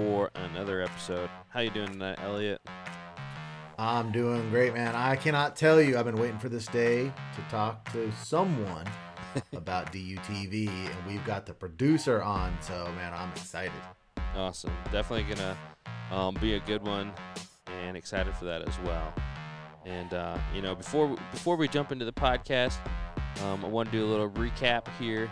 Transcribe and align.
for 0.00 0.30
another 0.34 0.80
episode. 0.80 1.28
How 1.50 1.60
you 1.60 1.68
doing 1.68 1.88
tonight, 1.88 2.18
Elliot? 2.22 2.62
I'm 3.78 4.10
doing 4.10 4.48
great, 4.48 4.72
man. 4.72 4.94
I 4.94 5.14
cannot 5.14 5.56
tell 5.56 5.78
you. 5.78 5.98
I've 5.98 6.06
been 6.06 6.16
waiting 6.16 6.38
for 6.38 6.48
this 6.48 6.66
day 6.68 7.04
to 7.04 7.42
talk 7.50 7.92
to 7.92 8.10
someone 8.12 8.86
about 9.52 9.92
DUTV, 9.92 10.68
and 10.68 11.06
we've 11.06 11.24
got 11.26 11.44
the 11.44 11.52
producer 11.52 12.22
on. 12.22 12.56
So, 12.62 12.90
man, 12.96 13.12
I'm 13.12 13.28
excited. 13.32 13.72
Awesome. 14.34 14.72
Definitely 14.90 15.34
gonna 15.34 15.56
um, 16.10 16.34
be 16.40 16.54
a 16.54 16.60
good 16.60 16.82
one, 16.86 17.12
and 17.82 17.94
excited 17.94 18.34
for 18.34 18.46
that 18.46 18.66
as 18.66 18.78
well. 18.80 19.12
And 19.84 20.14
uh, 20.14 20.38
you 20.54 20.62
know, 20.62 20.74
before 20.74 21.14
before 21.30 21.56
we 21.56 21.68
jump 21.68 21.92
into 21.92 22.06
the 22.06 22.12
podcast, 22.12 22.78
um, 23.44 23.62
I 23.66 23.68
want 23.68 23.90
to 23.90 23.98
do 23.98 24.02
a 24.02 24.08
little 24.08 24.30
recap 24.30 24.88
here. 24.98 25.30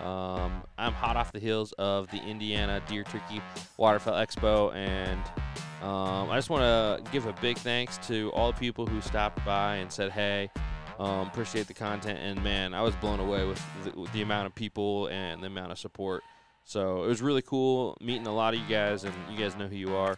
Um, 0.00 0.62
I'm 0.78 0.92
hot 0.92 1.16
off 1.16 1.32
the 1.32 1.38
heels 1.38 1.72
of 1.72 2.10
the 2.10 2.18
Indiana 2.18 2.82
Deer 2.88 3.04
Turkey 3.04 3.42
Waterfowl 3.76 4.14
Expo, 4.14 4.74
and 4.74 5.20
um, 5.82 6.30
I 6.30 6.36
just 6.36 6.50
want 6.50 6.62
to 6.62 7.10
give 7.12 7.26
a 7.26 7.34
big 7.34 7.58
thanks 7.58 7.98
to 8.08 8.30
all 8.32 8.52
the 8.52 8.58
people 8.58 8.86
who 8.86 9.00
stopped 9.00 9.44
by 9.44 9.76
and 9.76 9.92
said, 9.92 10.10
"Hey, 10.10 10.50
um, 10.98 11.26
appreciate 11.26 11.66
the 11.66 11.74
content." 11.74 12.18
And 12.18 12.42
man, 12.42 12.72
I 12.72 12.82
was 12.82 12.94
blown 12.96 13.20
away 13.20 13.44
with 13.44 13.62
the, 13.84 14.00
with 14.00 14.12
the 14.12 14.22
amount 14.22 14.46
of 14.46 14.54
people 14.54 15.08
and 15.08 15.42
the 15.42 15.48
amount 15.48 15.72
of 15.72 15.78
support. 15.78 16.22
So 16.64 17.04
it 17.04 17.08
was 17.08 17.20
really 17.20 17.42
cool 17.42 17.96
meeting 18.00 18.26
a 18.26 18.34
lot 18.34 18.54
of 18.54 18.60
you 18.60 18.66
guys, 18.66 19.04
and 19.04 19.14
you 19.30 19.36
guys 19.36 19.56
know 19.56 19.66
who 19.66 19.76
you 19.76 19.94
are. 19.96 20.16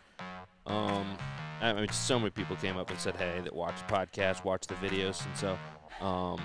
Um, 0.66 1.16
I 1.60 1.72
mean, 1.72 1.88
so 1.88 2.18
many 2.18 2.30
people 2.30 2.56
came 2.56 2.76
up 2.76 2.90
and 2.90 2.98
said, 2.98 3.16
"Hey, 3.16 3.40
that 3.42 3.54
watch 3.54 3.76
the 3.86 3.94
podcast, 3.94 4.44
watch 4.44 4.66
the 4.66 4.74
videos," 4.74 5.24
and 5.24 5.36
so, 5.36 5.58
um, 6.04 6.40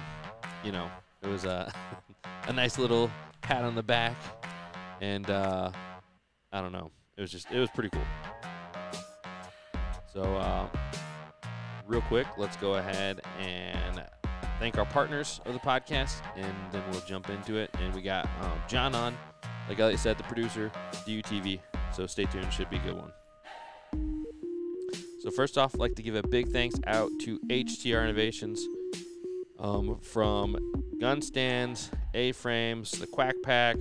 you 0.64 0.72
know, 0.72 0.90
it 1.24 1.28
was 1.28 1.46
a 1.46 1.72
a 2.48 2.54
nice 2.54 2.78
little 2.78 3.12
pat 3.42 3.64
on 3.64 3.76
the 3.76 3.84
back, 3.84 4.16
and 5.02 5.30
uh, 5.30 5.72
I 6.52 6.62
don't 6.62 6.72
know, 6.72 6.92
it 7.18 7.22
was 7.22 7.32
just 7.32 7.52
it 7.52 7.60
was 7.60 7.70
pretty 7.70 7.90
cool. 7.90 8.06
So, 10.14 10.24
uh, 10.24 10.68
real 11.86 12.02
quick, 12.02 12.28
let's 12.38 12.58
go 12.58 12.76
ahead 12.76 13.22
and 13.40 14.04
thank 14.60 14.78
our 14.78 14.86
partners 14.86 15.40
of 15.46 15.54
the 15.54 15.60
podcast, 15.60 16.22
and 16.36 16.54
then 16.72 16.84
we'll 16.92 17.02
jump 17.02 17.30
into 17.30 17.58
it. 17.58 17.70
And 17.80 17.94
we 17.94 18.02
got 18.02 18.26
um, 18.42 18.60
John 18.68 18.96
on, 18.96 19.16
like 19.70 19.80
Elliot 19.80 20.00
said, 20.00 20.18
the 20.18 20.24
producer, 20.24 20.72
DUTV. 21.06 21.60
So 21.94 22.08
stay 22.08 22.26
tuned, 22.26 22.52
should 22.52 22.70
be 22.70 22.78
a 22.78 22.80
good 22.80 22.96
one. 22.96 23.12
So 25.20 25.32
first 25.32 25.58
off, 25.58 25.76
I'd 25.76 25.80
like 25.80 25.96
to 25.96 26.04
give 26.04 26.16
a 26.16 26.24
big 26.24 26.50
thanks 26.50 26.80
out 26.88 27.10
to 27.22 27.40
HTR 27.50 28.04
Innovations 28.04 28.66
um, 29.60 29.98
from 30.02 30.58
gun 31.00 31.22
stands, 31.22 31.92
A-frames, 32.14 32.92
the 32.92 33.08
Quack 33.08 33.36
Pack. 33.44 33.78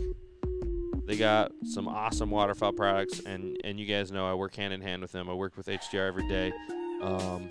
They 1.07 1.17
got 1.17 1.53
some 1.65 1.87
awesome 1.87 2.31
waterfowl 2.31 2.73
products, 2.73 3.21
and 3.21 3.57
and 3.63 3.79
you 3.79 3.87
guys 3.87 4.11
know 4.11 4.29
I 4.29 4.35
work 4.35 4.57
hand 4.57 4.73
in 4.73 4.81
hand 4.81 5.03
with 5.03 5.13
them. 5.13 5.31
I 5.31 5.35
work 5.35 5.57
with 5.57 5.67
HTR 5.67 6.09
every 6.09 6.27
day 6.29 6.53
um, 7.01 7.49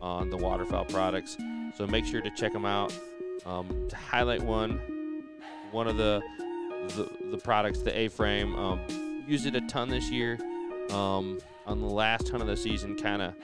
on 0.00 0.28
the 0.28 0.36
waterfowl 0.36 0.84
products, 0.84 1.38
so 1.76 1.86
make 1.86 2.04
sure 2.04 2.20
to 2.20 2.30
check 2.30 2.52
them 2.52 2.66
out. 2.66 2.92
Um, 3.46 3.86
to 3.88 3.96
highlight 3.96 4.42
one, 4.42 4.80
one 5.70 5.88
of 5.88 5.96
the 5.96 6.22
the, 6.88 7.10
the 7.30 7.38
products, 7.38 7.80
the 7.80 7.96
A-frame, 7.98 8.54
um, 8.56 9.24
used 9.26 9.46
it 9.46 9.54
a 9.54 9.60
ton 9.62 9.88
this 9.88 10.10
year. 10.10 10.38
Um, 10.90 11.38
on 11.66 11.80
the 11.80 11.88
last 11.88 12.28
ton 12.28 12.40
of 12.40 12.46
the 12.46 12.56
season, 12.56 12.94
kind 12.96 13.20
of 13.20 13.34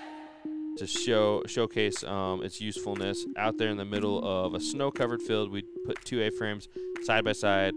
to 0.78 0.86
show 0.86 1.42
showcase 1.46 2.02
um, 2.04 2.42
its 2.42 2.60
usefulness 2.60 3.26
out 3.36 3.58
there 3.58 3.68
in 3.68 3.76
the 3.76 3.84
middle 3.84 4.22
of 4.24 4.54
a 4.54 4.60
snow-covered 4.60 5.22
field. 5.22 5.50
We 5.50 5.62
put 5.86 6.04
two 6.04 6.22
A-frames 6.22 6.68
side 7.02 7.24
by 7.24 7.32
side. 7.32 7.74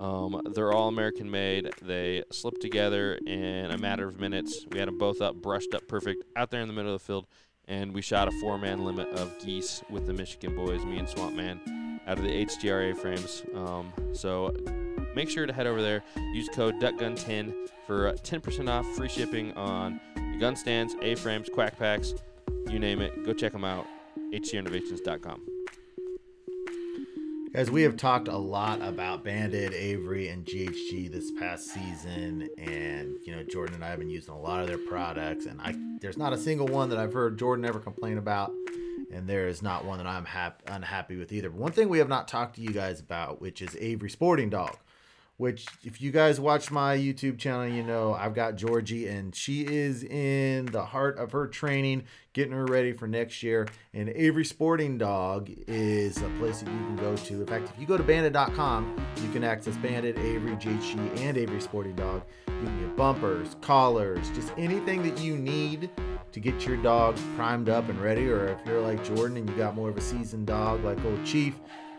Um, 0.00 0.40
they're 0.54 0.72
all 0.72 0.88
American 0.88 1.30
made. 1.30 1.70
They 1.82 2.22
slip 2.30 2.60
together 2.60 3.18
in 3.26 3.70
a 3.70 3.78
matter 3.78 4.06
of 4.06 4.20
minutes. 4.20 4.64
We 4.70 4.78
had 4.78 4.88
them 4.88 4.98
both 4.98 5.20
up, 5.20 5.36
brushed 5.36 5.74
up 5.74 5.88
perfect, 5.88 6.22
out 6.36 6.50
there 6.50 6.60
in 6.60 6.68
the 6.68 6.74
middle 6.74 6.94
of 6.94 7.00
the 7.00 7.04
field, 7.04 7.26
and 7.66 7.92
we 7.92 8.00
shot 8.00 8.28
a 8.28 8.30
four-man 8.40 8.84
limit 8.84 9.08
of 9.08 9.36
geese 9.44 9.82
with 9.90 10.06
the 10.06 10.12
Michigan 10.12 10.54
boys, 10.54 10.84
me 10.84 10.98
and 10.98 11.08
Swamp 11.08 11.34
Man, 11.34 12.00
out 12.06 12.18
of 12.18 12.24
the 12.24 12.46
HTR 12.46 12.92
A-frames. 12.92 13.42
Um, 13.54 13.92
so 14.12 14.54
make 15.16 15.28
sure 15.28 15.46
to 15.46 15.52
head 15.52 15.66
over 15.66 15.82
there. 15.82 16.04
Use 16.32 16.48
code 16.54 16.76
DuckGun10 16.80 17.68
for 17.86 18.12
10% 18.12 18.68
off 18.68 18.86
free 18.94 19.08
shipping 19.08 19.52
on 19.54 20.00
gun 20.38 20.54
stands, 20.54 20.94
A-frames, 21.02 21.48
quack 21.52 21.76
packs, 21.76 22.14
you 22.70 22.78
name 22.78 23.00
it. 23.00 23.24
Go 23.24 23.32
check 23.32 23.52
them 23.52 23.64
out. 23.64 23.86
HCinnovations.com. 24.32 25.40
Guys, 27.54 27.70
we 27.70 27.82
have 27.82 27.96
talked 27.96 28.28
a 28.28 28.36
lot 28.36 28.82
about 28.82 29.24
Banded, 29.24 29.72
Avery, 29.72 30.28
and 30.28 30.44
GHG 30.44 31.10
this 31.10 31.32
past 31.32 31.68
season, 31.68 32.48
and 32.58 33.16
you 33.24 33.34
know 33.34 33.42
Jordan 33.42 33.76
and 33.76 33.84
I 33.84 33.88
have 33.88 33.98
been 33.98 34.10
using 34.10 34.34
a 34.34 34.38
lot 34.38 34.60
of 34.60 34.66
their 34.66 34.78
products, 34.78 35.46
and 35.46 35.58
I 35.60 35.74
there's 36.00 36.18
not 36.18 36.34
a 36.34 36.38
single 36.38 36.66
one 36.66 36.90
that 36.90 36.98
I've 36.98 37.14
heard 37.14 37.38
Jordan 37.38 37.64
ever 37.64 37.78
complain 37.78 38.18
about, 38.18 38.52
and 39.10 39.26
there 39.26 39.48
is 39.48 39.62
not 39.62 39.86
one 39.86 39.96
that 39.98 40.06
I'm 40.06 40.26
hap- 40.26 40.62
unhappy 40.66 41.16
with 41.16 41.32
either. 41.32 41.48
But 41.48 41.58
one 41.58 41.72
thing 41.72 41.88
we 41.88 41.98
have 41.98 42.08
not 42.08 42.28
talked 42.28 42.56
to 42.56 42.60
you 42.60 42.70
guys 42.70 43.00
about, 43.00 43.40
which 43.40 43.62
is 43.62 43.74
Avery 43.80 44.10
Sporting 44.10 44.50
Dog, 44.50 44.76
which 45.38 45.66
if 45.84 46.02
you 46.02 46.10
guys 46.10 46.40
watch 46.40 46.70
my 46.70 46.96
YouTube 46.96 47.38
channel, 47.38 47.66
you 47.66 47.82
know 47.82 48.12
I've 48.12 48.34
got 48.34 48.56
Georgie, 48.56 49.06
and 49.06 49.34
she 49.34 49.62
is 49.62 50.02
in 50.02 50.66
the 50.66 50.84
heart 50.84 51.16
of 51.16 51.32
her 51.32 51.46
training, 51.46 52.04
getting 52.32 52.52
her 52.52 52.66
ready 52.66 52.92
for 52.92 53.06
next 53.06 53.42
year. 53.42 53.68
And 53.94 54.08
Avery 54.10 54.44
Sporting 54.44 54.98
Dog 54.98 55.48
is 55.68 56.18
a 56.18 56.28
place 56.40 56.60
that 56.60 56.70
you 56.70 56.78
can 56.78 56.96
go 56.96 57.16
to. 57.16 57.34
In 57.34 57.46
fact, 57.46 57.70
if 57.72 57.80
you 57.80 57.86
go 57.86 57.96
to 57.96 58.02
banded.com, 58.02 59.00
you 59.22 59.30
can 59.30 59.44
access 59.44 59.76
Banded, 59.76 60.18
Avery, 60.18 60.56
GHG, 60.56 61.18
and 61.20 61.38
Avery 61.38 61.60
Sporting 61.60 61.94
Dog. 61.94 62.22
You 62.48 62.66
can 62.66 62.80
get 62.80 62.96
bumpers, 62.96 63.56
collars, 63.60 64.28
just 64.30 64.52
anything 64.58 65.04
that 65.04 65.20
you 65.20 65.36
need 65.36 65.88
to 66.32 66.40
get 66.40 66.66
your 66.66 66.76
dog 66.78 67.16
primed 67.36 67.68
up 67.68 67.88
and 67.88 68.00
ready. 68.00 68.28
Or 68.28 68.48
if 68.48 68.58
you're 68.66 68.80
like 68.80 69.04
Jordan 69.04 69.36
and 69.36 69.48
you 69.48 69.54
got 69.54 69.76
more 69.76 69.88
of 69.88 69.96
a 69.96 70.00
seasoned 70.00 70.48
dog 70.48 70.82
like 70.84 71.02
Old 71.04 71.24
Chief, 71.24 71.54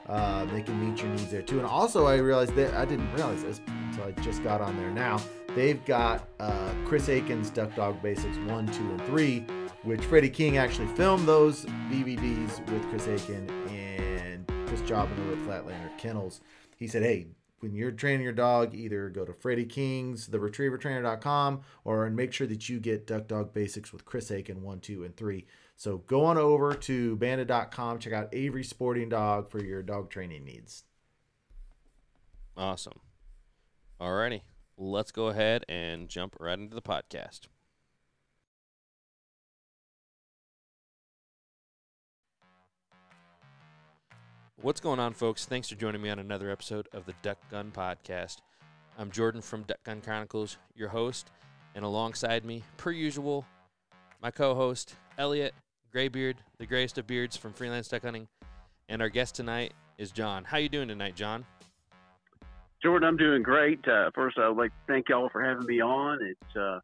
uh, 0.09 0.45
they 0.45 0.61
can 0.61 0.83
meet 0.83 1.01
your 1.01 1.11
needs 1.11 1.29
there 1.29 1.43
too. 1.43 1.59
And 1.59 1.67
also, 1.67 2.07
I 2.07 2.15
realized 2.15 2.55
that 2.55 2.73
I 2.73 2.83
didn't 2.83 3.13
realize 3.13 3.43
this 3.43 3.61
until 3.67 4.05
I 4.05 4.11
just 4.23 4.43
got 4.43 4.59
on 4.59 4.75
there 4.75 4.89
now. 4.89 5.21
They've 5.55 5.83
got 5.85 6.27
uh, 6.39 6.73
Chris 6.85 7.09
Aiken's 7.09 7.49
Duck 7.49 7.75
Dog 7.75 8.01
Basics 8.01 8.37
1, 8.37 8.67
2, 8.67 8.73
and 8.73 9.01
3, 9.05 9.39
which 9.83 10.03
Freddie 10.05 10.29
King 10.29 10.57
actually 10.57 10.87
filmed 10.87 11.27
those 11.27 11.65
DVDs 11.91 12.59
with 12.71 12.87
Chris 12.89 13.07
Aiken 13.07 13.49
and 13.69 14.47
Chris 14.67 14.81
Jobin 14.81 15.19
over 15.19 15.33
at 15.33 15.65
Flatlander 15.65 15.97
Kennels. 15.97 16.41
He 16.77 16.87
said, 16.87 17.03
hey, 17.03 17.27
when 17.59 17.75
you're 17.75 17.91
training 17.91 18.21
your 18.23 18.31
dog, 18.31 18.73
either 18.73 19.09
go 19.09 19.25
to 19.25 19.33
Freddie 19.33 19.65
King's, 19.65 20.27
the 20.27 20.37
theretrievertrainer.com, 20.37 21.61
or 21.83 22.05
and 22.05 22.15
make 22.15 22.31
sure 22.31 22.47
that 22.47 22.69
you 22.69 22.79
get 22.79 23.05
Duck 23.05 23.27
Dog 23.27 23.53
Basics 23.53 23.91
with 23.91 24.05
Chris 24.05 24.31
Aiken 24.31 24.61
1, 24.61 24.79
2, 24.79 25.03
and 25.03 25.15
3. 25.15 25.45
So 25.79 25.99
go 25.99 26.25
on 26.25 26.37
over 26.37 26.73
to 26.73 27.15
banded.com, 27.15 27.99
check 27.99 28.11
out 28.11 28.27
Avery 28.33 28.65
Sporting 28.65 29.07
Dog 29.07 29.49
for 29.49 29.63
your 29.63 29.81
dog 29.81 30.09
training 30.09 30.43
needs. 30.43 30.83
Awesome. 32.57 32.99
Alrighty. 34.01 34.41
Let's 34.77 35.13
go 35.13 35.27
ahead 35.27 35.63
and 35.69 36.09
jump 36.09 36.35
right 36.37 36.59
into 36.59 36.75
the 36.75 36.81
podcast. 36.81 37.47
What's 44.61 44.81
going 44.81 44.99
on, 44.99 45.13
folks? 45.13 45.45
Thanks 45.45 45.69
for 45.69 45.75
joining 45.75 46.01
me 46.01 46.09
on 46.09 46.19
another 46.19 46.51
episode 46.51 46.89
of 46.91 47.05
the 47.05 47.13
Duck 47.21 47.37
Gun 47.49 47.71
Podcast. 47.73 48.39
I'm 48.97 49.11
Jordan 49.11 49.41
from 49.41 49.63
Duck 49.63 49.81
Gun 49.85 50.01
Chronicles, 50.01 50.57
your 50.75 50.89
host, 50.89 51.29
and 51.73 51.85
alongside 51.85 52.43
me, 52.43 52.63
per 52.75 52.91
usual, 52.91 53.45
my 54.21 54.29
co-host 54.29 54.95
Elliot 55.17 55.53
Graybeard, 55.91 56.37
the 56.57 56.65
grayest 56.65 56.97
of 56.97 57.07
beards 57.07 57.35
from 57.35 57.53
Freelance 57.53 57.87
Duck 57.87 58.03
Hunting, 58.03 58.27
and 58.87 59.01
our 59.01 59.09
guest 59.09 59.35
tonight 59.35 59.73
is 59.97 60.11
John. 60.11 60.43
How 60.43 60.57
you 60.57 60.69
doing 60.69 60.87
tonight, 60.87 61.15
John? 61.15 61.45
Jordan, 62.81 63.07
I'm 63.07 63.17
doing 63.17 63.43
great. 63.43 63.85
Uh, 63.87 64.09
first, 64.13 64.37
I 64.37 64.47
would 64.47 64.57
like 64.57 64.71
to 64.71 64.93
thank 64.93 65.09
y'all 65.09 65.29
for 65.29 65.43
having 65.43 65.65
me 65.65 65.81
on. 65.81 66.19
It's 66.21 66.55
uh, 66.55 66.79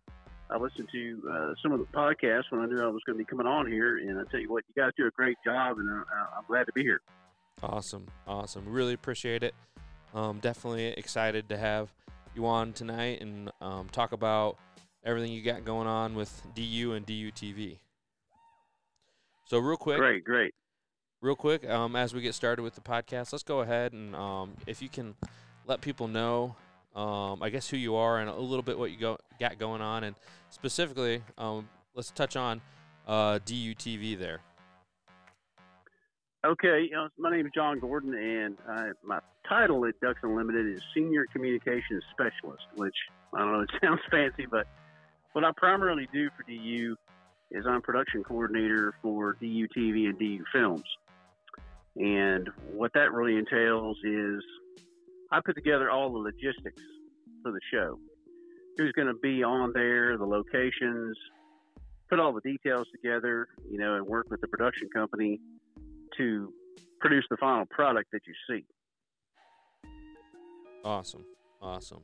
I 0.50 0.58
listened 0.58 0.90
to 0.92 1.22
uh, 1.32 1.54
some 1.62 1.72
of 1.72 1.80
the 1.80 1.86
podcasts 1.86 2.46
when 2.50 2.62
I 2.62 2.66
knew 2.66 2.82
I 2.82 2.88
was 2.88 3.02
going 3.06 3.18
to 3.18 3.24
be 3.24 3.26
coming 3.26 3.48
on 3.48 3.72
here, 3.72 3.98
and 3.98 4.20
I 4.20 4.24
tell 4.30 4.40
you 4.40 4.52
what, 4.52 4.64
you 4.68 4.82
guys 4.82 4.92
do 4.98 5.08
a 5.08 5.12
great 5.12 5.38
job, 5.46 5.78
and 5.80 5.90
I, 5.90 6.38
I'm 6.38 6.44
glad 6.48 6.66
to 6.66 6.74
be 6.74 6.82
here. 6.82 7.02
Awesome, 7.64 8.08
awesome. 8.28 8.68
Really 8.68 8.94
appreciate 8.94 9.44
it. 9.44 9.56
Um, 10.14 10.40
definitely 10.40 10.88
excited 10.88 11.50
to 11.50 11.58
have 11.58 11.94
you 12.36 12.46
on 12.46 12.74
tonight 12.74 13.22
and 13.22 13.52
um, 13.62 13.88
talk 13.90 14.12
about 14.12 14.58
everything 15.06 15.32
you 15.32 15.42
got 15.42 15.64
going 15.64 15.88
on 15.88 16.16
with 16.16 16.42
DU 16.56 16.94
and 16.94 17.06
DU 17.06 17.32
TV. 17.32 17.78
So 19.46 19.60
real 19.60 19.78
quick, 19.78 19.98
Great, 20.00 20.24
great. 20.24 20.54
real 21.22 21.36
quick, 21.36 21.68
um, 21.70 21.96
as 21.96 22.14
we 22.14 22.22
get 22.22 22.34
started 22.34 22.64
with 22.64 22.76
the 22.76 22.82
podcast, 22.82 23.32
let's 23.32 23.44
go 23.44 23.60
ahead 23.62 23.94
and 23.94 24.16
um, 24.16 24.54
if 24.66 24.82
you 24.82 24.90
can 24.90 25.16
let 25.68 25.82
people 25.82 26.08
know, 26.08 26.56
um, 26.96 27.44
I 27.44 27.50
guess 27.50 27.70
who 27.70 27.78
you 27.78 27.96
are 27.96 28.20
and 28.20 28.30
a 28.30 28.36
little 28.36 28.64
bit 28.64 28.78
what 28.78 28.90
you 28.92 28.98
go 28.98 29.18
got 29.40 29.60
going 29.60 29.82
on, 29.82 30.04
and 30.04 30.16
specifically, 30.50 31.22
um, 31.38 31.70
let's 31.94 32.10
touch 32.12 32.36
on 32.36 32.62
uh, 33.08 33.40
DUTV 33.46 34.18
there. 34.18 34.40
Okay, 36.46 36.84
you 36.90 36.92
know, 36.92 37.08
my 37.18 37.32
name 37.32 37.46
is 37.48 37.52
John 37.56 37.80
Gordon, 37.80 38.14
and 38.14 38.58
I, 38.70 38.92
my 39.04 39.20
title 39.50 39.84
at 39.86 40.00
Ducks 40.00 40.20
Unlimited 40.22 40.76
is 40.76 40.82
Senior 40.94 41.26
Communications 41.34 42.04
Specialist, 42.12 42.64
which 42.76 42.96
I 43.34 43.40
don't 43.40 43.52
know, 43.52 43.62
it 43.62 43.70
sounds 43.84 44.02
fancy, 44.12 44.46
but 44.50 44.68
what 45.34 45.44
I 45.44 45.52
primarily 45.58 46.08
do 46.14 46.30
for 46.38 46.44
DU 46.44 46.96
is 47.52 47.66
I'm 47.68 47.82
production 47.82 48.24
coordinator 48.24 48.94
for 49.02 49.38
DU 49.40 49.68
TV 49.76 50.10
and 50.10 50.18
DU 50.18 50.44
Films. 50.52 50.84
And 51.96 52.50
what 52.74 52.92
that 52.94 53.12
really 53.14 53.38
entails 53.38 53.98
is 54.04 54.44
I 55.32 55.40
put 55.46 55.56
together 55.56 55.90
all 55.90 56.12
the 56.12 56.20
logistics 56.20 56.82
for 57.42 57.52
the 57.52 57.60
show. 57.72 58.00
Who's 58.78 58.92
going 58.92 59.08
to 59.08 59.20
be 59.22 59.44
on 59.44 59.72
there, 59.74 60.18
the 60.18 60.26
locations, 60.26 61.18
put 62.10 62.20
all 62.20 62.34
the 62.34 62.42
details 62.42 62.88
together, 62.92 63.48
you 63.70 63.78
know, 63.78 63.96
and 63.96 64.06
work 64.06 64.28
with 64.30 64.42
the 64.42 64.48
production 64.48 64.90
company 64.94 65.40
to 66.18 66.54
produce 67.00 67.26
the 67.30 67.38
final 67.38 67.66
product 67.68 68.12
that 68.12 68.22
you 68.28 68.34
see. 68.50 68.66
Awesome, 70.84 71.26
awesome. 71.62 72.04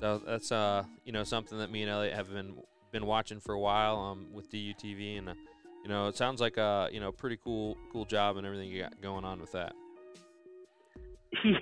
So 0.00 0.18
that's 0.24 0.52
uh, 0.52 0.84
you 1.04 1.12
know, 1.12 1.24
something 1.24 1.58
that 1.58 1.70
me 1.70 1.82
and 1.82 1.90
Elliot 1.90 2.14
have 2.14 2.32
been 2.32 2.54
been 2.92 3.06
watching 3.06 3.40
for 3.40 3.52
a 3.54 3.60
while 3.60 3.96
um, 3.98 4.26
with 4.32 4.50
DUTV, 4.50 5.18
and 5.18 5.28
uh, 5.30 5.34
you 5.82 5.88
know, 5.88 6.08
it 6.08 6.16
sounds 6.16 6.40
like 6.40 6.56
a 6.56 6.88
you 6.92 7.00
know 7.00 7.12
pretty 7.12 7.38
cool 7.42 7.76
cool 7.92 8.04
job 8.04 8.36
and 8.36 8.46
everything 8.46 8.68
you 8.70 8.82
got 8.82 9.00
going 9.00 9.24
on 9.24 9.40
with 9.40 9.52
that. 9.52 9.72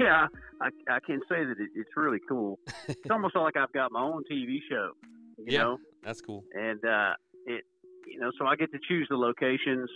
Yeah, 0.01 0.29
I, 0.61 0.69
I 0.89 0.99
can 1.05 1.21
say 1.29 1.45
that 1.45 1.57
it, 1.59 1.71
it's 1.75 1.91
really 1.97 2.21
cool. 2.29 2.59
It's 2.89 2.99
almost 3.11 3.35
like 3.37 3.57
I've 3.57 3.73
got 3.73 3.91
my 3.93 4.01
own 4.03 4.23
TV 4.31 4.59
show, 4.71 4.91
you 5.39 5.45
Yeah. 5.49 5.63
know, 5.65 5.79
That's 6.03 6.21
cool. 6.21 6.45
and 6.55 6.83
uh, 6.85 7.13
it, 7.47 7.65
you 8.07 8.19
know, 8.21 8.31
so 8.39 8.47
I 8.47 8.57
get 8.57 8.71
to 8.73 8.79
choose 8.89 9.07
the 9.11 9.17
locations 9.17 9.91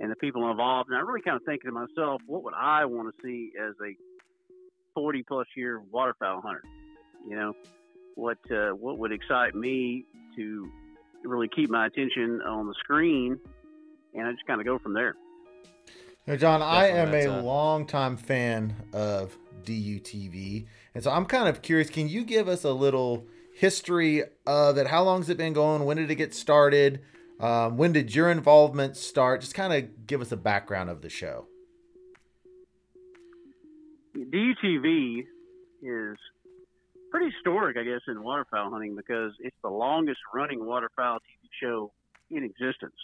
and 0.00 0.10
the 0.10 0.16
people 0.16 0.50
involved, 0.50 0.88
and 0.90 0.98
I 0.98 1.00
really 1.02 1.20
kind 1.22 1.36
of 1.36 1.42
thinking 1.44 1.70
to 1.70 1.72
myself, 1.72 2.20
what 2.26 2.42
would 2.42 2.54
I 2.54 2.84
want 2.86 3.14
to 3.14 3.22
see 3.22 3.52
as 3.58 3.74
a 3.82 3.94
40 4.94 5.22
plus 5.28 5.46
year 5.56 5.80
waterfowl 5.90 6.40
hunter? 6.40 6.62
You 7.28 7.36
know, 7.36 7.52
what 8.20 8.38
uh, 8.50 8.70
what 8.70 8.98
would 8.98 9.12
excite 9.12 9.54
me 9.54 10.04
to 10.36 10.70
really 11.24 11.48
keep 11.48 11.70
my 11.70 11.86
attention 11.86 12.40
on 12.42 12.66
the 12.66 12.74
screen, 12.78 13.38
and 14.14 14.26
I 14.26 14.32
just 14.32 14.46
kind 14.46 14.60
of 14.60 14.66
go 14.66 14.78
from 14.78 14.92
there. 14.92 15.16
Now, 16.26 16.36
John, 16.36 16.62
I 16.62 16.88
am 16.88 17.06
Definitely, 17.06 17.20
a 17.20 17.28
that's, 17.30 17.42
uh, 17.42 17.46
longtime 17.46 18.16
fan 18.18 18.76
of 18.92 19.36
DUTV, 19.64 20.66
and 20.94 21.02
so 21.02 21.10
I'm 21.10 21.24
kind 21.24 21.48
of 21.48 21.62
curious. 21.62 21.88
Can 21.88 22.08
you 22.08 22.24
give 22.24 22.46
us 22.46 22.64
a 22.64 22.72
little 22.72 23.26
history 23.54 24.22
of 24.46 24.76
it? 24.76 24.86
How 24.86 25.02
long 25.02 25.20
has 25.20 25.30
it 25.30 25.38
been 25.38 25.54
going? 25.54 25.84
When 25.84 25.96
did 25.96 26.10
it 26.10 26.16
get 26.16 26.34
started? 26.34 27.00
Um, 27.40 27.78
when 27.78 27.92
did 27.92 28.14
your 28.14 28.30
involvement 28.30 28.98
start? 28.98 29.40
Just 29.40 29.54
kind 29.54 29.72
of 29.72 30.06
give 30.06 30.20
us 30.20 30.30
a 30.30 30.36
background 30.36 30.90
of 30.90 31.00
the 31.00 31.08
show. 31.08 31.46
DUTV 34.14 35.24
is 35.82 36.18
pretty 37.10 37.30
historic, 37.30 37.76
I 37.76 37.84
guess, 37.84 38.00
in 38.08 38.22
waterfowl 38.22 38.70
hunting 38.70 38.96
because 38.96 39.32
it's 39.40 39.56
the 39.62 39.70
longest 39.70 40.20
running 40.34 40.64
waterfowl 40.64 41.18
TV 41.18 41.48
show 41.60 41.92
in 42.30 42.44
existence. 42.44 42.94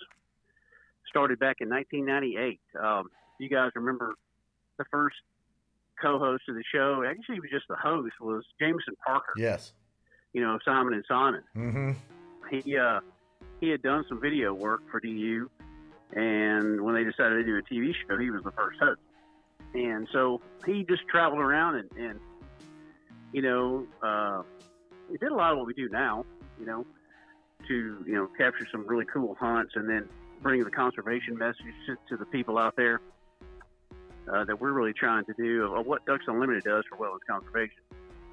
Started 1.09 1.39
back 1.39 1.57
in 1.61 1.69
1998. 1.69 2.61
Um, 2.81 3.09
you 3.39 3.49
guys 3.49 3.71
remember 3.75 4.15
the 4.79 4.85
first 4.91 5.17
co-host 6.01 6.45
of 6.49 6.55
the 6.55 6.65
show? 6.73 7.05
Actually, 7.09 7.37
he 7.37 7.41
was 7.41 7.51
just 7.51 7.69
the 7.69 7.77
host. 7.77 8.13
Was 8.21 8.45
Jameson 8.59 8.95
Parker? 9.05 9.33
Yes. 9.37 9.73
You 10.33 10.43
know, 10.43 10.59
Simon 10.65 10.95
and 10.95 11.05
Simon. 11.09 11.43
Mm-hmm. 11.57 11.93
He 12.51 12.77
uh, 12.77 13.01
he 13.61 13.69
had 13.69 13.83
done 13.83 14.05
some 14.09 14.21
video 14.21 14.53
work 14.53 14.83
for 14.91 15.01
DU, 15.01 15.51
and 16.13 16.81
when 16.83 16.95
they 16.95 17.05
decided 17.05 17.37
to 17.37 17.45
do 17.45 17.57
a 17.57 17.63
TV 17.63 17.93
show, 18.07 18.19
he 18.19 18.31
was 18.31 18.43
the 18.45 18.53
first 18.53 18.79
host. 18.79 19.01
And 19.75 20.07
so 20.13 20.41
he 20.65 20.85
just 20.85 21.07
traveled 21.09 21.41
around 21.41 21.77
and, 21.77 21.91
and 21.99 22.21
you 23.37 23.43
know, 23.43 23.87
uh, 24.03 24.43
he 25.11 25.19
did 25.19 25.31
a 25.31 25.35
lot 25.35 25.53
of 25.53 25.59
what 25.59 25.67
we 25.67 25.75
do 25.75 25.91
now, 25.91 26.25
you 26.59 26.65
know, 26.65 26.87
to, 27.69 28.03
you 28.07 28.15
know, 28.15 28.27
capture 28.39 28.67
some 28.73 28.87
really 28.87 29.05
cool 29.13 29.37
hunts 29.39 29.75
and 29.77 29.87
then 29.87 30.09
bring 30.41 30.65
the 30.65 30.71
conservation 30.71 31.37
message 31.37 31.75
to, 31.87 31.97
to 32.09 32.17
the 32.17 32.25
people 32.25 32.57
out 32.57 32.75
there 32.77 33.03
uh, 34.33 34.43
that 34.47 34.59
we're 34.59 34.73
really 34.73 34.95
trying 34.95 35.23
to 35.27 35.35
do 35.35 35.65
of 35.75 35.85
what 35.85 36.07
Ducks 36.07 36.25
Unlimited 36.27 36.65
does 36.65 36.85
for 36.89 36.97
wetlands 36.97 37.29
conservation. 37.29 37.77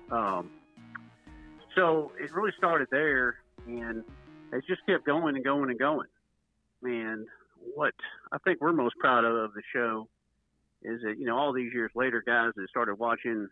Um, 0.10 0.50
so 1.76 2.14
it 2.18 2.32
really 2.34 2.54
started 2.58 2.88
there 2.90 3.36
and 3.68 4.06
it 4.54 4.64
just 4.70 4.86
kept 4.86 5.06
going 5.06 5.36
and 5.36 5.44
going 5.44 5.70
and 5.70 5.78
going. 5.78 6.08
And 6.84 7.28
what 7.76 7.94
I 8.32 8.38
think 8.38 8.62
we're 8.62 8.72
most 8.72 8.96
proud 9.02 9.26
of 9.26 9.36
of 9.36 9.54
the 9.54 9.64
show 9.76 10.08
is 10.82 11.02
that, 11.02 11.20
you 11.20 11.26
know, 11.26 11.38
all 11.38 11.52
these 11.52 11.74
years 11.74 11.92
later, 11.94 12.24
guys 12.26 12.54
that 12.56 12.70
started 12.70 12.96
watching 12.96 13.50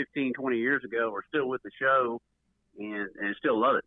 15, 0.00 0.32
20 0.34 0.56
years 0.56 0.84
ago 0.84 1.12
are 1.14 1.24
still 1.28 1.48
with 1.48 1.62
the 1.62 1.70
show 1.78 2.20
and, 2.78 3.08
and 3.20 3.36
still 3.38 3.60
love 3.60 3.76
it. 3.76 3.84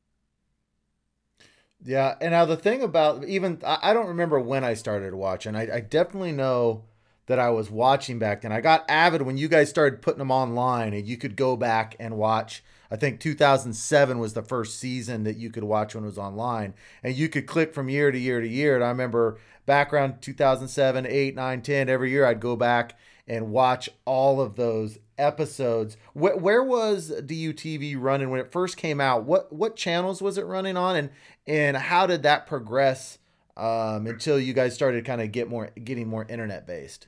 Yeah, 1.86 2.15
and 2.21 2.31
now 2.31 2.45
the 2.45 2.56
thing 2.56 2.81
about 2.81 3.25
even 3.25 3.60
I 3.65 3.94
don't 3.94 4.07
remember 4.07 4.39
when 4.39 4.63
I 4.63 4.74
started 4.74 5.13
watching. 5.13 5.56
I, 5.56 5.75
I 5.75 5.80
definitely 5.81 6.31
know 6.31 6.86
that 7.25 7.39
I 7.39 7.50
was 7.50 7.69
watching 7.69 8.19
back 8.19 8.42
then. 8.42 8.54
I 8.54 8.62
got 8.62 8.89
avid 8.89 9.24
when 9.24 9.38
you 9.38 9.50
guys 9.50 9.69
started 9.69 10.01
putting 10.01 10.19
them 10.19 10.31
online, 10.31 10.94
and 10.94 11.06
you 11.06 11.18
could 11.18 11.36
go 11.36 11.57
back 11.57 11.95
and 12.00 12.18
watch. 12.18 12.63
I 12.89 12.95
think 12.95 13.19
2007 13.19 14.19
was 14.19 14.33
the 14.33 14.44
first 14.44 14.80
season 14.80 15.24
that 15.24 15.36
you 15.36 15.50
could 15.50 15.63
watch 15.63 15.94
when 15.94 16.06
it 16.06 16.07
was 16.07 16.18
online, 16.18 16.74
and 17.01 17.16
you 17.16 17.27
could 17.27 17.48
click 17.48 17.74
from 17.74 17.89
year 17.89 18.12
to 18.12 18.19
year 18.19 18.39
to 18.39 18.48
year. 18.48 18.75
And 18.75 18.83
I 18.83 18.89
remember 18.89 19.39
back 19.66 19.92
around 19.92 20.21
2007, 20.21 21.06
8, 21.06 21.36
9, 21.36 21.62
10, 21.62 21.89
every 21.89 22.12
year 22.12 22.25
I'd 22.25 22.39
go 22.39 22.56
back 22.56 22.98
and 23.27 23.51
watch 23.51 23.89
all 24.06 24.42
of 24.42 24.56
those 24.56 25.00
episodes. 25.18 25.98
Where, 26.13 26.38
where 26.38 26.63
was 26.63 27.12
DUTV 27.12 27.95
running 28.00 28.30
when 28.30 28.39
it 28.39 28.51
first 28.51 28.77
came 28.77 29.00
out? 29.00 29.24
What 29.24 29.52
what 29.52 29.76
channels 29.76 30.21
was 30.21 30.38
it 30.38 30.45
running 30.45 30.78
on, 30.78 30.95
and 30.95 31.09
and 31.47 31.78
how 31.78 32.07
did 32.07 32.23
that 32.23 32.47
progress 32.47 33.19
um, 33.57 34.07
until 34.07 34.40
you 34.40 34.54
guys 34.54 34.73
started 34.73 35.06
kind 35.06 35.21
of 35.21 35.31
get 35.31 35.49
more 35.49 35.69
getting 35.83 36.07
more 36.07 36.26
internet 36.28 36.66
based? 36.66 37.07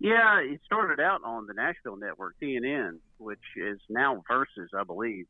Yeah, 0.00 0.40
it 0.40 0.60
started 0.64 1.00
out 1.00 1.22
on 1.24 1.46
the 1.46 1.54
Nashville 1.54 1.96
network, 1.96 2.36
TNN, 2.40 2.98
which 3.18 3.38
is 3.56 3.80
now 3.88 4.22
Versus, 4.28 4.70
I 4.78 4.84
believe, 4.84 5.26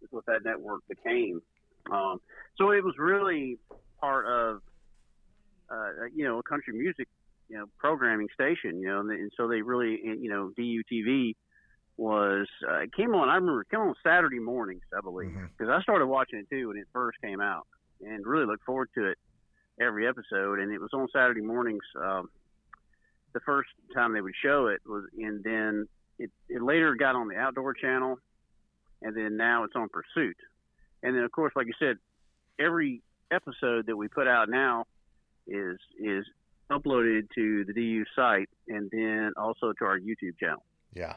is 0.00 0.08
what 0.10 0.26
that 0.26 0.44
network 0.44 0.82
became. 0.88 1.42
Um, 1.90 2.20
so 2.56 2.70
it 2.70 2.84
was 2.84 2.94
really 2.98 3.58
part 4.00 4.26
of, 4.26 4.62
uh, 5.68 6.04
you 6.14 6.24
know, 6.24 6.38
a 6.38 6.42
country 6.44 6.72
music, 6.74 7.08
you 7.52 7.58
know, 7.58 7.66
programming 7.78 8.28
station, 8.32 8.80
you 8.80 8.88
know, 8.88 9.00
and, 9.00 9.10
and 9.10 9.30
so 9.36 9.46
they 9.46 9.60
really, 9.60 10.00
you 10.02 10.30
know, 10.30 10.52
DUTV 10.58 11.36
was 11.98 12.46
uh, 12.66 12.78
it 12.78 12.94
came 12.94 13.14
on. 13.14 13.28
I 13.28 13.34
remember 13.34 13.60
it 13.60 13.68
came 13.70 13.80
on 13.80 13.94
Saturday 14.02 14.38
mornings, 14.38 14.80
I 14.96 15.02
believe, 15.02 15.34
because 15.58 15.70
I 15.70 15.82
started 15.82 16.06
watching 16.06 16.38
it 16.38 16.46
too 16.48 16.68
when 16.68 16.78
it 16.78 16.86
first 16.94 17.18
came 17.22 17.42
out, 17.42 17.66
and 18.00 18.26
really 18.26 18.46
looked 18.46 18.64
forward 18.64 18.88
to 18.94 19.04
it 19.10 19.18
every 19.78 20.08
episode. 20.08 20.60
And 20.60 20.72
it 20.72 20.80
was 20.80 20.88
on 20.94 21.08
Saturday 21.12 21.42
mornings. 21.42 21.84
Um, 22.02 22.30
the 23.34 23.40
first 23.40 23.68
time 23.94 24.14
they 24.14 24.22
would 24.22 24.34
show 24.42 24.68
it 24.68 24.80
was, 24.86 25.04
and 25.18 25.44
then 25.44 25.86
it, 26.18 26.30
it 26.48 26.62
later 26.62 26.94
got 26.94 27.16
on 27.16 27.28
the 27.28 27.36
Outdoor 27.36 27.74
Channel, 27.74 28.16
and 29.02 29.14
then 29.14 29.36
now 29.36 29.64
it's 29.64 29.76
on 29.76 29.90
Pursuit. 29.90 30.36
And 31.02 31.14
then, 31.14 31.22
of 31.22 31.32
course, 31.32 31.52
like 31.54 31.66
you 31.66 31.74
said, 31.78 31.96
every 32.58 33.02
episode 33.30 33.86
that 33.86 33.96
we 33.96 34.08
put 34.08 34.26
out 34.26 34.48
now 34.48 34.86
is 35.46 35.76
is 36.00 36.24
uploaded 36.72 37.28
to 37.34 37.64
the 37.64 37.72
DU 37.72 38.04
site, 38.16 38.48
and 38.68 38.90
then 38.90 39.32
also 39.36 39.72
to 39.78 39.84
our 39.84 39.98
YouTube 39.98 40.38
channel. 40.38 40.64
Yeah, 40.94 41.14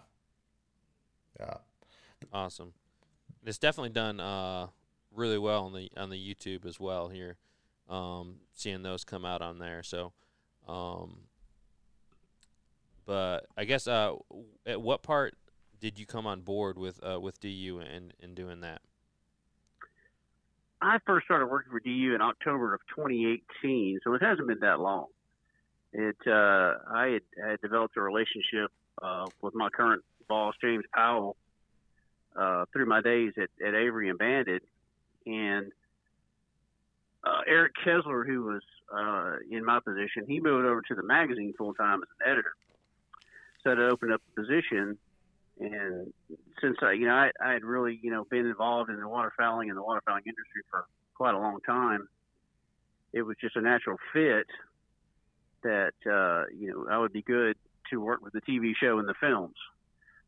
yeah. 1.39 1.57
Awesome. 2.31 2.73
It's 3.45 3.57
definitely 3.57 3.89
done 3.89 4.19
uh, 4.19 4.67
really 5.13 5.37
well 5.37 5.65
on 5.65 5.73
the 5.73 5.89
on 5.97 6.09
the 6.09 6.17
YouTube 6.17 6.65
as 6.65 6.79
well 6.79 7.09
here. 7.09 7.37
Um, 7.89 8.37
seeing 8.53 8.81
those 8.81 9.03
come 9.03 9.25
out 9.25 9.41
on 9.41 9.59
there. 9.59 9.83
So, 9.83 10.13
um, 10.67 11.19
but 13.05 13.45
I 13.55 13.65
guess 13.65 13.87
uh, 13.87 14.15
at 14.65 14.81
what 14.81 15.03
part 15.03 15.35
did 15.79 15.99
you 15.99 16.05
come 16.05 16.25
on 16.25 16.41
board 16.41 16.77
with 16.77 16.99
uh, 17.03 17.19
with 17.19 17.39
DU 17.39 17.79
and 17.79 18.13
in 18.19 18.33
doing 18.33 18.61
that? 18.61 18.81
I 20.81 20.97
first 21.05 21.25
started 21.25 21.47
working 21.47 21.71
for 21.71 21.79
DU 21.79 22.13
in 22.13 22.21
October 22.21 22.73
of 22.73 22.81
2018, 22.95 23.99
so 24.03 24.13
it 24.13 24.21
hasn't 24.21 24.47
been 24.47 24.59
that 24.59 24.79
long. 24.79 25.07
It 25.97 26.17
uh, 26.27 26.75
I 26.93 27.07
had, 27.07 27.21
had 27.41 27.61
developed 27.61 27.95
a 27.95 28.01
relationship 28.01 28.69
uh, 29.01 29.27
with 29.41 29.55
my 29.55 29.69
current 29.69 30.03
boss, 30.27 30.53
James 30.59 30.83
Powell, 30.93 31.37
uh, 32.35 32.65
through 32.73 32.87
my 32.87 32.99
days 32.99 33.31
at, 33.37 33.49
at 33.65 33.73
Avery 33.73 34.09
and 34.09 34.19
Banded, 34.19 34.61
and 35.25 35.71
uh, 37.23 37.41
Eric 37.47 37.75
Kessler, 37.81 38.25
who 38.25 38.43
was 38.43 38.61
uh, 38.93 39.37
in 39.49 39.63
my 39.63 39.79
position, 39.79 40.25
he 40.27 40.41
moved 40.41 40.65
over 40.65 40.81
to 40.81 40.95
the 40.95 41.03
magazine 41.03 41.53
full 41.57 41.73
time 41.73 42.01
as 42.03 42.09
an 42.19 42.29
editor. 42.29 42.55
So 43.63 43.73
to 43.73 43.87
open 43.87 44.11
up 44.11 44.21
a 44.33 44.41
position, 44.41 44.97
and 45.61 46.13
since 46.61 46.75
I, 46.81 46.91
you 46.91 47.07
know, 47.07 47.13
I, 47.13 47.31
I 47.41 47.53
had 47.53 47.63
really, 47.63 47.97
you 48.03 48.11
know, 48.11 48.25
been 48.25 48.47
involved 48.47 48.89
in 48.89 48.97
the 48.97 49.03
waterfowling 49.03 49.69
and 49.69 49.77
the 49.77 49.81
waterfowling 49.81 50.27
industry 50.27 50.61
for 50.69 50.87
quite 51.13 51.35
a 51.35 51.39
long 51.39 51.59
time, 51.65 52.09
it 53.13 53.21
was 53.21 53.37
just 53.39 53.55
a 53.55 53.61
natural 53.61 53.95
fit 54.11 54.47
that 55.65 55.93
uh, 56.05 56.45
you 56.55 56.71
know 56.71 56.85
I 56.89 56.97
would 56.97 57.11
be 57.11 57.21
good 57.21 57.57
to 57.89 57.99
work 57.99 58.23
with 58.23 58.33
the 58.33 58.41
TV 58.41 58.73
show 58.81 58.99
and 58.99 59.07
the 59.07 59.15
films. 59.19 59.55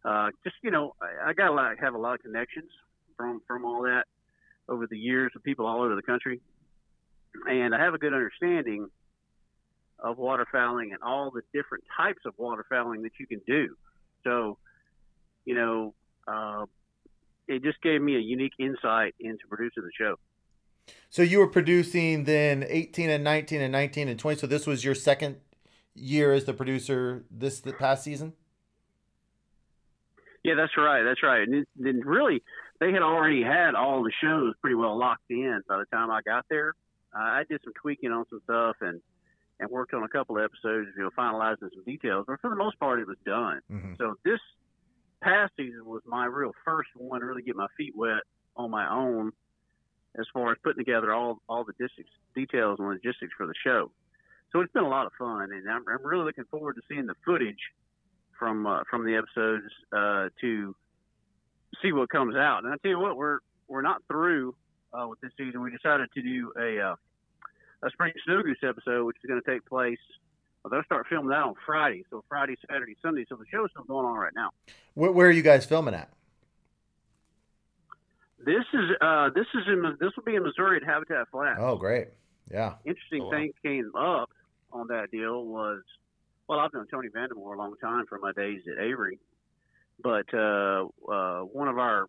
Uh, 0.04 0.30
just 0.44 0.56
you 0.64 0.72
know, 0.72 0.94
I, 1.02 1.30
I 1.30 1.34
got 1.34 1.50
a 1.50 1.54
lot, 1.54 1.78
have 1.80 1.94
a 1.94 1.98
lot 1.98 2.16
of 2.16 2.22
connections 2.22 2.70
from 3.16 3.42
from 3.48 3.64
all 3.64 3.84
that 3.84 4.06
over 4.68 4.88
the 4.88 4.98
years 4.98 5.32
with 5.34 5.44
people 5.44 5.66
all 5.66 5.82
over 5.82 5.96
the 5.96 6.02
country, 6.02 6.42
and 7.48 7.74
I 7.74 7.80
have 7.80 7.94
a 7.94 7.98
good 7.98 8.14
understanding 8.14 8.90
of 10.00 10.18
waterfowling 10.18 10.92
and 10.94 11.02
all 11.02 11.32
the 11.32 11.42
different 11.54 11.84
types 11.96 12.20
of 12.26 12.36
waterfowling 12.38 13.04
that 13.04 13.14
you 13.20 13.26
can 13.26 13.42
do. 13.48 13.76
So, 14.24 14.58
you 15.46 15.56
know, 15.56 15.94
uh, 16.28 16.66
it 17.48 17.64
just 17.64 17.82
gave 17.82 18.02
me 18.02 18.16
a 18.16 18.20
unique 18.20 18.54
insight 18.60 19.16
into 19.20 19.48
producing 19.50 19.84
the 19.84 19.92
show. 19.98 20.16
So 21.10 21.22
you 21.22 21.40
were 21.40 21.48
producing 21.48 22.26
then 22.26 22.66
18 22.68 23.10
and 23.10 23.24
19 23.24 23.62
and 23.62 23.72
19 23.72 24.08
and 24.10 24.20
20. 24.20 24.40
So 24.40 24.48
this 24.48 24.68
was 24.68 24.84
your 24.84 24.96
second 24.96 25.38
year 25.96 26.34
as 26.34 26.46
the 26.46 26.54
producer 26.54 27.24
this 27.32 27.60
the 27.60 27.74
past 27.74 28.04
season? 28.04 28.34
Yeah, 30.44 30.56
that's 30.56 30.78
right. 30.78 31.04
That's 31.04 31.24
right. 31.24 31.48
And 31.48 31.66
then 31.76 32.02
really, 32.06 32.44
they 32.80 32.92
had 32.92 33.02
already 33.02 33.44
had 33.44 33.76
all 33.76 34.04
the 34.04 34.12
shows 34.22 34.54
pretty 34.62 34.76
well 34.76 34.98
locked 34.98 35.30
in 35.30 35.62
by 35.68 35.78
the 35.80 35.86
time 35.86 36.12
I 36.12 36.22
got 36.22 36.46
there. 36.50 36.74
Uh, 37.14 37.22
I 37.22 37.44
did 37.50 37.62
some 37.64 37.74
tweaking 37.82 38.12
on 38.12 38.26
some 38.30 38.42
stuff 38.44 38.76
and 38.82 39.02
and 39.60 39.70
worked 39.72 39.94
on 39.94 40.04
a 40.04 40.08
couple 40.08 40.38
of 40.38 40.44
episodes, 40.44 40.90
you 40.96 41.04
know, 41.04 41.10
finalizing 41.18 41.74
some 41.74 41.84
details. 41.84 42.26
But 42.28 42.40
for 42.42 42.50
the 42.52 42.56
most 42.56 42.80
part, 42.80 43.00
it 43.00 43.08
was 43.08 43.18
done. 43.26 43.60
Mm-hmm. 43.72 43.94
So 43.98 44.16
this 44.24 44.40
past 45.22 45.52
season 45.58 45.84
was 45.84 46.04
my 46.06 46.26
real 46.26 46.52
first 46.64 46.90
one 46.96 47.22
to 47.22 47.26
really 47.26 47.42
get 47.42 47.56
my 47.56 47.66
feet 47.76 47.94
wet 47.96 48.22
on 48.56 48.70
my 48.70 48.88
own 48.88 49.32
as 50.18 50.26
far 50.34 50.52
as 50.52 50.58
putting 50.64 50.84
together 50.84 51.14
all 51.14 51.40
all 51.48 51.64
the 51.64 51.74
districts, 51.74 52.12
details 52.36 52.80
and 52.80 52.88
logistics 52.88 53.34
for 53.38 53.48
the 53.48 53.54
show. 53.64 53.92
So 54.52 54.62
it's 54.62 54.72
been 54.72 54.84
a 54.84 54.90
lot 54.90 55.06
of 55.06 55.12
fun, 55.20 55.52
and 55.52 55.70
I'm, 55.70 55.84
I'm 55.88 56.06
really 56.06 56.24
looking 56.24 56.46
forward 56.46 56.76
to 56.76 56.82
seeing 56.88 57.06
the 57.06 57.16
footage 57.26 57.60
from 58.40 58.66
uh, 58.66 58.82
from 58.90 59.06
the 59.06 59.16
episodes 59.16 59.66
uh, 59.92 60.30
to 60.42 60.76
see 61.82 61.92
what 61.92 62.10
comes 62.10 62.36
out. 62.36 62.64
And 62.64 62.74
I 62.74 62.78
tell 62.78 62.92
you 62.92 63.00
what, 63.00 63.18
we're 63.18 63.40
we're 63.68 63.82
not 63.82 64.02
through 64.08 64.56
uh, 64.94 65.08
with 65.08 65.20
this 65.22 65.32
season. 65.38 65.62
We 65.62 65.72
decided 65.72 66.10
to 66.14 66.22
do 66.22 66.54
a 66.58 66.92
uh, 66.92 66.96
a 67.84 67.90
spring 67.92 68.14
snow 68.26 68.42
goose 68.42 68.58
episode, 68.64 69.06
which 69.06 69.18
is 69.24 69.28
going 69.28 69.42
to 69.42 69.50
take 69.50 69.66
place. 69.66 70.00
Well, 70.64 70.72
they'll 70.72 70.84
start 70.84 71.08
filming 71.10 71.30
that 71.30 71.44
on 71.44 71.56
Friday, 71.66 72.04
so 72.10 72.24
Friday, 72.28 72.58
Saturday, 72.70 72.96
Sunday. 73.02 73.26
So 73.30 73.36
the 73.36 73.46
show's 73.52 73.70
still 73.72 73.84
going 73.84 74.06
on 74.06 74.18
right 74.18 74.34
now. 74.36 74.50
Where, 74.96 75.12
where 75.12 75.28
are 75.28 75.32
you 75.32 75.44
guys 75.44 75.66
filming 75.66 75.94
at? 75.94 76.10
This 78.46 78.64
is 78.74 78.92
uh, 79.02 79.30
this 79.36 79.48
is 79.56 79.64
in 79.68 79.82
this 80.00 80.12
will 80.16 80.24
be 80.24 80.36
in 80.36 80.44
Missouri 80.44 80.78
at 80.78 80.84
Habitat 80.88 81.28
Flats. 81.32 81.60
Oh, 81.62 81.76
great! 81.76 82.08
Yeah. 82.52 82.76
Interesting 82.86 83.22
Oh, 83.24 83.26
wow. 83.26 83.32
thing 83.32 83.52
came 83.64 83.92
up 83.98 84.30
on 84.72 84.88
that 84.88 85.10
deal 85.12 85.44
was, 85.46 85.82
well, 86.48 86.60
I've 86.60 86.74
known 86.74 86.88
Tony 86.92 87.10
Vandemore 87.10 87.56
a 87.56 87.58
long 87.58 87.76
time 87.82 88.06
from 88.08 88.22
my 88.22 88.32
days 88.34 88.62
at 88.72 88.84
Avery, 88.84 89.20
but 90.04 90.32
uh, 90.34 90.86
uh, 91.12 91.42
one 91.42 91.68
of 91.68 91.78
our 91.78 92.08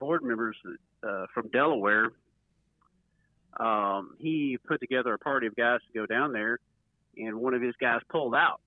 board 0.00 0.22
members 0.24 0.56
uh, 1.06 1.26
from 1.32 1.48
Delaware, 1.48 2.10
um, 3.60 4.14
he 4.18 4.58
put 4.66 4.80
together 4.80 5.12
a 5.14 5.18
party 5.18 5.46
of 5.46 5.54
guys 5.54 5.80
to 5.92 5.98
go 5.98 6.06
down 6.06 6.32
there, 6.32 6.58
and 7.16 7.36
one 7.36 7.54
of 7.54 7.62
his 7.62 7.74
guys 7.80 8.00
pulled 8.10 8.34
out, 8.34 8.60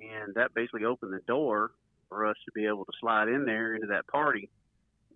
and 0.00 0.34
that 0.34 0.54
basically 0.54 0.84
opened 0.84 1.12
the 1.12 1.20
door 1.26 1.70
for 2.08 2.26
us 2.26 2.36
to 2.44 2.52
be 2.52 2.66
able 2.66 2.84
to 2.84 2.92
slide 3.00 3.28
in 3.28 3.44
there 3.46 3.74
into 3.74 3.86
that 3.88 4.06
party 4.06 4.50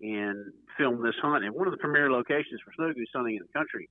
and 0.03 0.51
film 0.77 1.01
this 1.01 1.15
hunt. 1.21 1.43
And 1.45 1.55
one 1.55 1.65
of 1.67 1.71
the 1.71 1.77
premier 1.77 2.11
locations 2.11 2.59
for 2.63 2.71
snow 2.75 2.93
goose 2.93 3.09
hunting 3.15 3.37
in 3.37 3.41
the 3.41 3.57
country. 3.57 3.89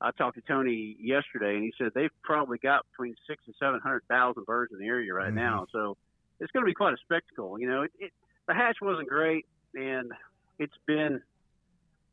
I 0.00 0.10
talked 0.10 0.34
to 0.36 0.42
Tony 0.42 0.96
yesterday, 0.98 1.54
and 1.54 1.62
he 1.62 1.72
said 1.78 1.92
they've 1.94 2.10
probably 2.24 2.58
got 2.58 2.84
between 2.90 3.14
six 3.28 3.44
and 3.46 3.54
seven 3.60 3.78
hundred 3.80 4.02
thousand 4.08 4.46
birds 4.46 4.72
in 4.72 4.78
the 4.80 4.86
area 4.86 5.14
right 5.14 5.30
Mhm. 5.30 5.34
now. 5.36 5.66
So 5.70 5.96
it's 6.40 6.50
going 6.50 6.64
to 6.64 6.68
be 6.68 6.74
quite 6.74 6.92
a 6.94 6.96
spectacle. 7.04 7.60
You 7.60 7.68
know, 7.68 7.82
it, 7.82 7.92
it, 8.00 8.12
the 8.48 8.54
hatch 8.54 8.78
wasn't 8.82 9.08
great, 9.08 9.46
and 9.74 10.10
it's 10.58 10.76
been 10.86 11.22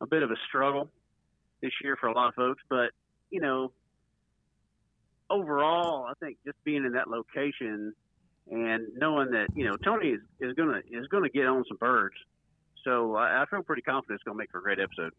a 0.01 0.05
bit 0.05 0.21
of 0.21 0.29
a 0.29 0.35
struggle 0.47 0.91
this 1.61 1.71
year 1.83 1.95
for 1.95 2.07
a 2.07 2.13
lot 2.13 2.27
of 2.27 2.35
folks. 2.35 2.61
But 2.69 2.91
you 3.31 3.41
know, 3.41 3.71
overall, 5.29 6.05
I 6.05 6.13
think 6.23 6.37
just 6.45 6.63
being 6.63 6.85
in 6.85 6.91
that 6.93 7.07
location 7.09 7.93
and 8.51 8.87
knowing 8.95 9.31
that 9.31 9.47
you 9.55 9.65
know 9.65 9.77
Tony 9.77 10.09
is, 10.09 10.21
is 10.39 10.53
gonna 10.53 10.81
is 10.91 11.07
gonna 11.07 11.29
get 11.29 11.45
on 11.47 11.63
some 11.67 11.77
birds, 11.77 12.15
so 12.83 13.15
I, 13.15 13.41
I 13.41 13.45
feel 13.45 13.63
pretty 13.63 13.81
confident 13.81 14.17
it's 14.17 14.23
gonna 14.23 14.37
make 14.37 14.51
for 14.51 14.59
a 14.59 14.61
great 14.61 14.79
episode. 14.79 15.13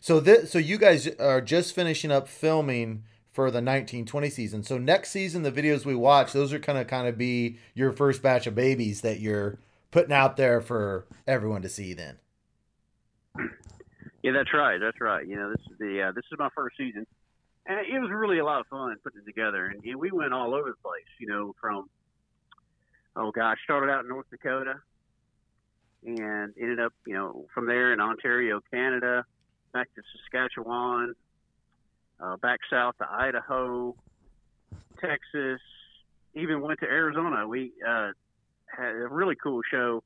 So 0.00 0.20
this, 0.20 0.50
so 0.50 0.58
you 0.58 0.78
guys 0.78 1.08
are 1.18 1.40
just 1.40 1.74
finishing 1.74 2.10
up 2.10 2.28
filming 2.28 3.04
for 3.32 3.44
the 3.44 3.58
1920 3.58 4.30
season. 4.30 4.62
So 4.62 4.78
next 4.78 5.10
season, 5.10 5.42
the 5.42 5.52
videos 5.52 5.84
we 5.84 5.94
watch, 5.94 6.32
those 6.32 6.52
are 6.52 6.58
kind 6.58 6.78
of 6.78 6.86
kind 6.86 7.06
of 7.06 7.16
be 7.16 7.58
your 7.74 7.92
first 7.92 8.22
batch 8.22 8.46
of 8.46 8.54
babies 8.54 9.02
that 9.02 9.20
you're 9.20 9.58
putting 9.90 10.12
out 10.12 10.36
there 10.36 10.60
for 10.60 11.06
everyone 11.26 11.62
to 11.62 11.68
see. 11.68 11.94
Then. 11.94 12.18
Yeah, 14.22 14.32
that's 14.32 14.52
right. 14.52 14.78
That's 14.78 15.00
right. 15.00 15.26
You 15.26 15.36
know, 15.36 15.50
this 15.50 15.60
is 15.70 15.78
the 15.78 16.08
uh, 16.08 16.12
this 16.12 16.24
is 16.30 16.38
my 16.38 16.48
first 16.54 16.76
season, 16.76 17.06
and 17.66 17.78
it 17.78 17.98
was 18.00 18.10
really 18.10 18.38
a 18.38 18.44
lot 18.44 18.60
of 18.60 18.66
fun 18.66 18.94
putting 19.02 19.20
it 19.20 19.26
together. 19.26 19.66
And, 19.66 19.82
and 19.84 19.96
we 19.96 20.10
went 20.10 20.34
all 20.34 20.54
over 20.54 20.68
the 20.70 20.76
place. 20.82 21.08
You 21.18 21.28
know, 21.28 21.54
from 21.60 21.88
oh 23.16 23.30
gosh, 23.30 23.58
started 23.64 23.90
out 23.90 24.04
in 24.04 24.08
North 24.08 24.26
Dakota, 24.30 24.80
and 26.04 26.54
ended 26.60 26.80
up 26.80 26.92
you 27.06 27.14
know 27.14 27.46
from 27.54 27.66
there 27.66 27.92
in 27.92 28.00
Ontario, 28.00 28.60
Canada, 28.70 29.24
back 29.72 29.88
to 29.94 30.02
Saskatchewan, 30.22 31.14
uh, 32.20 32.36
back 32.36 32.60
south 32.70 32.96
to 32.98 33.06
Idaho, 33.10 33.94
Texas, 35.00 35.60
even 36.34 36.60
went 36.60 36.80
to 36.80 36.86
Arizona. 36.86 37.46
We 37.46 37.72
uh, 37.86 38.10
had 38.66 38.94
a 38.94 39.08
really 39.08 39.36
cool 39.36 39.60
show 39.70 40.02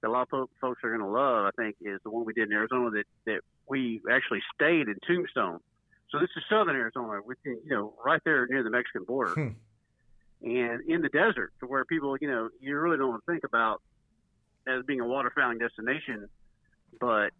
that 0.00 0.08
a 0.08 0.10
lot 0.12 0.28
of 0.32 0.48
folks 0.60 0.80
are 0.84 0.90
going 0.90 1.00
to 1.00 1.06
love. 1.06 1.46
I 1.46 1.50
think 1.56 1.76
is 1.80 2.00
the 2.04 2.10
one 2.10 2.24
we 2.24 2.32
did 2.32 2.48
in 2.48 2.54
Arizona 2.54 2.90
that 2.90 3.04
that 3.26 3.40
we 3.68 4.00
actually 4.10 4.40
stayed 4.54 4.88
in 4.88 4.96
Tombstone. 5.06 5.60
So 6.10 6.18
this 6.18 6.30
is 6.36 6.42
southern 6.48 6.74
Arizona, 6.76 7.20
within 7.24 7.58
you 7.64 7.70
know 7.70 7.94
right 8.04 8.20
there 8.24 8.46
near 8.46 8.62
the 8.62 8.70
Mexican 8.70 9.04
border, 9.04 9.34
Hmm. 9.34 9.48
and 10.42 10.80
in 10.88 11.02
the 11.02 11.08
desert, 11.10 11.52
to 11.60 11.66
where 11.66 11.84
people 11.84 12.16
you 12.20 12.30
know 12.30 12.48
you 12.60 12.78
really 12.78 12.96
don't 12.96 13.24
think 13.26 13.44
about 13.44 13.82
as 14.68 14.84
being 14.84 15.00
a 15.00 15.04
waterfowling 15.04 15.58
destination, 15.58 16.28
but 17.00 17.30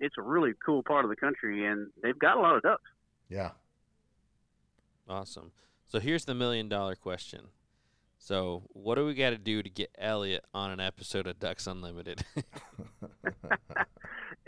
it's 0.00 0.16
a 0.18 0.22
really 0.22 0.52
cool 0.64 0.82
part 0.82 1.04
of 1.04 1.10
the 1.10 1.16
country, 1.16 1.66
and 1.66 1.88
they've 2.02 2.18
got 2.18 2.36
a 2.36 2.40
lot 2.40 2.56
of 2.56 2.62
ducks. 2.62 2.90
Yeah. 3.28 3.50
Awesome. 5.08 5.52
So 5.86 6.00
here's 6.00 6.24
the 6.24 6.34
million 6.34 6.68
dollar 6.68 6.96
question. 6.96 7.48
So 8.18 8.64
what 8.72 8.96
do 8.96 9.06
we 9.06 9.14
got 9.14 9.30
to 9.30 9.38
do 9.38 9.62
to 9.62 9.70
get 9.70 9.90
Elliot 9.98 10.44
on 10.52 10.70
an 10.70 10.80
episode 10.80 11.26
of 11.26 11.38
Ducks 11.38 11.66
Unlimited? 11.66 12.24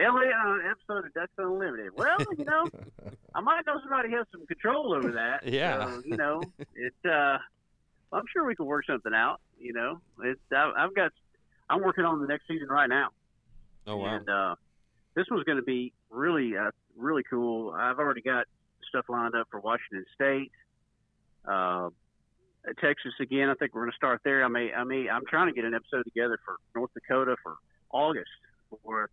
Elliot 0.00 0.34
on 0.44 0.60
an 0.60 0.66
episode 0.70 1.06
of 1.06 1.14
Ducks 1.14 1.32
Unlimited. 1.38 1.92
Well, 1.96 2.18
you 2.36 2.44
know, 2.44 2.68
I 3.34 3.40
might 3.40 3.66
know 3.66 3.80
somebody 3.80 4.10
has 4.12 4.26
some 4.32 4.46
control 4.46 4.94
over 4.94 5.12
that. 5.12 5.42
Yeah. 5.48 5.86
So, 5.86 6.02
you 6.04 6.16
know, 6.16 6.42
it. 6.74 6.92
Uh, 7.04 7.38
I'm 8.12 8.24
sure 8.32 8.44
we 8.44 8.54
can 8.54 8.66
work 8.66 8.84
something 8.86 9.12
out. 9.14 9.40
You 9.58 9.72
know, 9.72 10.00
it's. 10.22 10.40
I, 10.52 10.72
I've 10.76 10.94
got. 10.94 11.12
I'm 11.70 11.82
working 11.82 12.04
on 12.04 12.20
the 12.20 12.26
next 12.26 12.46
season 12.48 12.68
right 12.68 12.88
now, 12.88 13.08
oh 13.86 13.98
wow. 13.98 14.16
and 14.16 14.28
uh, 14.28 14.54
this 15.14 15.26
one's 15.30 15.44
going 15.44 15.58
to 15.58 15.64
be 15.64 15.92
really, 16.10 16.56
uh, 16.56 16.70
really 16.96 17.22
cool. 17.28 17.72
I've 17.76 17.98
already 17.98 18.22
got 18.22 18.46
stuff 18.88 19.06
lined 19.08 19.34
up 19.34 19.48
for 19.50 19.60
Washington 19.60 20.04
State, 20.14 20.50
uh, 21.46 21.90
Texas 22.80 23.12
again. 23.20 23.48
I 23.48 23.54
think 23.54 23.74
we're 23.74 23.82
going 23.82 23.92
to 23.92 23.96
start 23.96 24.20
there. 24.24 24.44
I 24.44 24.48
may. 24.48 24.72
I 24.72 24.84
may. 24.84 25.08
I'm 25.08 25.26
trying 25.28 25.48
to 25.48 25.52
get 25.52 25.64
an 25.64 25.74
episode 25.74 26.04
together 26.04 26.38
for 26.44 26.56
North 26.74 26.90
Dakota 26.94 27.36
for 27.42 27.56
August 27.90 28.30
for 28.84 29.10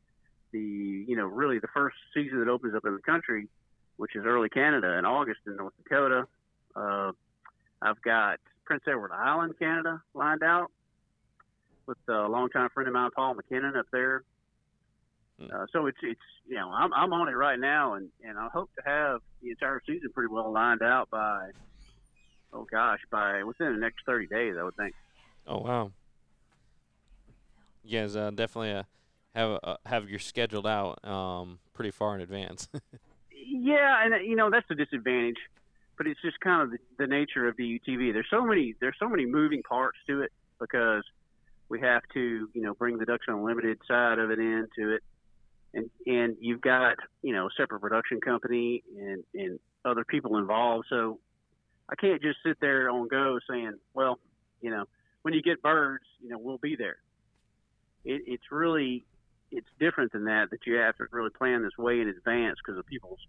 the 0.51 1.05
you 1.07 1.15
know 1.15 1.25
really 1.25 1.59
the 1.59 1.67
first 1.73 1.95
season 2.13 2.39
that 2.39 2.49
opens 2.49 2.75
up 2.75 2.85
in 2.85 2.93
the 2.93 3.01
country, 3.01 3.47
which 3.97 4.15
is 4.15 4.23
early 4.25 4.49
Canada 4.49 4.97
in 4.97 5.05
August 5.05 5.39
in 5.47 5.55
North 5.57 5.73
Dakota. 5.83 6.27
Uh, 6.75 7.11
I've 7.81 8.01
got 8.01 8.39
Prince 8.65 8.83
Edward 8.87 9.11
Island, 9.13 9.53
Canada, 9.59 10.01
lined 10.13 10.43
out 10.43 10.71
with 11.87 11.97
a 12.07 12.27
longtime 12.27 12.69
friend 12.69 12.87
of 12.87 12.93
mine, 12.93 13.09
Paul 13.15 13.35
McKinnon, 13.35 13.77
up 13.77 13.87
there. 13.91 14.23
Hmm. 15.39 15.47
Uh, 15.53 15.65
so 15.71 15.85
it's 15.87 15.97
it's 16.01 16.19
you 16.47 16.55
know 16.55 16.69
I'm 16.71 16.93
I'm 16.93 17.11
on 17.13 17.27
it 17.27 17.35
right 17.35 17.59
now, 17.59 17.95
and 17.95 18.09
and 18.23 18.37
I 18.37 18.47
hope 18.47 18.69
to 18.75 18.81
have 18.85 19.21
the 19.41 19.49
entire 19.49 19.81
season 19.85 20.09
pretty 20.13 20.31
well 20.31 20.51
lined 20.51 20.81
out 20.81 21.09
by 21.09 21.49
oh 22.53 22.65
gosh 22.71 22.99
by 23.11 23.43
within 23.43 23.73
the 23.73 23.79
next 23.79 24.05
30 24.05 24.27
days 24.27 24.55
I 24.59 24.63
would 24.63 24.75
think. 24.75 24.93
Oh 25.47 25.59
wow. 25.59 25.91
You 27.83 27.99
guys 27.99 28.15
uh, 28.15 28.31
definitely 28.31 28.71
uh, 28.71 28.83
have 29.35 29.59
uh, 29.63 29.77
have 29.85 30.09
your 30.09 30.19
scheduled 30.19 30.65
out 30.65 31.05
um, 31.05 31.59
pretty 31.73 31.91
far 31.91 32.15
in 32.15 32.21
advance. 32.21 32.67
yeah, 33.47 34.03
and 34.03 34.13
uh, 34.13 34.17
you 34.17 34.35
know 34.35 34.49
that's 34.49 34.65
a 34.71 34.75
disadvantage, 34.75 35.37
but 35.97 36.07
it's 36.07 36.21
just 36.21 36.39
kind 36.39 36.61
of 36.61 36.71
the, 36.71 36.77
the 36.97 37.07
nature 37.07 37.47
of 37.47 37.57
the 37.57 37.79
UTV. 37.79 38.13
There's 38.13 38.27
so 38.31 38.43
many 38.43 38.73
there's 38.79 38.95
so 38.99 39.09
many 39.09 39.25
moving 39.25 39.61
parts 39.61 39.97
to 40.07 40.21
it 40.21 40.31
because 40.59 41.03
we 41.69 41.79
have 41.81 42.03
to 42.13 42.49
you 42.53 42.61
know 42.61 42.73
bring 42.73 42.97
the 42.97 43.05
Ducks 43.05 43.25
Unlimited 43.27 43.79
side 43.87 44.19
of 44.19 44.31
it 44.31 44.39
into 44.39 44.93
it, 44.93 45.03
and 45.73 45.89
and 46.05 46.37
you've 46.39 46.61
got 46.61 46.95
you 47.21 47.33
know 47.33 47.47
a 47.47 47.49
separate 47.57 47.79
production 47.81 48.19
company 48.21 48.83
and 48.97 49.23
and 49.33 49.59
other 49.83 50.03
people 50.05 50.37
involved. 50.37 50.87
So 50.89 51.19
I 51.89 51.95
can't 51.95 52.21
just 52.21 52.39
sit 52.45 52.57
there 52.59 52.89
on 52.89 53.07
go 53.07 53.39
saying, 53.49 53.73
well, 53.93 54.19
you 54.61 54.71
know, 54.71 54.85
when 55.21 55.33
you 55.33 55.41
get 55.41 55.61
birds, 55.61 56.05
you 56.19 56.29
know, 56.29 56.39
we'll 56.39 56.57
be 56.57 56.75
there. 56.75 56.97
It, 58.03 58.23
it's 58.25 58.51
really 58.51 59.05
it's 59.51 59.67
different 59.79 60.11
than 60.11 60.25
that. 60.25 60.49
That 60.51 60.59
you 60.65 60.75
have 60.75 60.95
to 60.97 61.05
really 61.11 61.29
plan 61.29 61.63
this 61.63 61.77
way 61.77 62.01
in 62.01 62.07
advance 62.09 62.57
because 62.63 62.79
of 62.79 62.85
people's, 62.85 63.19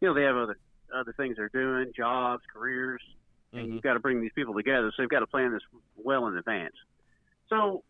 you 0.00 0.08
know, 0.08 0.14
they 0.14 0.22
have 0.22 0.36
other 0.36 0.56
other 0.94 1.12
things 1.16 1.36
they're 1.36 1.50
doing, 1.50 1.92
jobs, 1.94 2.42
careers, 2.52 3.02
and 3.52 3.68
Mhm. 3.68 3.72
you've 3.74 3.82
got 3.82 3.94
to 3.94 4.00
bring 4.00 4.20
these 4.20 4.32
people 4.34 4.54
together. 4.54 4.90
So 4.96 5.02
you've 5.02 5.10
got 5.10 5.20
to 5.20 5.26
plan 5.26 5.52
this 5.52 5.62
well 5.96 6.26
in 6.28 6.36
advance. 6.36 6.74
So 7.48 7.82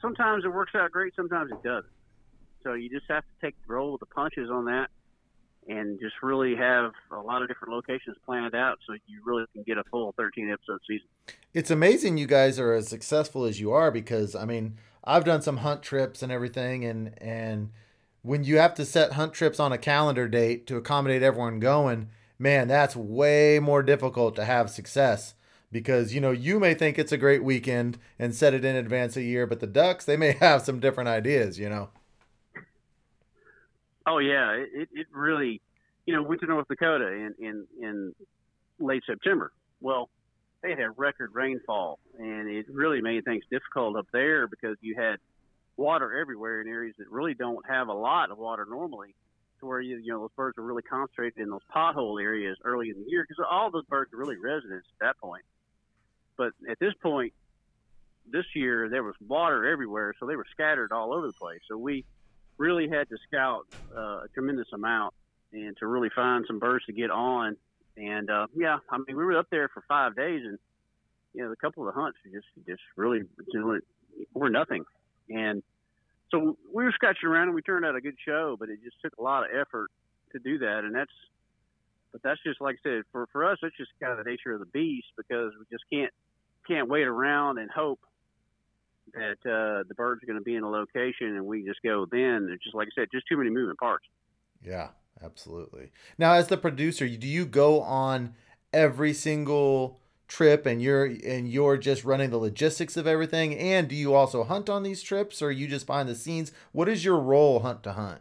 sometimes 0.00 0.44
it 0.44 0.48
works 0.48 0.72
out 0.74 0.90
great, 0.90 1.14
sometimes 1.14 1.50
it 1.52 1.62
doesn't. 1.62 1.92
So 2.62 2.74
you 2.74 2.90
just 2.90 3.06
have 3.08 3.22
to 3.22 3.46
take 3.46 3.54
the 3.66 3.72
roll 3.72 3.92
with 3.92 4.00
the 4.00 4.06
punches 4.06 4.50
on 4.50 4.64
that, 4.64 4.88
and 5.68 6.00
just 6.00 6.14
really 6.22 6.56
have 6.56 6.92
a 7.12 7.20
lot 7.20 7.42
of 7.42 7.48
different 7.48 7.74
locations 7.74 8.16
planned 8.24 8.54
out, 8.54 8.78
so 8.86 8.94
you 9.06 9.20
really 9.24 9.44
can 9.52 9.62
get 9.62 9.78
a 9.78 9.84
full 9.84 10.12
13 10.16 10.50
episode 10.50 10.80
season. 10.86 11.06
It's 11.54 11.70
amazing 11.70 12.18
you 12.18 12.26
guys 12.26 12.58
are 12.58 12.72
as 12.72 12.88
successful 12.88 13.44
as 13.44 13.60
you 13.60 13.72
are 13.72 13.90
because 13.90 14.34
I 14.34 14.44
mean 14.44 14.78
I've 15.04 15.24
done 15.24 15.42
some 15.42 15.58
hunt 15.58 15.82
trips 15.82 16.22
and 16.22 16.32
everything 16.32 16.84
and 16.84 17.14
and 17.18 17.70
when 18.22 18.42
you 18.42 18.58
have 18.58 18.74
to 18.74 18.84
set 18.84 19.12
hunt 19.12 19.32
trips 19.32 19.60
on 19.60 19.72
a 19.72 19.78
calendar 19.78 20.26
date 20.26 20.66
to 20.66 20.76
accommodate 20.76 21.22
everyone 21.22 21.60
going, 21.60 22.10
man, 22.40 22.66
that's 22.66 22.96
way 22.96 23.60
more 23.60 23.84
difficult 23.84 24.34
to 24.34 24.44
have 24.44 24.68
success 24.68 25.34
because 25.80 26.14
you 26.14 26.22
know 26.22 26.30
you 26.30 26.58
may 26.58 26.72
think 26.72 26.98
it's 26.98 27.12
a 27.12 27.18
great 27.18 27.44
weekend 27.44 27.98
and 28.18 28.34
set 28.34 28.54
it 28.54 28.64
in 28.64 28.74
advance 28.76 29.14
a 29.14 29.22
year, 29.22 29.46
but 29.46 29.60
the 29.60 29.66
ducks 29.66 30.06
they 30.06 30.16
may 30.16 30.32
have 30.40 30.62
some 30.62 30.80
different 30.80 31.06
ideas, 31.06 31.58
you 31.58 31.68
know. 31.68 31.90
Oh 34.06 34.16
yeah, 34.16 34.52
it, 34.52 34.88
it, 34.90 35.06
really, 35.12 35.60
you 36.06 36.16
know, 36.16 36.22
went 36.22 36.40
to 36.40 36.46
North 36.46 36.66
Dakota 36.66 37.08
in, 37.08 37.34
in 37.38 37.66
in 37.78 38.14
late 38.78 39.02
September. 39.06 39.52
Well, 39.82 40.08
they 40.62 40.70
had 40.70 40.96
record 40.96 41.34
rainfall, 41.34 41.98
and 42.18 42.48
it 42.48 42.64
really 42.70 43.02
made 43.02 43.26
things 43.26 43.44
difficult 43.50 43.96
up 43.96 44.06
there 44.14 44.46
because 44.46 44.78
you 44.80 44.94
had 44.98 45.16
water 45.76 46.18
everywhere 46.18 46.62
in 46.62 46.68
areas 46.68 46.94
that 46.98 47.10
really 47.10 47.34
don't 47.34 47.66
have 47.68 47.88
a 47.88 47.92
lot 47.92 48.30
of 48.30 48.38
water 48.38 48.66
normally. 48.66 49.14
To 49.60 49.66
where 49.66 49.80
you 49.82 49.98
you 49.98 50.10
know 50.10 50.20
those 50.20 50.32
birds 50.36 50.56
are 50.56 50.62
really 50.62 50.84
concentrated 50.84 51.38
in 51.38 51.50
those 51.50 51.60
pothole 51.74 52.22
areas 52.22 52.56
early 52.64 52.88
in 52.88 52.96
the 53.04 53.10
year 53.10 53.26
because 53.28 53.44
all 53.50 53.70
those 53.70 53.84
birds 53.84 54.14
are 54.14 54.16
really 54.16 54.38
residents 54.38 54.86
at 54.98 55.06
that 55.06 55.18
point. 55.18 55.44
But 56.36 56.52
at 56.68 56.78
this 56.78 56.92
point, 57.02 57.32
this 58.30 58.44
year 58.54 58.88
there 58.88 59.02
was 59.02 59.14
water 59.26 59.64
everywhere, 59.66 60.14
so 60.18 60.26
they 60.26 60.36
were 60.36 60.46
scattered 60.50 60.92
all 60.92 61.12
over 61.12 61.26
the 61.26 61.32
place. 61.32 61.60
So 61.68 61.76
we 61.76 62.04
really 62.58 62.88
had 62.88 63.08
to 63.08 63.16
scout 63.28 63.66
uh, 63.96 64.24
a 64.24 64.26
tremendous 64.34 64.68
amount 64.72 65.14
and 65.52 65.76
to 65.78 65.86
really 65.86 66.10
find 66.14 66.44
some 66.46 66.58
birds 66.58 66.84
to 66.86 66.92
get 66.92 67.10
on. 67.10 67.56
And 67.96 68.30
uh, 68.30 68.46
yeah, 68.54 68.78
I 68.90 68.98
mean, 68.98 69.16
we 69.16 69.24
were 69.24 69.38
up 69.38 69.48
there 69.50 69.68
for 69.68 69.82
five 69.88 70.16
days, 70.16 70.42
and 70.44 70.58
you 71.32 71.44
know, 71.44 71.52
a 71.52 71.56
couple 71.56 71.86
of 71.86 71.94
the 71.94 72.00
hunts 72.00 72.18
just 72.32 72.46
just 72.66 72.82
really 72.96 73.22
were 74.34 74.50
nothing. 74.50 74.84
And 75.30 75.62
so 76.30 76.56
we 76.72 76.84
were 76.84 76.92
scratching 76.92 77.28
around, 77.28 77.48
and 77.48 77.54
we 77.54 77.62
turned 77.62 77.84
out 77.84 77.96
a 77.96 78.00
good 78.00 78.16
show, 78.24 78.56
but 78.58 78.68
it 78.68 78.82
just 78.84 78.96
took 79.02 79.16
a 79.18 79.22
lot 79.22 79.44
of 79.44 79.56
effort 79.56 79.88
to 80.32 80.38
do 80.38 80.58
that. 80.58 80.80
And 80.84 80.94
that's, 80.94 81.12
but 82.12 82.22
that's 82.22 82.42
just 82.42 82.60
like 82.60 82.76
I 82.84 82.88
said, 82.88 83.02
for 83.12 83.26
for 83.32 83.44
us, 83.44 83.58
it's 83.62 83.76
just 83.76 83.90
kind 84.00 84.12
of 84.12 84.22
the 84.22 84.30
nature 84.30 84.52
of 84.52 84.60
the 84.60 84.66
beast 84.66 85.08
because 85.16 85.52
we 85.58 85.64
just 85.70 85.84
can't 85.90 86.12
can't 86.66 86.88
wait 86.88 87.06
around 87.06 87.58
and 87.58 87.70
hope 87.70 88.00
that 89.14 89.38
uh, 89.44 89.84
the 89.88 89.94
birds 89.96 90.22
are 90.22 90.26
going 90.26 90.38
to 90.38 90.44
be 90.44 90.54
in 90.54 90.62
a 90.62 90.70
location 90.70 91.36
and 91.36 91.46
we 91.46 91.64
just 91.64 91.82
go 91.82 92.06
then. 92.10 92.48
It's 92.52 92.62
just 92.62 92.74
like 92.74 92.88
I 92.88 93.00
said, 93.00 93.08
just 93.12 93.26
too 93.28 93.36
many 93.36 93.50
moving 93.50 93.76
parts. 93.76 94.04
Yeah, 94.62 94.88
absolutely. 95.22 95.90
Now, 96.18 96.32
as 96.34 96.48
the 96.48 96.56
producer, 96.56 97.08
do 97.08 97.26
you 97.26 97.46
go 97.46 97.80
on 97.80 98.34
every 98.72 99.12
single 99.12 100.00
trip 100.28 100.66
and 100.66 100.82
you're 100.82 101.04
and 101.04 101.48
you're 101.48 101.76
just 101.76 102.04
running 102.04 102.30
the 102.30 102.38
logistics 102.38 102.96
of 102.96 103.06
everything? 103.06 103.56
And 103.56 103.88
do 103.88 103.94
you 103.94 104.14
also 104.14 104.44
hunt 104.44 104.68
on 104.68 104.82
these 104.82 105.02
trips, 105.02 105.40
or 105.40 105.48
are 105.48 105.52
you 105.52 105.68
just 105.68 105.86
behind 105.86 106.08
the 106.08 106.14
scenes? 106.14 106.52
What 106.72 106.88
is 106.88 107.04
your 107.04 107.18
role, 107.18 107.60
hunt 107.60 107.82
to 107.84 107.92
hunt? 107.92 108.20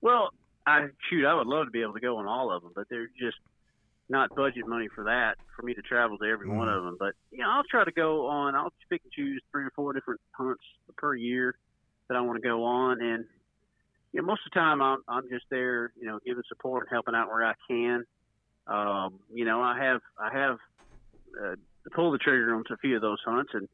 Well, 0.00 0.30
I 0.66 0.88
shoot, 1.08 1.26
I 1.26 1.34
would 1.34 1.46
love 1.46 1.66
to 1.66 1.70
be 1.70 1.82
able 1.82 1.94
to 1.94 2.00
go 2.00 2.18
on 2.18 2.26
all 2.26 2.52
of 2.54 2.62
them, 2.62 2.72
but 2.74 2.88
they're 2.88 3.10
just 3.18 3.36
not 4.08 4.34
budget 4.34 4.66
money 4.66 4.88
for 4.94 5.04
that 5.04 5.36
for 5.54 5.62
me 5.62 5.74
to 5.74 5.82
travel 5.82 6.16
to 6.18 6.24
every 6.24 6.48
one 6.48 6.68
of 6.68 6.82
them. 6.82 6.96
But 6.98 7.14
you 7.30 7.38
know, 7.38 7.50
I'll 7.50 7.64
try 7.70 7.84
to 7.84 7.92
go 7.92 8.26
on. 8.26 8.54
I'll 8.54 8.72
pick 8.90 9.02
and 9.04 9.12
choose 9.12 9.42
three 9.50 9.64
or 9.64 9.72
four 9.76 9.92
different 9.92 10.20
hunts 10.32 10.62
per 10.96 11.14
year 11.14 11.54
that 12.08 12.16
I 12.16 12.20
want 12.20 12.42
to 12.42 12.48
go 12.48 12.64
on, 12.64 13.02
and 13.02 13.24
you 14.12 14.20
know, 14.20 14.26
most 14.26 14.40
of 14.46 14.52
the 14.52 14.58
time 14.58 14.80
I'm 14.80 14.98
I'm 15.08 15.28
just 15.28 15.44
there, 15.50 15.92
you 16.00 16.06
know, 16.06 16.18
giving 16.24 16.42
support 16.48 16.84
and 16.84 16.90
helping 16.90 17.14
out 17.14 17.28
where 17.28 17.44
I 17.44 17.54
can. 17.68 18.04
Um, 18.66 19.20
you 19.32 19.44
know, 19.44 19.60
I 19.60 19.78
have 19.78 20.00
I 20.18 20.32
have 20.32 20.58
uh, 21.42 21.54
pulled 21.94 22.14
the 22.14 22.18
trigger 22.18 22.54
on 22.54 22.64
a 22.70 22.76
few 22.78 22.96
of 22.96 23.02
those 23.02 23.18
hunts, 23.24 23.52
and 23.54 23.68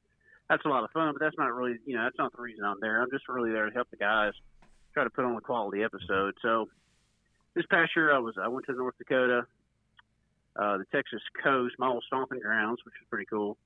that's 0.49 0.65
a 0.65 0.69
lot 0.69 0.85
of 0.85 0.91
fun. 0.91 1.13
But 1.13 1.21
that's 1.21 1.39
not 1.39 1.53
really, 1.53 1.77
you 1.87 1.97
know, 1.97 2.05
that's 2.05 2.19
not 2.19 2.35
the 2.35 2.43
reason 2.43 2.65
I'm 2.65 2.81
there. 2.81 3.01
I'm 3.01 3.11
just 3.11 3.29
really 3.29 3.53
there 3.53 3.67
to 3.67 3.75
help 3.75 3.91
the 3.91 3.97
guys 3.97 4.33
try 4.93 5.05
to 5.05 5.11
put 5.11 5.25
on 5.25 5.37
a 5.37 5.41
quality 5.41 5.83
episode. 5.83 6.35
So 6.43 6.69
this 7.55 7.67
past 7.71 7.93
year, 7.95 8.15
I 8.15 8.19
was 8.19 8.35
I 8.41 8.49
went 8.49 8.67
to 8.67 8.73
North 8.73 8.99
Dakota, 8.99 9.47
uh, 10.57 10.79
the 10.79 10.85
Texas 10.93 11.21
coast, 11.43 11.75
my 11.79 11.89
old 11.89 12.05
stomping 12.07 12.41
grounds, 12.41 12.81
which 12.85 12.95
was 13.01 13.07
pretty 13.11 13.27
cool. 13.27 13.57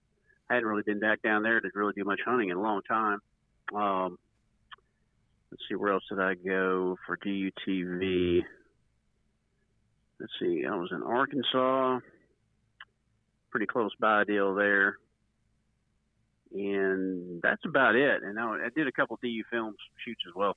I 0.49 0.55
hadn't 0.55 0.69
really 0.69 0.83
been 0.83 1.01
back 1.01 1.23
down 1.23 1.43
there 1.43 1.61
to 1.61 1.69
really 1.75 1.93
do 1.95 2.05
much 2.05 2.21
hunting 2.25 2.49
in 2.49 2.57
a 2.57 2.63
long 2.63 2.81
time. 2.89 3.21
Um, 3.75 4.19
let's 5.51 5.63
see, 5.69 5.75
where 5.75 5.93
else 5.93 6.05
did 6.09 6.21
I 6.21 6.35
go 6.35 6.97
for 7.07 7.19
DUTV? 7.19 8.43
Let's 10.19 10.33
see, 10.41 10.65
I 10.67 10.75
was 10.75 10.91
in 10.91 11.03
Arkansas, 11.03 12.01
pretty 13.51 13.67
close 13.67 13.93
by 14.01 14.25
deal 14.25 14.55
there. 14.55 14.97
And 16.55 17.43
that's 17.43 17.65
about 17.67 17.95
it. 17.95 18.23
And 18.23 18.41
I, 18.41 18.45
I 18.45 18.69
did 18.75 18.89
a 18.89 18.93
couple 18.93 19.19
DU 19.23 19.45
films 19.51 19.77
shoots 20.03 20.23
as 20.27 20.35
well. 20.35 20.57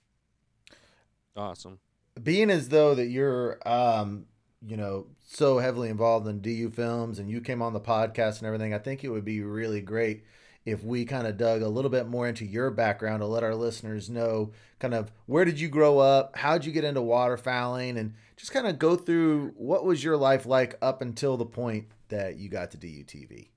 Awesome. 1.36 1.80
Being 2.22 2.50
as 2.50 2.70
though 2.70 2.96
that 2.96 3.08
you're, 3.08 3.60
um, 3.67 4.26
you 4.65 4.78
know, 4.78 5.08
so 5.26 5.60
heavily 5.60 5.89
involved 5.89 6.28
in 6.28 6.41
DU 6.41 6.69
films, 6.69 7.19
and 7.19 7.30
you 7.30 7.41
came 7.41 7.62
on 7.62 7.74
the 7.74 7.80
podcast 7.80 8.39
and 8.39 8.47
everything, 8.47 8.74
I 8.74 8.80
think 8.80 9.04
it 9.04 9.10
would 9.10 9.26
be 9.26 9.41
really 9.41 9.82
great 9.82 10.24
if 10.65 10.84
we 10.84 11.06
kind 11.06 11.26
of 11.26 11.38
dug 11.38 11.62
a 11.62 11.67
little 11.67 11.89
bit 11.89 12.08
more 12.08 12.28
into 12.28 12.45
your 12.45 12.69
background 12.69 13.21
to 13.21 13.26
let 13.26 13.43
our 13.43 13.56
listeners 13.56 14.10
know 14.10 14.52
kind 14.80 14.93
of 14.93 15.12
where 15.26 15.45
did 15.45 15.60
you 15.60 15.67
grow 15.67 15.97
up, 16.00 16.38
how'd 16.38 16.65
you 16.65 16.71
get 16.71 16.84
into 16.84 17.02
waterfowling, 17.02 17.97
and 17.97 18.13
just 18.38 18.52
kind 18.52 18.67
of 18.67 18.78
go 18.78 18.95
through 18.95 19.54
what 19.56 19.86
was 19.86 20.04
your 20.04 20.17
life 20.17 20.45
like 20.45 20.76
up 20.82 21.02
until 21.02 21.38
the 21.38 21.45
point 21.45 21.88
that 22.10 22.38
you 22.38 22.50
got 22.50 22.71
to 22.71 22.78
DUTV. 22.78 23.47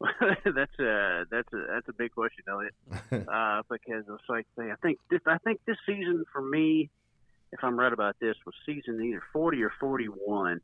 that's 0.44 0.78
a 0.78 1.24
that's 1.30 1.52
a 1.52 1.66
that's 1.72 1.88
a 1.88 1.92
big 1.92 2.12
question, 2.12 2.44
Elliot. 2.48 2.74
uh, 3.28 3.62
because 3.70 4.04
it's 4.08 4.28
like 4.28 4.46
I 4.58 4.74
think 4.82 4.98
this 5.10 5.20
I 5.26 5.38
think 5.38 5.60
this 5.66 5.76
season 5.86 6.24
for 6.32 6.42
me, 6.42 6.90
if 7.54 7.62
I'm 7.62 7.78
right 7.78 7.92
about 7.92 8.16
this, 8.20 8.34
was 8.44 8.54
season 8.66 9.00
either 9.02 9.22
40 9.32 9.62
or 9.62 9.72
41 9.78 10.60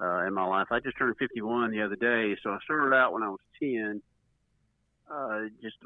uh, 0.00 0.26
in 0.26 0.32
my 0.32 0.44
life. 0.44 0.68
I 0.70 0.80
just 0.80 0.96
turned 0.96 1.16
51 1.18 1.70
the 1.70 1.82
other 1.82 1.96
day, 1.96 2.34
so 2.42 2.50
I 2.50 2.58
started 2.64 2.96
out 2.96 3.12
when 3.12 3.22
I 3.22 3.28
was 3.28 3.40
10, 3.60 4.00
uh, 5.12 5.40
just 5.62 5.76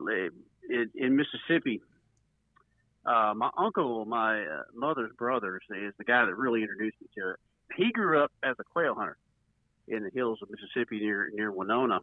in, 0.70 0.90
in 0.94 1.16
Mississippi. 1.16 1.80
Uh, 3.04 3.34
my 3.34 3.50
uncle, 3.58 4.04
my 4.04 4.42
uh, 4.42 4.62
mother's 4.74 5.10
brother, 5.18 5.56
is 5.56 5.92
the 5.98 6.04
guy 6.04 6.24
that 6.24 6.36
really 6.36 6.62
introduced 6.62 6.96
me 7.00 7.08
to 7.18 7.30
it. 7.30 7.36
He 7.76 7.90
grew 7.90 8.22
up 8.22 8.30
as 8.44 8.54
a 8.60 8.64
quail 8.64 8.94
hunter 8.94 9.16
in 9.88 10.04
the 10.04 10.10
hills 10.14 10.38
of 10.40 10.50
Mississippi 10.50 11.00
near 11.00 11.30
near 11.34 11.50
Winona 11.50 11.98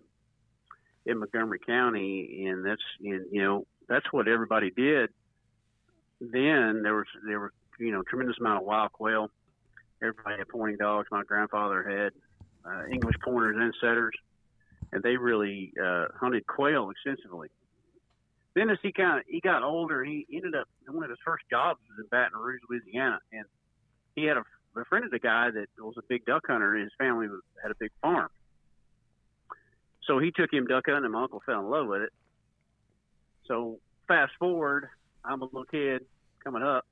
in 1.06 1.20
Montgomery 1.20 1.60
County, 1.66 2.48
and 2.50 2.66
that's 2.66 2.82
you 3.00 3.24
know 3.32 3.66
that's 3.88 4.06
what 4.12 4.28
everybody 4.28 4.72
did. 4.72 5.10
Then 6.20 6.82
there 6.84 6.96
was 6.96 7.06
there 7.26 7.40
was 7.40 7.52
you 7.80 7.92
know 7.92 8.04
tremendous 8.04 8.38
amount 8.40 8.62
of 8.62 8.68
wild 8.68 8.92
quail. 8.92 9.30
Everybody 10.02 10.38
had 10.38 10.48
pointing 10.48 10.78
dogs. 10.78 11.08
My 11.12 11.24
grandfather 11.24 11.84
had 11.84 12.14
uh, 12.70 12.86
English 12.88 13.16
pointers 13.24 13.58
and 13.60 13.74
setters, 13.82 14.14
and 14.92 15.04
they 15.04 15.18
really 15.18 15.74
uh, 15.82 16.06
hunted 16.20 16.46
quail 16.48 16.90
extensively. 16.90 17.50
Then 18.56 18.70
as 18.70 18.78
he 18.82 18.92
kind 18.92 19.20
of 19.20 19.26
he 19.28 19.40
got 19.40 19.64
older, 19.64 20.04
he 20.04 20.26
ended 20.34 20.56
up 20.56 20.68
one 20.88 21.04
of 21.04 21.10
his 21.10 21.20
first 21.26 21.44
jobs 21.50 21.80
was 21.90 22.04
in 22.04 22.08
Baton 22.10 22.40
Rouge, 22.40 22.62
Louisiana, 22.70 23.20
and 23.32 23.46
he 24.16 24.26
had 24.26 24.38
a 24.38 24.44
befriended 24.76 25.14
a 25.14 25.20
guy 25.20 25.50
that 25.52 25.68
was 25.80 25.96
a 25.98 26.04
big 26.08 26.26
duck 26.26 26.44
hunter. 26.48 26.76
and 26.76 26.84
His 26.84 26.94
family 26.98 27.28
was, 27.28 27.42
had 27.62 27.72
a 27.72 27.76
big 27.80 27.92
farm, 28.02 28.30
so 30.06 30.20
he 30.20 30.32
took 30.32 30.52
him 30.52 30.66
duck 30.66 30.86
hunting, 30.88 31.06
and 31.06 31.14
my 31.14 31.24
uncle 31.24 31.42
fell 31.46 31.60
in 31.60 31.70
love 31.70 31.88
with 31.88 32.02
it. 32.02 32.14
So 33.46 33.80
fast 34.08 34.34
forward, 34.40 34.90
I'm 35.24 35.42
a 35.42 35.46
little 35.46 35.66
kid 35.66 36.06
coming 36.44 36.64
up, 36.64 36.86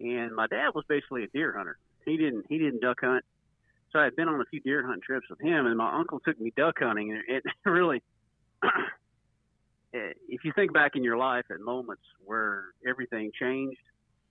and 0.00 0.34
my 0.34 0.46
dad 0.46 0.70
was 0.74 0.84
basically 0.88 1.24
a 1.24 1.28
deer 1.28 1.54
hunter. 1.56 1.78
He 2.04 2.16
didn't 2.16 2.46
he 2.48 2.58
didn't 2.58 2.80
duck 2.80 2.98
hunt, 3.02 3.24
so 3.92 3.98
I 3.98 4.04
had 4.04 4.16
been 4.16 4.28
on 4.28 4.40
a 4.40 4.44
few 4.46 4.60
deer 4.60 4.82
hunting 4.82 5.02
trips 5.04 5.26
with 5.28 5.40
him, 5.40 5.66
and 5.66 5.76
my 5.76 5.94
uncle 5.94 6.20
took 6.20 6.40
me 6.40 6.52
duck 6.56 6.76
hunting, 6.78 7.12
and 7.12 7.22
it 7.28 7.44
really. 7.64 8.02
if 9.92 10.44
you 10.44 10.52
think 10.54 10.72
back 10.72 10.92
in 10.94 11.02
your 11.02 11.16
life 11.16 11.44
at 11.50 11.60
moments 11.60 12.02
where 12.24 12.66
everything 12.86 13.32
changed, 13.38 13.80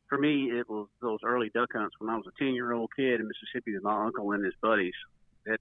for 0.08 0.18
me 0.18 0.52
it 0.52 0.70
was 0.70 0.88
those 1.02 1.20
early 1.24 1.52
duck 1.54 1.70
hunts 1.74 1.96
when 2.00 2.10
I 2.10 2.16
was 2.16 2.26
a 2.28 2.44
ten 2.44 2.54
year 2.54 2.72
old 2.74 2.90
kid 2.96 3.20
in 3.20 3.28
Mississippi 3.28 3.74
with 3.74 3.84
my 3.84 4.06
uncle 4.06 4.32
and 4.32 4.44
his 4.44 4.56
buddies. 4.62 4.94
That 5.46 5.60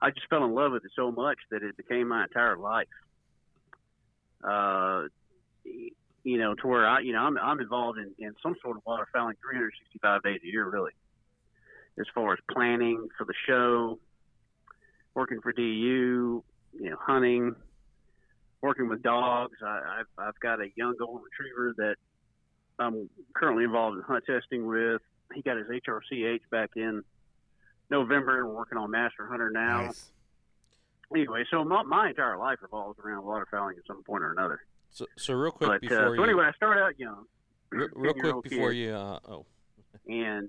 I 0.00 0.10
just 0.10 0.28
fell 0.28 0.44
in 0.44 0.54
love 0.54 0.72
with 0.72 0.84
it 0.84 0.92
so 0.94 1.10
much 1.10 1.38
that 1.50 1.62
it 1.62 1.76
became 1.76 2.08
my 2.08 2.24
entire 2.24 2.56
life. 2.56 2.88
Uh, 4.42 5.04
you 6.24 6.38
know, 6.38 6.54
to 6.54 6.66
where 6.66 6.86
I, 6.86 7.00
you 7.00 7.12
know, 7.12 7.20
I'm, 7.20 7.36
I'm 7.38 7.60
involved 7.60 7.98
in, 7.98 8.12
in 8.18 8.34
some 8.42 8.54
sort 8.62 8.76
of 8.76 8.84
waterfowling 8.84 9.34
365 9.42 10.22
days 10.22 10.40
a 10.44 10.46
year, 10.46 10.68
really, 10.68 10.92
as 11.98 12.06
far 12.14 12.32
as 12.32 12.38
planning 12.50 13.08
for 13.18 13.24
the 13.24 13.34
show, 13.46 13.98
working 15.14 15.40
for 15.40 15.52
DU, 15.52 15.62
you 15.62 16.44
know, 16.90 16.96
hunting, 17.00 17.54
working 18.60 18.88
with 18.88 19.02
dogs. 19.02 19.56
I, 19.62 20.00
I've, 20.00 20.26
I've 20.26 20.40
got 20.40 20.60
a 20.60 20.68
young 20.76 20.94
golden 20.98 21.22
retriever 21.22 21.74
that 21.78 21.96
I'm 22.78 23.10
currently 23.34 23.64
involved 23.64 23.98
in 23.98 24.04
hunt 24.04 24.24
testing 24.26 24.66
with. 24.66 25.02
He 25.34 25.42
got 25.42 25.56
his 25.56 25.66
HRCH 25.66 26.40
back 26.50 26.70
in 26.76 27.02
November, 27.90 28.38
and 28.40 28.48
we're 28.48 28.56
working 28.56 28.78
on 28.78 28.90
Master 28.90 29.26
Hunter 29.26 29.50
now. 29.50 29.86
Nice. 29.86 30.10
Anyway, 31.14 31.44
so 31.50 31.64
my, 31.64 31.82
my 31.82 32.08
entire 32.08 32.38
life 32.38 32.58
revolves 32.62 32.98
around 32.98 33.24
waterfowling 33.24 33.76
at 33.76 33.86
some 33.86 34.02
point 34.02 34.22
or 34.22 34.32
another. 34.32 34.60
So, 34.92 35.06
so 35.16 35.34
real 35.34 35.52
quick 35.52 35.70
But 35.70 35.80
before 35.80 35.98
uh, 35.98 36.08
so 36.08 36.12
you, 36.12 36.24
anyway, 36.24 36.44
I 36.44 36.52
started 36.52 36.82
out 36.82 36.98
young, 36.98 37.24
re- 37.70 37.88
real 37.94 38.14
quick 38.14 38.42
before 38.50 38.70
kid. 38.70 38.78
you, 38.78 38.92
uh, 38.92 39.18
oh, 39.26 39.46
and 40.06 40.48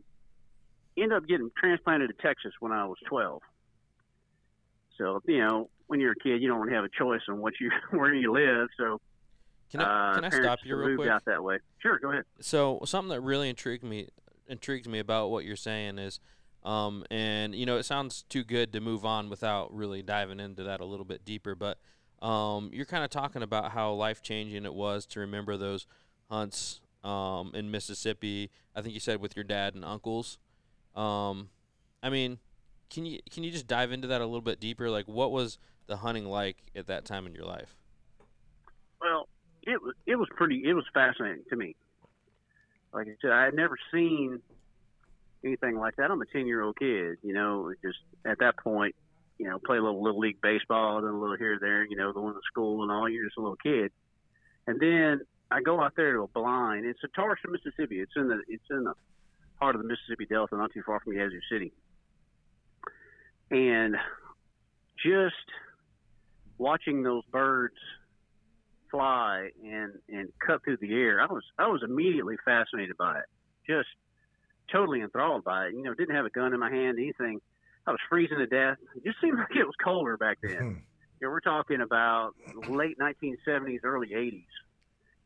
ended 0.98 1.14
up 1.14 1.28
getting 1.28 1.50
transplanted 1.58 2.10
to 2.10 2.22
Texas 2.22 2.52
when 2.60 2.72
I 2.72 2.86
was 2.86 2.98
12. 3.08 3.42
So 4.98 5.22
you 5.26 5.40
know, 5.40 5.70
when 5.88 6.00
you're 6.00 6.12
a 6.12 6.16
kid, 6.16 6.42
you 6.42 6.48
don't 6.48 6.60
really 6.62 6.76
have 6.76 6.84
a 6.84 6.90
choice 6.90 7.22
on 7.30 7.40
what 7.40 7.54
you 7.60 7.72
where 7.98 8.14
you 8.14 8.32
live. 8.34 8.68
So 8.78 9.00
can 9.72 9.82
I 9.82 10.12
uh, 10.12 10.16
can 10.16 10.26
I 10.26 10.30
stop 10.30 10.60
you 10.64 10.76
real 10.76 10.98
quick? 10.98 11.10
out 11.10 11.26
that 11.26 11.44
way. 11.44 11.60
Sure, 11.80 11.98
go 12.00 12.12
ahead. 12.12 12.26
So 12.42 12.80
something 12.86 13.10
that 13.10 13.22
really 13.22 13.50
intrigued 13.50 13.84
me 13.84 14.10
intrigued 14.48 14.88
me 14.88 15.00
about 15.00 15.32
what 15.32 15.46
you're 15.46 15.56
saying 15.56 16.00
is, 16.00 16.20
um, 16.64 17.06
and 17.10 17.56
you 17.56 17.66
know, 17.66 17.78
it 17.78 17.84
sounds 17.84 18.24
too 18.30 18.44
good 18.44 18.74
to 18.74 18.82
move 18.82 19.06
on 19.06 19.30
without 19.30 19.74
really 19.74 20.04
diving 20.04 20.40
into 20.40 20.64
that 20.64 20.82
a 20.82 20.86
little 20.86 21.06
bit 21.06 21.26
deeper. 21.26 21.56
But 21.56 21.80
um, 22.24 22.70
you're 22.74 22.86
kind 22.86 23.04
of 23.04 23.10
talking 23.10 23.44
about 23.44 23.74
how 23.74 23.92
life 23.92 24.22
changing 24.22 24.64
it 24.66 24.74
was 24.74 25.06
to 25.08 25.20
remember 25.20 25.58
those 25.58 25.86
hunts 26.32 26.80
um, 27.04 27.52
in 27.54 27.70
Mississippi. 27.70 28.50
I 28.74 28.82
think 28.82 28.94
you 28.94 29.02
said 29.02 29.20
with 29.20 29.36
your 29.36 29.44
dad 29.44 29.76
and 29.76 29.84
uncles. 29.84 30.40
Um, 30.96 31.50
I 32.02 32.10
mean, 32.10 32.40
can 32.90 33.06
you 33.06 33.20
can 33.30 33.44
you 33.44 33.52
just 33.52 33.68
dive 33.68 33.92
into 33.92 34.08
that 34.08 34.22
a 34.22 34.26
little 34.26 34.42
bit 34.42 34.60
deeper? 34.62 34.90
Like, 34.90 35.06
what 35.08 35.32
was 35.32 35.58
the 35.88 35.98
hunting 35.98 36.26
like 36.26 36.58
at 36.76 36.88
that 36.88 37.04
time 37.04 37.28
in 37.28 37.36
your 37.36 37.46
life? 37.46 37.76
Well, 39.02 39.28
it 39.64 39.82
was 39.82 39.94
it 40.08 40.16
was 40.16 40.30
pretty 40.36 40.64
it 40.66 40.74
was 40.74 40.86
fascinating 40.94 41.44
to 41.50 41.58
me. 41.58 41.76
Like 42.94 43.08
I 43.08 43.16
said, 43.22 43.32
I 43.32 43.44
had 43.44 43.54
never 43.54 43.78
seen 43.92 44.40
anything 45.44 45.78
like 45.78 45.98
that. 45.98 46.10
I'm 46.10 46.22
a 46.22 46.26
ten 46.26 46.48
year 46.48 46.62
old 46.62 46.78
kid, 46.80 47.18
you 47.22 47.34
know, 47.34 47.74
just 47.84 48.00
at 48.26 48.40
that 48.40 48.56
point, 48.58 48.96
you 49.38 49.48
know, 49.48 49.60
play 49.60 49.78
a 49.78 49.82
little 49.82 50.02
little 50.02 50.20
league 50.20 50.42
baseball, 50.42 51.02
then 51.02 51.12
a 51.12 51.20
little 51.20 51.38
here 51.38 51.58
there, 51.60 51.84
you 51.86 51.96
know, 51.96 52.14
going 52.14 52.34
to 52.34 52.40
school 52.52 52.84
and 52.84 52.92
all. 52.92 53.10
You're 53.10 53.26
just 53.26 53.38
a 53.38 53.42
little 53.42 53.58
kid, 53.58 53.92
and 54.68 54.80
then 54.80 55.22
I 55.52 55.62
go 55.62 55.82
out 55.82 55.94
there 55.96 56.14
to 56.14 56.24
a 56.24 56.28
blind. 56.28 56.86
It's 56.86 57.00
Satartia, 57.02 57.50
Mississippi. 57.50 58.00
It's 58.00 58.14
in 58.16 58.28
the 58.28 58.42
it's 58.48 58.64
in 58.70 58.84
the 58.84 58.94
heart 59.60 59.76
of 59.76 59.82
the 59.82 59.88
Mississippi 59.88 60.26
Delta, 60.26 60.56
not 60.56 60.74
too 60.74 60.84
far 60.86 61.00
from 61.00 61.14
Yazoo 61.14 61.40
City, 61.52 61.74
and 63.52 63.96
just 65.04 65.36
watching 66.58 67.04
those 67.04 67.24
birds 67.32 67.76
fly 68.90 69.50
and 69.64 69.94
and 70.10 70.30
cut 70.46 70.64
through 70.64 70.78
the 70.78 70.94
air. 70.94 71.20
I 71.22 71.26
was 71.26 71.44
I 71.58 71.68
was 71.68 71.82
immediately 71.84 72.36
fascinated 72.46 72.96
by 72.98 73.20
it. 73.20 73.26
Just 73.68 73.90
totally 74.72 75.02
enthralled 75.02 75.44
by 75.44 75.68
it. 75.68 75.74
You 75.74 75.84
know, 75.84 75.94
didn't 75.94 76.16
have 76.16 76.26
a 76.26 76.30
gun 76.30 76.54
in 76.54 76.60
my 76.60 76.72
hand, 76.72 76.98
anything. 77.00 77.42
I 77.86 77.92
was 77.92 78.00
freezing 78.10 78.38
to 78.38 78.48
death. 78.48 78.78
It 78.96 79.04
just 79.04 79.20
seemed 79.22 79.38
like 79.40 79.56
it 79.56 79.66
was 79.66 79.76
colder 79.84 80.18
back 80.18 80.40
then. 80.42 80.52
Hmm. 80.52 80.78
you 81.20 81.28
know, 81.28 81.30
we're 81.30 81.42
talking 81.42 81.82
about 81.82 82.34
late 82.70 82.98
1970s, 83.00 83.80
early 83.84 84.10
80s, 84.10 84.46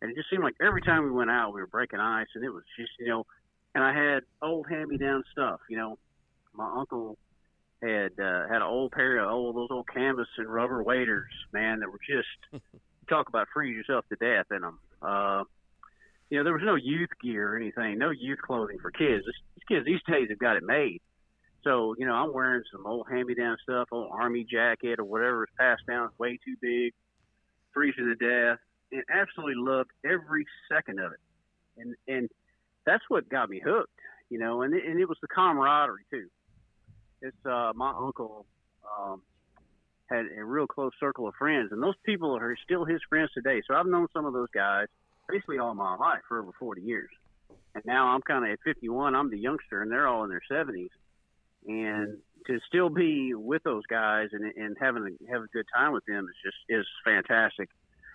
and 0.02 0.12
it 0.12 0.16
just 0.16 0.30
seemed 0.30 0.44
like 0.44 0.56
every 0.62 0.82
time 0.82 1.04
we 1.04 1.12
went 1.12 1.32
out, 1.32 1.54
we 1.54 1.62
were 1.62 1.68
breaking 1.68 2.00
ice, 2.00 2.28
and 2.36 2.44
it 2.44 2.50
was 2.50 2.64
just 2.78 2.92
you 3.00 3.08
know. 3.08 3.26
And 3.76 3.84
I 3.84 3.94
had 3.94 4.24
old 4.42 4.66
hand-me-down 4.68 5.24
stuff. 5.32 5.60
You 5.70 5.78
know, 5.78 6.00
my 6.54 6.68
uncle 6.78 7.18
had 7.82 8.12
uh, 8.20 8.48
had 8.48 8.58
an 8.58 8.64
old 8.64 8.92
pair 8.92 9.20
of 9.20 9.30
old 9.30 9.56
those 9.56 9.68
old 9.70 9.88
canvas 9.88 10.28
and 10.38 10.48
rubber 10.48 10.82
waders, 10.82 11.32
man, 11.54 11.80
that 11.82 11.92
were 11.92 12.00
just 12.00 12.64
talk 13.10 13.30
about 13.30 13.48
freeze 13.54 13.76
yourself 13.76 14.06
to 14.10 14.16
death 14.16 14.48
in 14.52 14.62
them. 14.62 14.80
Uh, 15.02 15.44
you 16.30 16.38
know, 16.38 16.44
there 16.44 16.54
was 16.54 16.64
no 16.66 16.76
youth 16.76 17.10
gear 17.22 17.54
or 17.54 17.56
anything, 17.56 17.98
no 17.98 18.10
youth 18.10 18.40
clothing 18.42 18.80
for 18.82 18.92
kids. 18.92 19.24
These 19.56 19.64
kids 19.68 19.86
these 19.86 20.02
days 20.08 20.30
have 20.30 20.40
got 20.40 20.58
it 20.58 20.64
made. 20.64 21.02
So, 21.64 21.96
you 21.98 22.06
know, 22.06 22.14
I'm 22.14 22.34
wearing 22.34 22.64
some 22.72 22.86
old 22.86 23.08
hand-me-down 23.10 23.58
stuff, 23.64 23.90
old 23.92 24.10
army 24.12 24.46
jacket 24.50 25.00
or 25.00 25.04
whatever 25.04 25.44
is 25.44 25.50
passed 25.58 25.86
down, 25.88 26.10
way 26.18 26.40
too 26.46 26.56
big, 26.62 26.94
freezing 27.74 28.06
to 28.06 28.16
death, 28.16 28.60
and 28.92 29.04
absolutely 29.14 29.56
loved 29.58 29.90
every 30.06 30.46
second 30.72 31.00
of 31.00 31.12
it. 31.12 31.20
And 31.78 31.96
and 32.08 32.30
that's 32.86 33.04
what 33.10 33.30
got 33.30 33.50
me 33.50 33.62
hooked, 33.64 34.00
you 34.30 34.40
know, 34.40 34.62
and 34.62 34.74
and 34.74 35.00
it 35.00 35.10
was 35.10 35.18
the 35.22 35.28
camaraderie 35.28 36.06
too. 36.10 36.28
It's 37.22 37.46
uh, 37.46 37.74
my 37.76 37.92
uncle 37.92 38.46
um, 39.00 39.22
had 40.10 40.26
a 40.38 40.44
real 40.44 40.68
close 40.68 40.94
circle 41.00 41.28
of 41.28 41.36
friends, 41.36 41.72
and 41.72 41.84
those 41.84 41.96
people 42.06 42.36
are 42.36 42.56
still 42.64 42.86
his 42.86 43.02
friends 43.10 43.32
today. 43.34 43.62
So 43.68 43.76
I've 43.76 43.88
known 43.88 44.08
some 44.14 44.26
of 44.26 44.34
those 44.34 44.50
guys 44.54 44.88
basically 45.28 45.60
all 45.60 45.76
my 45.76 45.96
life 45.96 46.22
for 46.28 46.40
over 46.40 46.52
40 46.58 46.82
years. 46.82 47.10
And 47.76 47.84
now 47.86 48.08
I'm 48.08 48.22
kind 48.22 48.46
of 48.46 48.52
at 48.52 48.60
51. 48.64 49.16
I'm 49.16 49.30
the 49.30 49.38
youngster, 49.38 49.82
and 49.82 49.92
they're 49.92 50.08
all 50.08 50.24
in 50.24 50.30
their 50.30 50.42
70s. 50.50 50.90
And 51.68 52.18
to 52.48 52.60
still 52.68 52.90
be 52.90 53.34
with 53.34 53.62
those 53.64 53.86
guys 53.90 54.30
and, 54.32 54.46
and 54.56 54.78
having 54.80 55.04
a, 55.04 55.32
have 55.32 55.44
a 55.44 55.48
good 55.48 55.66
time 55.76 55.92
with 55.92 56.06
them 56.06 56.26
is 56.26 56.36
just 56.44 56.58
is 56.70 56.86
fantastic. 57.04 57.70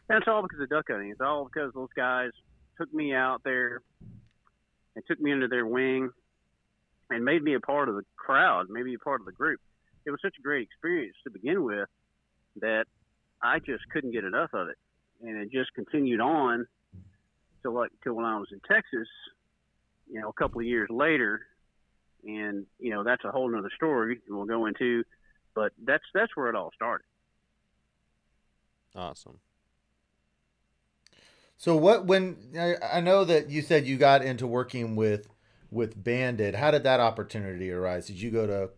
And 0.08 0.18
it's 0.18 0.28
all 0.28 0.42
because 0.42 0.60
of 0.60 0.70
duck 0.70 0.86
hunting. 0.88 1.10
It's 1.10 1.20
all 1.20 1.44
because 1.44 1.72
those 1.74 1.92
guys 1.94 2.30
took 2.78 2.92
me 2.92 3.14
out 3.14 3.42
there 3.44 3.82
and 4.96 5.04
took 5.06 5.20
me 5.20 5.32
under 5.32 5.48
their 5.48 5.66
wing 5.66 6.10
and 7.10 7.24
made 7.24 7.42
me 7.42 7.54
a 7.54 7.60
part 7.60 7.88
of 7.88 7.94
the 7.94 8.02
crowd, 8.16 8.66
made 8.70 8.84
me 8.84 8.94
a 8.94 8.98
part 8.98 9.20
of 9.20 9.26
the 9.26 9.32
group. 9.32 9.60
It 10.06 10.10
was 10.10 10.20
such 10.22 10.34
a 10.38 10.42
great 10.42 10.62
experience 10.62 11.16
to 11.24 11.30
begin 11.30 11.62
with 11.62 11.88
that 12.60 12.86
I 13.42 13.58
just 13.58 13.84
couldn't 13.92 14.12
get 14.12 14.24
enough 14.24 14.50
of 14.54 14.68
it, 14.68 14.76
and 15.22 15.36
it 15.36 15.50
just 15.50 15.72
continued 15.74 16.20
on 16.20 16.66
till 17.62 17.74
like 17.74 17.90
when 18.04 18.24
I 18.24 18.38
was 18.38 18.48
in 18.52 18.60
Texas, 18.66 19.08
you 20.10 20.20
know, 20.20 20.28
a 20.28 20.32
couple 20.32 20.60
of 20.60 20.66
years 20.66 20.88
later, 20.90 21.42
and 22.24 22.66
you 22.78 22.90
know 22.90 23.04
that's 23.04 23.24
a 23.24 23.30
whole 23.30 23.50
nother 23.50 23.70
story 23.74 24.20
we'll 24.28 24.46
go 24.46 24.66
into, 24.66 25.04
but 25.54 25.72
that's 25.84 26.04
that's 26.14 26.36
where 26.36 26.48
it 26.48 26.54
all 26.54 26.70
started. 26.74 27.04
Awesome. 28.94 29.38
So 31.56 31.76
what 31.76 32.06
when 32.06 32.36
I, 32.58 32.98
I 32.98 33.00
know 33.00 33.24
that 33.24 33.50
you 33.50 33.62
said 33.62 33.86
you 33.86 33.96
got 33.96 34.22
into 34.22 34.46
working 34.46 34.96
with 34.96 35.28
with 35.72 36.02
Banded. 36.02 36.54
How 36.54 36.70
did 36.70 36.84
that 36.84 37.00
opportunity 37.00 37.70
arise? 37.72 38.06
Did 38.06 38.20
you 38.20 38.30
go 38.30 38.46
to 38.46 38.70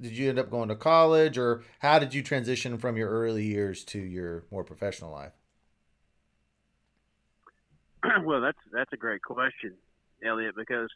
did 0.00 0.16
you 0.16 0.28
end 0.28 0.38
up 0.38 0.50
going 0.50 0.68
to 0.68 0.76
college 0.76 1.36
or 1.36 1.62
how 1.80 1.98
did 1.98 2.14
you 2.14 2.22
transition 2.22 2.78
from 2.78 2.96
your 2.96 3.10
early 3.10 3.44
years 3.44 3.84
to 3.84 3.98
your 3.98 4.44
more 4.50 4.62
professional 4.62 5.10
life? 5.10 5.32
well, 8.24 8.40
that's 8.40 8.58
that's 8.72 8.92
a 8.92 8.96
great 8.96 9.22
question, 9.22 9.74
Elliot, 10.24 10.54
because 10.56 10.88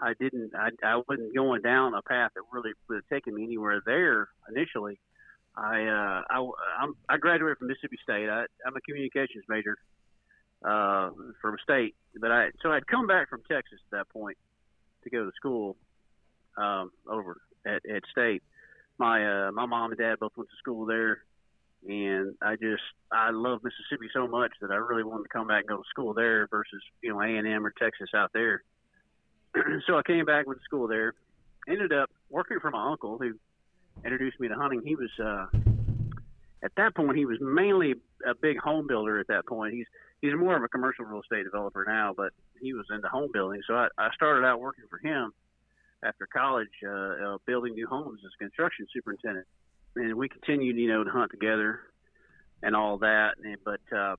I 0.00 0.14
didn't, 0.18 0.52
I, 0.54 0.70
I 0.82 1.00
wasn't 1.08 1.34
going 1.34 1.62
down 1.62 1.94
a 1.94 2.02
path 2.02 2.32
that 2.34 2.42
really 2.52 2.72
would 2.88 2.96
have 2.96 3.08
taken 3.08 3.34
me 3.34 3.44
anywhere 3.44 3.80
there 3.84 4.28
initially. 4.48 4.98
I, 5.56 5.84
uh, 5.84 6.22
I, 6.30 6.50
I'm, 6.80 6.94
I 7.08 7.16
graduated 7.16 7.58
from 7.58 7.68
Mississippi 7.68 7.98
State. 8.02 8.28
I, 8.28 8.44
I'm 8.66 8.76
a 8.76 8.80
communications 8.80 9.44
major 9.48 9.78
uh, 10.64 11.10
from 11.40 11.56
state, 11.62 11.94
but 12.20 12.32
I, 12.32 12.48
so 12.62 12.72
I'd 12.72 12.86
come 12.86 13.06
back 13.06 13.28
from 13.28 13.42
Texas 13.50 13.78
at 13.92 13.98
that 13.98 14.08
point 14.08 14.36
to 15.04 15.10
go 15.10 15.24
to 15.24 15.30
school 15.36 15.76
um, 16.56 16.90
over 17.08 17.36
at, 17.66 17.82
at 17.88 18.02
state. 18.10 18.42
My, 18.98 19.46
uh, 19.48 19.52
my 19.52 19.66
mom 19.66 19.92
and 19.92 19.98
dad 19.98 20.16
both 20.20 20.32
went 20.36 20.50
to 20.50 20.56
school 20.56 20.86
there 20.86 21.22
and 21.88 22.34
I 22.40 22.56
just 22.56 22.82
I 23.12 23.30
love 23.30 23.60
Mississippi 23.62 24.08
so 24.12 24.26
much 24.26 24.52
that 24.60 24.70
I 24.70 24.76
really 24.76 25.02
wanted 25.02 25.24
to 25.24 25.28
come 25.28 25.46
back 25.46 25.64
and 25.68 25.68
go 25.68 25.76
to 25.78 25.88
school 25.90 26.14
there 26.14 26.46
versus 26.48 26.82
you 27.02 27.10
know 27.10 27.20
A 27.20 27.26
and 27.26 27.46
M 27.46 27.66
or 27.66 27.72
Texas 27.78 28.10
out 28.14 28.30
there. 28.32 28.62
so 29.86 29.96
I 29.98 30.02
came 30.02 30.24
back 30.24 30.46
to 30.46 30.54
school 30.64 30.88
there. 30.88 31.14
Ended 31.68 31.92
up 31.92 32.10
working 32.30 32.58
for 32.60 32.70
my 32.70 32.90
uncle 32.90 33.18
who 33.18 33.34
introduced 34.04 34.38
me 34.38 34.48
to 34.48 34.54
hunting. 34.54 34.82
He 34.84 34.96
was 34.96 35.10
uh, 35.22 35.46
at 36.62 36.72
that 36.76 36.94
point 36.94 37.16
he 37.16 37.26
was 37.26 37.38
mainly 37.40 37.94
a 38.26 38.34
big 38.34 38.58
home 38.58 38.86
builder. 38.86 39.20
At 39.20 39.28
that 39.28 39.46
point, 39.46 39.74
he's 39.74 39.86
he's 40.20 40.32
more 40.34 40.56
of 40.56 40.62
a 40.62 40.68
commercial 40.68 41.04
real 41.04 41.20
estate 41.20 41.44
developer 41.44 41.84
now, 41.86 42.14
but 42.16 42.32
he 42.60 42.72
was 42.72 42.86
into 42.90 43.08
home 43.08 43.30
building. 43.32 43.60
So 43.66 43.74
I, 43.74 43.88
I 43.98 44.08
started 44.14 44.46
out 44.46 44.60
working 44.60 44.84
for 44.88 44.98
him 44.98 45.32
after 46.02 46.26
college, 46.26 46.68
uh, 46.86 46.90
uh, 46.90 47.38
building 47.46 47.74
new 47.74 47.86
homes 47.86 48.20
as 48.24 48.30
a 48.38 48.42
construction 48.42 48.86
superintendent, 48.92 49.46
and 49.96 50.14
we 50.14 50.28
continued, 50.28 50.76
you 50.76 50.88
know, 50.88 51.04
to 51.04 51.10
hunt 51.10 51.30
together 51.30 51.80
and 52.62 52.74
all 52.74 52.98
that. 52.98 53.32
And, 53.42 53.56
but 53.64 53.80
uh, 53.94 54.16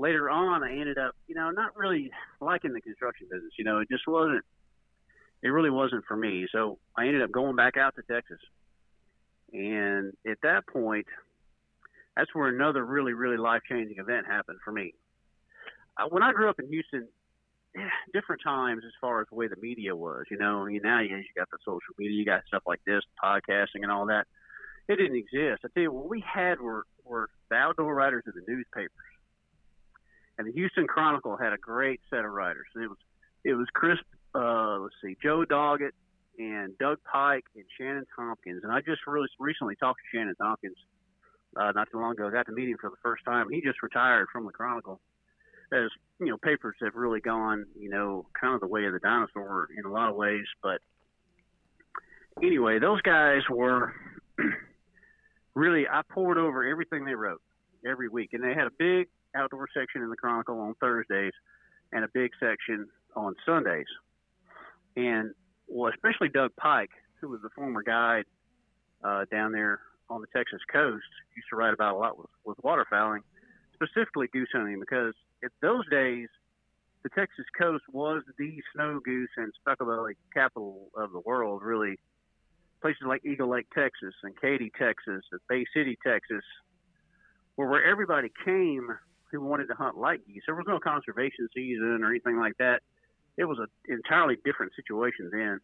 later 0.00 0.30
on, 0.30 0.64
I 0.64 0.72
ended 0.72 0.98
up, 0.98 1.14
you 1.28 1.34
know, 1.34 1.50
not 1.50 1.76
really 1.76 2.10
liking 2.40 2.72
the 2.72 2.80
construction 2.80 3.28
business. 3.30 3.52
You 3.58 3.64
know, 3.64 3.78
it 3.78 3.88
just 3.90 4.08
wasn't. 4.08 4.44
It 5.42 5.48
really 5.48 5.70
wasn't 5.70 6.04
for 6.06 6.16
me. 6.16 6.46
So 6.52 6.78
I 6.96 7.06
ended 7.06 7.22
up 7.22 7.30
going 7.30 7.56
back 7.56 7.76
out 7.76 7.94
to 7.96 8.02
Texas, 8.02 8.40
and 9.52 10.12
at 10.28 10.38
that 10.42 10.66
point, 10.66 11.06
that's 12.16 12.34
where 12.34 12.48
another 12.48 12.84
really, 12.84 13.14
really 13.14 13.38
life 13.38 13.62
changing 13.68 13.98
event 13.98 14.26
happened 14.26 14.58
for 14.64 14.72
me. 14.72 14.94
Uh, 15.96 16.08
when 16.08 16.22
I 16.22 16.32
grew 16.32 16.50
up 16.50 16.58
in 16.58 16.68
Houston, 16.68 17.08
different 18.12 18.42
times 18.42 18.82
as 18.84 18.92
far 19.00 19.20
as 19.20 19.28
the 19.30 19.36
way 19.36 19.48
the 19.48 19.56
media 19.60 19.94
was. 19.94 20.24
You 20.30 20.38
know, 20.38 20.64
mean, 20.64 20.80
now 20.82 21.00
you, 21.00 21.16
you 21.16 21.24
got 21.36 21.48
the 21.50 21.58
social 21.64 21.94
media, 21.98 22.16
you 22.16 22.24
got 22.24 22.42
stuff 22.46 22.62
like 22.66 22.80
this, 22.86 23.02
podcasting, 23.22 23.82
and 23.82 23.90
all 23.90 24.06
that. 24.06 24.26
It 24.88 24.96
didn't 24.96 25.16
exist. 25.16 25.62
I 25.64 25.68
tell 25.72 25.84
you, 25.84 25.92
what 25.92 26.08
we 26.08 26.22
had 26.26 26.60
were 26.60 26.84
were 27.04 27.28
the 27.48 27.56
outdoor 27.56 27.94
writers 27.94 28.24
of 28.26 28.34
the 28.34 28.42
newspapers, 28.46 28.90
and 30.40 30.48
the 30.48 30.52
Houston 30.52 30.86
Chronicle 30.86 31.36
had 31.36 31.52
a 31.52 31.58
great 31.58 32.00
set 32.08 32.24
of 32.24 32.32
writers. 32.32 32.64
It 32.74 32.88
was 32.88 32.96
it 33.44 33.52
was 33.52 33.66
Chris, 33.74 33.98
uh, 34.34 34.78
let's 34.78 34.94
see, 35.04 35.14
Joe 35.22 35.44
Doggett 35.44 35.92
and 36.38 36.76
Doug 36.78 36.96
Pike 37.10 37.44
and 37.54 37.64
Shannon 37.78 38.06
Tompkins. 38.16 38.62
And 38.64 38.72
I 38.72 38.80
just 38.80 39.02
really 39.06 39.28
recently 39.38 39.76
talked 39.76 40.00
to 40.00 40.16
Shannon 40.16 40.34
Tompkins 40.40 40.76
uh, 41.60 41.72
not 41.72 41.88
too 41.92 42.00
long 42.00 42.12
ago. 42.12 42.26
I 42.26 42.30
got 42.30 42.46
to 42.46 42.52
meet 42.52 42.70
him 42.70 42.78
for 42.80 42.88
the 42.88 42.96
first 43.02 43.22
time. 43.26 43.48
He 43.50 43.60
just 43.60 43.82
retired 43.82 44.28
from 44.32 44.46
the 44.46 44.52
Chronicle. 44.52 44.98
As 45.74 45.90
you 46.18 46.28
know, 46.28 46.38
papers 46.38 46.76
have 46.82 46.94
really 46.94 47.20
gone, 47.20 47.66
you 47.78 47.90
know, 47.90 48.24
kind 48.40 48.54
of 48.54 48.60
the 48.60 48.66
way 48.66 48.86
of 48.86 48.94
the 48.94 48.98
dinosaur 48.98 49.68
in 49.76 49.84
a 49.84 49.92
lot 49.92 50.08
of 50.08 50.16
ways. 50.16 50.46
But 50.62 50.80
anyway, 52.42 52.78
those 52.78 53.02
guys 53.02 53.42
were 53.50 53.92
really 55.54 55.86
I 55.86 56.00
poured 56.10 56.38
over 56.38 56.66
everything 56.66 57.04
they 57.04 57.14
wrote 57.14 57.42
every 57.86 58.08
week, 58.08 58.30
and 58.32 58.42
they 58.42 58.54
had 58.54 58.66
a 58.66 58.72
big 58.78 59.08
outdoor 59.34 59.68
section 59.74 60.02
in 60.02 60.10
the 60.10 60.16
Chronicle 60.16 60.58
on 60.60 60.74
Thursdays 60.80 61.32
and 61.92 62.04
a 62.04 62.08
big 62.12 62.30
section 62.40 62.88
on 63.16 63.34
Sundays. 63.44 63.86
And 64.96 65.32
well, 65.68 65.92
especially 65.92 66.28
Doug 66.28 66.50
Pike, 66.56 66.90
who 67.20 67.28
was 67.28 67.40
the 67.42 67.50
former 67.54 67.82
guide 67.82 68.24
uh, 69.04 69.24
down 69.30 69.52
there 69.52 69.80
on 70.08 70.20
the 70.20 70.26
Texas 70.34 70.60
coast, 70.72 71.04
used 71.36 71.48
to 71.50 71.56
write 71.56 71.72
about 71.72 71.94
a 71.94 71.98
lot 71.98 72.18
with, 72.18 72.26
with 72.44 72.58
waterfowling, 72.58 73.20
specifically 73.74 74.26
goose 74.32 74.48
hunting, 74.52 74.80
because 74.80 75.14
in 75.42 75.48
those 75.62 75.88
days, 75.90 76.28
the 77.02 77.08
Texas 77.10 77.46
coast 77.58 77.84
was 77.92 78.22
the 78.38 78.60
snow 78.74 79.00
goose 79.02 79.30
and 79.36 79.52
speckle 79.60 79.86
belly 79.86 80.14
capital 80.34 80.90
of 80.94 81.12
the 81.12 81.20
world. 81.20 81.62
Really, 81.62 81.98
places 82.82 83.02
like 83.06 83.24
Eagle 83.24 83.48
Lake, 83.48 83.66
Texas, 83.74 84.14
and 84.22 84.38
Katy, 84.38 84.70
Texas, 84.78 85.22
and 85.32 85.40
Bay 85.48 85.64
City, 85.74 85.96
Texas, 86.04 86.44
were 87.56 87.68
where 87.68 87.84
everybody 87.84 88.30
came 88.44 88.90
who 89.30 89.40
wanted 89.40 89.66
to 89.68 89.74
hunt 89.74 89.96
light 89.96 90.20
geese. 90.26 90.42
There 90.46 90.54
was 90.54 90.66
no 90.66 90.78
conservation 90.78 91.48
season 91.54 92.00
or 92.02 92.10
anything 92.10 92.38
like 92.38 92.56
that. 92.58 92.80
It 93.36 93.44
was 93.44 93.58
an 93.58 93.66
entirely 93.88 94.36
different 94.44 94.72
situation 94.74 95.30
then. 95.32 95.60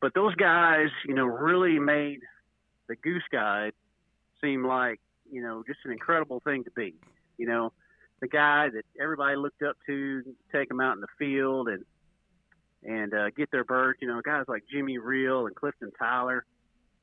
But 0.00 0.14
those 0.14 0.34
guys, 0.34 0.88
you 1.06 1.14
know, 1.14 1.24
really 1.24 1.78
made 1.78 2.20
the 2.88 2.96
goose 2.96 3.22
guide 3.30 3.72
seem 4.42 4.66
like, 4.66 5.00
you 5.30 5.42
know, 5.42 5.62
just 5.66 5.78
an 5.84 5.92
incredible 5.92 6.40
thing 6.40 6.64
to 6.64 6.70
be. 6.72 6.94
You 7.38 7.46
know, 7.46 7.72
the 8.20 8.28
guy 8.28 8.68
that 8.68 8.82
everybody 9.00 9.36
looked 9.36 9.62
up 9.62 9.76
to, 9.86 10.22
take 10.52 10.70
him 10.70 10.80
out 10.80 10.94
in 10.94 11.00
the 11.00 11.06
field 11.18 11.68
and 11.68 11.84
and 12.84 13.14
uh, 13.14 13.30
get 13.30 13.50
their 13.52 13.64
birds. 13.64 13.98
You 14.02 14.08
know, 14.08 14.20
guys 14.24 14.44
like 14.48 14.64
Jimmy 14.70 14.98
Reel 14.98 15.46
and 15.46 15.54
Clifton 15.54 15.92
Tyler, 15.98 16.44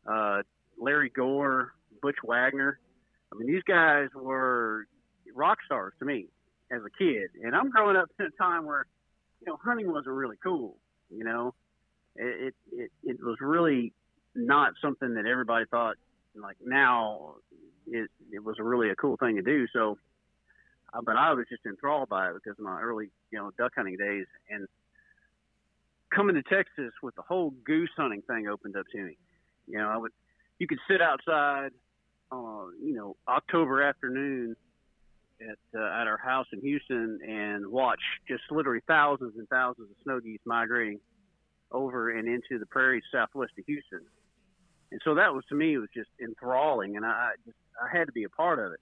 uh, 0.06 0.41
Larry 0.78 1.10
Gore, 1.10 1.74
Butch 2.02 2.17
Wagner. 2.24 2.80
I 3.32 3.38
mean, 3.38 3.48
these 3.48 3.63
guys 3.63 4.10
were 4.13 4.88
rock 5.36 5.60
stars 5.65 5.94
to 6.00 6.06
me 6.06 6.28
as 6.72 6.82
a 6.86 6.89
kid, 6.98 7.30
and 7.44 7.56
I'm 7.56 7.70
growing 7.70 7.96
up 7.96 8.10
in 8.20 8.26
a 8.26 8.32
time 8.32 8.65
where, 8.65 8.86
you 9.42 9.48
know, 9.48 9.58
hunting 9.63 9.92
wasn't 9.92 10.15
really 10.15 10.38
cool. 10.44 10.76
You 11.10 11.24
know, 11.24 11.54
it 12.15 12.54
it 12.72 12.92
it 13.04 13.18
was 13.24 13.38
really 13.42 13.94
not 14.36 14.74
something 14.82 15.15
that 15.15 15.26
everybody 15.26 15.65
thought. 15.65 15.96
Like 16.36 16.58
now, 16.63 17.36
it 17.88 18.10
it 18.32 18.44
was 18.44 18.58
really 18.60 18.89
a 18.89 18.96
cool 18.96 19.18
thing 19.18 19.36
to 19.38 19.42
do. 19.42 19.65
So, 19.74 19.98
uh, 20.94 21.02
but 21.02 21.15
I 21.15 21.34
was 21.34 21.46
just 21.50 21.65
enthralled 21.65 22.10
by 22.10 22.30
it 22.30 22.34
because 22.36 22.60
of 22.60 22.63
my 22.63 22.80
early, 22.82 23.10
you 23.32 23.39
know, 23.39 23.52
duck 23.58 23.72
hunting 23.76 23.98
days 23.98 24.26
and 24.50 24.68
coming 26.13 26.36
to 26.36 26.44
Texas 26.44 26.94
with 27.02 27.15
the 27.15 27.22
whole 27.22 27.52
goose 27.63 27.89
hunting 27.98 28.22
thing 28.24 28.48
opened 28.48 28.76
up 28.76 28.86
to 28.92 28.98
me. 29.00 29.18
You 29.68 29.78
know, 29.78 29.88
I 29.88 29.98
would, 29.98 30.12
you 30.58 30.68
could 30.68 30.80
sit 30.89 31.02
outside, 31.02 31.72
uh, 32.32 32.65
you 32.82 32.94
know, 32.94 33.15
October 33.28 33.82
afternoon 33.82 34.56
at 35.41 35.80
uh, 35.80 36.02
at 36.02 36.08
our 36.08 36.17
house 36.17 36.47
in 36.54 36.62
Houston 36.62 37.19
and 37.28 37.67
watch 37.67 37.99
just 38.28 38.43
literally 38.52 38.82
thousands 38.88 39.34
and 39.38 39.47
thousands 39.49 39.89
of 39.89 39.97
snow 40.04 40.19
geese 40.19 40.39
migrating 40.45 40.99
over 41.71 42.10
and 42.10 42.28
into 42.28 42.60
the 42.60 42.65
prairies 42.65 43.04
southwest 43.12 43.54
of 43.58 43.65
Houston. 43.65 44.02
And 44.91 44.99
so 45.04 45.15
that 45.15 45.34
was 45.34 45.43
to 45.49 45.56
me 45.56 45.78
was 45.78 45.89
just 45.93 46.10
enthralling, 46.21 46.97
and 46.97 47.06
I 47.06 47.32
just 47.45 47.58
I 47.82 47.95
had 47.95 48.06
to 48.06 48.12
be 48.12 48.23
a 48.23 48.30
part 48.30 48.60
of 48.60 48.73
it. 48.73 48.80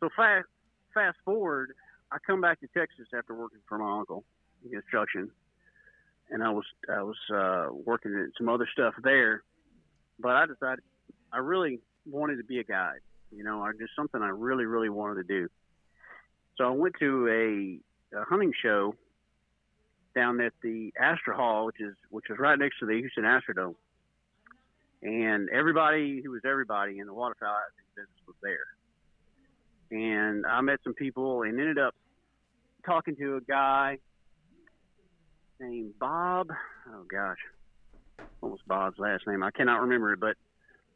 So 0.00 0.08
fast 0.16 0.46
fast 0.94 1.16
forward, 1.24 1.72
I 2.12 2.18
come 2.24 2.40
back 2.40 2.60
to 2.60 2.68
Texas 2.68 3.06
after 3.16 3.34
working 3.34 3.60
for 3.68 3.78
my 3.78 3.98
uncle 3.98 4.24
in 4.64 4.70
construction, 4.70 5.30
and 6.30 6.42
I 6.42 6.50
was 6.50 6.64
I 6.88 7.02
was 7.02 7.16
uh, 7.34 7.66
working 7.72 8.14
at 8.14 8.36
some 8.38 8.48
other 8.48 8.68
stuff 8.72 8.94
there. 9.02 9.42
But 10.20 10.32
I 10.32 10.46
decided 10.46 10.84
I 11.32 11.38
really 11.38 11.80
wanted 12.06 12.36
to 12.36 12.44
be 12.44 12.58
a 12.60 12.64
guide. 12.64 13.00
You 13.30 13.44
know, 13.44 13.62
I 13.62 13.72
just 13.72 13.92
something 13.96 14.22
I 14.22 14.28
really 14.28 14.64
really 14.64 14.88
wanted 14.88 15.26
to 15.26 15.40
do. 15.40 15.48
So 16.56 16.64
I 16.64 16.70
went 16.70 16.96
to 16.98 17.28
a, 18.12 18.18
a 18.18 18.24
hunting 18.24 18.52
show 18.60 18.94
down 20.14 20.40
at 20.40 20.52
the 20.62 20.92
Astrohall, 21.00 21.66
which 21.66 21.80
is 21.80 21.94
which 22.10 22.24
is 22.30 22.38
right 22.38 22.58
next 22.58 22.78
to 22.80 22.86
the 22.86 22.94
Houston 22.94 23.24
Astrodome. 23.24 23.76
And 25.02 25.48
everybody 25.50 26.20
who 26.22 26.32
was 26.32 26.42
everybody 26.44 26.98
in 26.98 27.06
the 27.06 27.14
waterfowl 27.14 27.54
business 27.94 28.08
was 28.26 28.36
there. 28.42 28.66
And 29.90 30.44
I 30.44 30.60
met 30.60 30.80
some 30.82 30.94
people 30.94 31.42
and 31.42 31.58
ended 31.58 31.78
up 31.78 31.94
talking 32.84 33.14
to 33.16 33.36
a 33.36 33.40
guy 33.40 33.98
named 35.60 35.92
Bob. 35.98 36.48
Oh 36.88 37.04
gosh, 37.08 37.38
what 38.40 38.52
was 38.52 38.60
Bob's 38.66 38.98
last 38.98 39.26
name? 39.26 39.42
I 39.42 39.50
cannot 39.50 39.82
remember 39.82 40.12
it, 40.12 40.20
but 40.20 40.36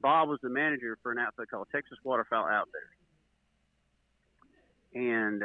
Bob 0.03 0.29
was 0.29 0.41
the 0.43 0.49
manager 0.49 0.99
for 1.03 1.13
an 1.13 1.19
outfit 1.19 1.49
called 1.51 1.69
Texas 1.73 1.99
Waterfowl 2.05 2.47
Outfitters, 2.47 2.99
and 4.95 5.43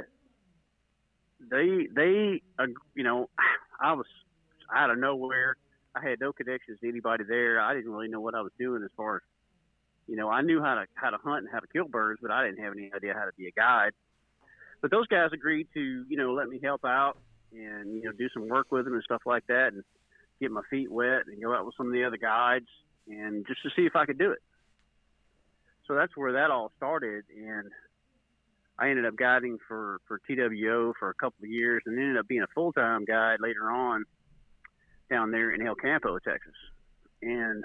they 1.49 1.87
they 1.95 2.41
uh, 2.59 2.65
you 2.95 3.03
know 3.03 3.29
I 3.81 3.93
was 3.93 4.07
out 4.75 4.89
of 4.89 4.97
nowhere. 4.97 5.55
I 5.95 6.07
had 6.07 6.19
no 6.19 6.33
connections 6.33 6.79
to 6.81 6.89
anybody 6.89 7.23
there. 7.23 7.59
I 7.59 7.73
didn't 7.73 7.91
really 7.91 8.07
know 8.07 8.19
what 8.19 8.35
I 8.35 8.41
was 8.41 8.51
doing 8.59 8.83
as 8.83 8.89
far 8.97 9.17
as 9.17 9.21
you 10.07 10.15
know. 10.15 10.29
I 10.29 10.41
knew 10.41 10.61
how 10.61 10.75
to 10.75 10.85
how 10.95 11.11
to 11.11 11.17
hunt 11.17 11.45
and 11.45 11.49
how 11.51 11.59
to 11.59 11.67
kill 11.67 11.87
birds, 11.87 12.19
but 12.21 12.31
I 12.31 12.45
didn't 12.45 12.63
have 12.63 12.73
any 12.73 12.91
idea 12.93 13.13
how 13.13 13.25
to 13.25 13.31
be 13.37 13.47
a 13.47 13.51
guide. 13.51 13.91
But 14.81 14.91
those 14.91 15.07
guys 15.07 15.29
agreed 15.33 15.67
to 15.75 16.05
you 16.09 16.17
know 16.17 16.33
let 16.33 16.49
me 16.49 16.59
help 16.61 16.83
out 16.83 17.17
and 17.53 17.95
you 17.95 18.03
know 18.03 18.11
do 18.11 18.27
some 18.33 18.47
work 18.47 18.71
with 18.71 18.85
them 18.85 18.95
and 18.95 19.03
stuff 19.03 19.21
like 19.25 19.45
that, 19.47 19.73
and 19.73 19.83
get 20.41 20.51
my 20.51 20.61
feet 20.69 20.91
wet 20.91 21.27
and 21.27 21.41
go 21.41 21.53
out 21.53 21.65
with 21.65 21.75
some 21.77 21.87
of 21.87 21.93
the 21.93 22.03
other 22.03 22.17
guides 22.17 22.67
and 23.09 23.45
just 23.47 23.61
to 23.63 23.69
see 23.75 23.85
if 23.85 23.95
I 23.95 24.05
could 24.05 24.17
do 24.17 24.31
it. 24.31 24.39
So 25.87 25.95
that's 25.95 26.15
where 26.15 26.33
that 26.33 26.51
all 26.51 26.71
started, 26.77 27.23
and 27.35 27.69
I 28.77 28.89
ended 28.89 29.05
up 29.05 29.15
guiding 29.15 29.57
for 29.67 29.99
for 30.07 30.19
TWO 30.27 30.93
for 30.99 31.09
a 31.09 31.13
couple 31.13 31.43
of 31.43 31.49
years, 31.49 31.83
and 31.85 31.97
ended 31.97 32.17
up 32.17 32.27
being 32.27 32.43
a 32.43 32.53
full 32.53 32.73
time 32.73 33.05
guide 33.05 33.39
later 33.39 33.71
on 33.71 34.03
down 35.09 35.31
there 35.31 35.51
in 35.51 35.65
El 35.65 35.75
Campo, 35.75 36.19
Texas, 36.19 36.53
and 37.21 37.63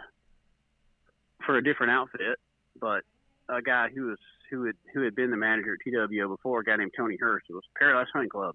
for 1.45 1.57
a 1.57 1.65
different 1.65 1.93
outfit, 1.93 2.39
but 2.81 3.03
a 3.49 3.61
guy 3.61 3.89
who 3.95 4.07
was 4.07 4.19
who 4.51 4.65
had 4.65 4.77
who 4.95 5.03
had 5.03 5.17
been 5.17 5.31
the 5.31 5.37
manager 5.37 5.75
at 5.75 5.81
TWO 5.85 6.29
before, 6.29 6.61
a 6.61 6.65
guy 6.65 6.77
named 6.77 6.93
Tony 6.97 7.17
Hurst. 7.19 7.47
It 7.51 7.55
was 7.55 7.65
Paradise 7.77 8.09
Hunting 8.13 8.31
Club 8.31 8.55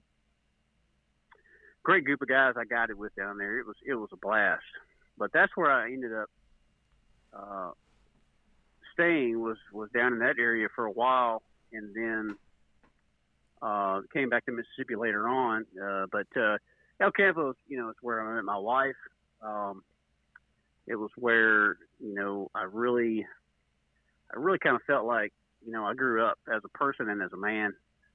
great 1.88 2.04
group 2.04 2.22
of 2.22 2.28
guys 2.28 2.56
I 2.58 2.66
guided 2.66 2.98
with 2.98 3.16
down 3.16 3.38
there. 3.38 3.60
It 3.60 3.66
was 3.66 3.78
it 3.88 3.94
was 3.94 4.10
a 4.12 4.18
blast. 4.18 4.62
But 5.18 5.32
that's 5.34 5.56
where 5.56 5.72
I 5.72 5.86
ended 5.86 6.12
up 6.14 6.30
uh, 7.34 7.72
staying 8.98 9.40
was 9.40 9.58
was 9.72 9.90
down 9.92 10.14
in 10.14 10.20
that 10.20 10.36
area 10.40 10.68
for 10.76 10.86
a 10.86 10.92
while, 10.92 11.44
and 11.72 11.96
then 11.96 12.36
uh, 13.62 14.02
came 14.12 14.30
back 14.30 14.46
to 14.46 14.52
Mississippi 14.52 14.96
later 14.96 15.28
on. 15.28 15.66
Uh, 15.82 16.06
but 16.12 16.28
uh, 16.36 16.58
El 17.00 17.12
Campo, 17.12 17.54
you 17.68 17.78
know, 17.78 17.90
it's 17.90 18.02
where 18.02 18.22
I 18.22 18.36
met 18.36 18.44
my 18.44 18.58
wife. 18.58 18.96
Um, 19.42 19.84
it 20.88 20.96
was 20.96 21.12
where 21.16 21.78
you 22.00 22.16
know 22.16 22.50
I 22.56 22.64
really 22.64 23.26
I 24.34 24.40
really 24.40 24.60
kind 24.60 24.76
of 24.76 24.82
felt 24.84 25.06
like 25.06 25.32
you 25.66 25.72
know 25.72 25.86
I 25.86 25.94
grew 25.94 26.26
up 26.26 26.40
as 26.54 26.62
a 26.66 26.78
person 26.78 27.10
and 27.10 27.22
as 27.22 27.32
a 27.34 27.38
man 27.38 27.74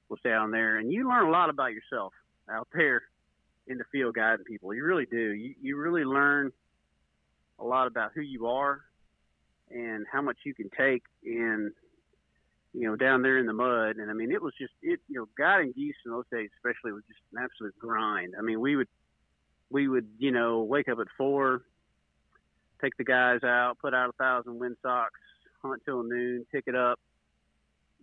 was 0.09 0.19
down 0.23 0.51
there, 0.51 0.77
and 0.77 0.91
you 0.91 1.07
learn 1.07 1.27
a 1.27 1.31
lot 1.31 1.49
about 1.49 1.71
yourself 1.71 2.13
out 2.51 2.67
there 2.73 3.03
in 3.67 3.77
the 3.77 3.85
field 3.91 4.15
guiding 4.15 4.43
people. 4.43 4.73
You 4.73 4.83
really 4.83 5.07
do. 5.09 5.31
You 5.31 5.55
you 5.61 5.77
really 5.77 6.03
learn 6.03 6.51
a 7.59 7.63
lot 7.63 7.87
about 7.87 8.11
who 8.13 8.21
you 8.21 8.47
are 8.47 8.81
and 9.73 10.05
how 10.11 10.21
much 10.21 10.37
you 10.45 10.53
can 10.53 10.69
take 10.77 11.03
in 11.23 11.71
you 12.73 12.87
know 12.87 12.95
down 12.95 13.21
there 13.21 13.37
in 13.37 13.45
the 13.45 13.53
mud. 13.53 13.97
And 13.97 14.09
I 14.09 14.13
mean, 14.13 14.31
it 14.31 14.41
was 14.41 14.53
just 14.59 14.73
it 14.81 14.99
you 15.07 15.15
know 15.19 15.27
guiding 15.37 15.73
geese 15.73 15.95
in 16.05 16.11
those 16.11 16.25
days, 16.31 16.49
especially, 16.57 16.91
was 16.91 17.03
just 17.07 17.19
an 17.33 17.43
absolute 17.43 17.77
grind. 17.79 18.33
I 18.37 18.41
mean, 18.41 18.59
we 18.59 18.75
would 18.75 18.87
we 19.69 19.87
would 19.87 20.07
you 20.17 20.31
know 20.31 20.63
wake 20.63 20.89
up 20.89 20.99
at 20.99 21.07
four, 21.17 21.63
take 22.81 22.97
the 22.97 23.03
guys 23.03 23.43
out, 23.43 23.77
put 23.79 23.93
out 23.93 24.09
a 24.09 24.13
thousand 24.13 24.59
wind 24.59 24.77
socks, 24.81 25.19
hunt 25.61 25.81
till 25.85 26.03
noon, 26.03 26.45
pick 26.51 26.65
it 26.67 26.75
up, 26.75 26.99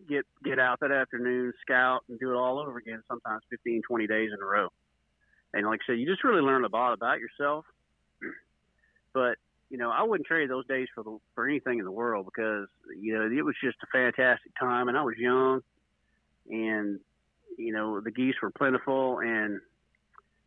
get 0.09 0.25
get 0.45 0.59
out 0.59 0.81
that 0.81 0.93
afternoon, 0.93 1.53
scout, 1.63 2.05
and 2.09 2.19
do 2.19 2.31
it 2.31 2.37
all 2.37 2.59
over 2.59 2.79
again. 2.79 3.03
Sometimes 3.09 3.43
15, 3.51 3.83
20 3.87 4.07
days 4.07 4.31
in 4.33 4.43
a 4.43 4.47
row. 4.47 4.69
And 5.53 5.67
like 5.67 5.81
I 5.83 5.93
said, 5.93 5.99
you 5.99 6.07
just 6.07 6.23
really 6.23 6.43
learn 6.43 6.65
a 6.65 6.69
lot 6.69 6.93
about 6.93 7.19
yourself. 7.21 7.65
But 9.13 9.39
know, 9.81 9.90
I 9.90 10.03
wouldn't 10.03 10.27
trade 10.27 10.51
those 10.51 10.66
days 10.66 10.88
for 10.95 11.03
the, 11.03 11.19
for 11.35 11.49
anything 11.49 11.79
in 11.79 11.85
the 11.85 11.90
world 11.90 12.27
because 12.27 12.69
you 13.01 13.14
know 13.14 13.27
it 13.27 13.45
was 13.45 13.55
just 13.62 13.79
a 13.83 13.87
fantastic 13.93 14.53
time, 14.59 14.88
and 14.88 14.97
I 14.97 15.03
was 15.03 15.16
young, 15.19 15.62
and 16.49 17.01
you 17.57 17.73
know 17.73 18.01
the 18.01 18.11
geese 18.11 18.37
were 18.43 18.51
plentiful, 18.51 19.19
and 19.19 19.61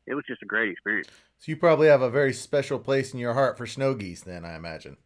it 0.06 0.14
was 0.14 0.24
just 0.28 0.42
a 0.42 0.46
great 0.46 0.72
experience. 0.72 1.10
So 1.40 1.52
you 1.52 1.58
probably 1.58 1.88
have 1.88 2.02
a 2.02 2.10
very 2.10 2.34
special 2.34 2.80
place 2.80 3.14
in 3.14 3.20
your 3.20 3.34
heart 3.34 3.58
for 3.58 3.68
snow 3.68 3.94
geese, 3.94 4.22
then 4.22 4.46
I 4.46 4.56
imagine. 4.56 4.98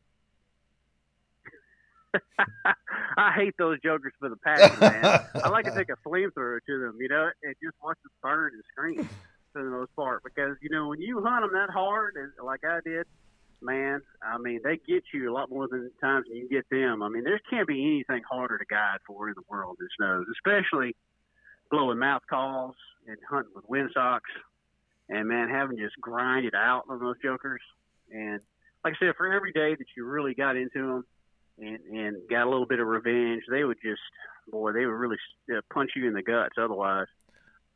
I 3.17 3.31
hate 3.33 3.55
those 3.57 3.79
jokers 3.81 4.13
for 4.19 4.29
the 4.29 4.37
passion, 4.37 4.79
man. 4.79 5.03
I 5.43 5.49
like 5.49 5.65
to 5.65 5.75
take 5.75 5.89
a 5.89 5.97
flamethrower 6.07 6.59
to 6.65 6.79
them, 6.79 6.97
you 6.99 7.09
know, 7.09 7.29
and 7.43 7.55
just 7.63 7.75
watch 7.83 7.97
them 8.03 8.11
burn 8.21 8.53
and 8.53 8.63
scream 8.71 9.09
for 9.53 9.63
the 9.63 9.69
most 9.69 9.95
part. 9.95 10.23
Because 10.23 10.57
you 10.61 10.69
know, 10.69 10.87
when 10.87 11.01
you 11.01 11.21
hunt 11.23 11.43
them 11.43 11.51
that 11.53 11.71
hard, 11.71 12.15
and 12.15 12.31
like 12.43 12.63
I 12.63 12.79
did, 12.85 13.05
man, 13.61 14.01
I 14.21 14.37
mean, 14.37 14.61
they 14.63 14.77
get 14.87 15.03
you 15.13 15.31
a 15.31 15.33
lot 15.33 15.49
more 15.49 15.67
than 15.67 15.91
times 16.01 16.25
you 16.31 16.47
get 16.49 16.69
them. 16.69 17.01
I 17.01 17.09
mean, 17.09 17.23
there 17.23 17.39
can't 17.49 17.67
be 17.67 17.85
anything 17.85 18.23
harder 18.29 18.57
to 18.57 18.65
guide 18.65 18.99
for 19.05 19.27
in 19.27 19.35
the 19.35 19.43
world 19.49 19.77
than 19.79 19.87
snows, 19.97 20.25
especially 20.31 20.95
blowing 21.69 21.99
mouth 21.99 22.21
calls 22.29 22.75
and 23.07 23.17
hunting 23.29 23.51
with 23.55 23.67
wind 23.67 23.89
socks. 23.93 24.29
And 25.09 25.27
man, 25.27 25.49
having 25.49 25.77
just 25.77 25.99
grinded 26.01 26.53
out 26.53 26.83
on 26.89 26.99
those 26.99 27.15
jokers. 27.21 27.61
And 28.11 28.41
like 28.83 28.93
I 28.95 29.05
said, 29.05 29.15
for 29.17 29.31
every 29.31 29.53
day 29.53 29.75
that 29.75 29.85
you 29.95 30.05
really 30.05 30.33
got 30.33 30.55
into 30.55 30.79
them 30.79 31.05
and, 31.59 31.79
and 31.97 32.17
got 32.29 32.45
a 32.45 32.49
little 32.49 32.65
bit 32.65 32.79
of 32.79 32.87
revenge, 32.87 33.43
they 33.49 33.63
would 33.63 33.77
just, 33.81 34.01
boy, 34.51 34.73
they 34.73 34.85
would 34.85 34.91
really 34.91 35.17
uh, 35.55 35.61
punch 35.73 35.91
you 35.95 36.07
in 36.07 36.13
the 36.13 36.21
guts 36.21 36.55
otherwise. 36.59 37.07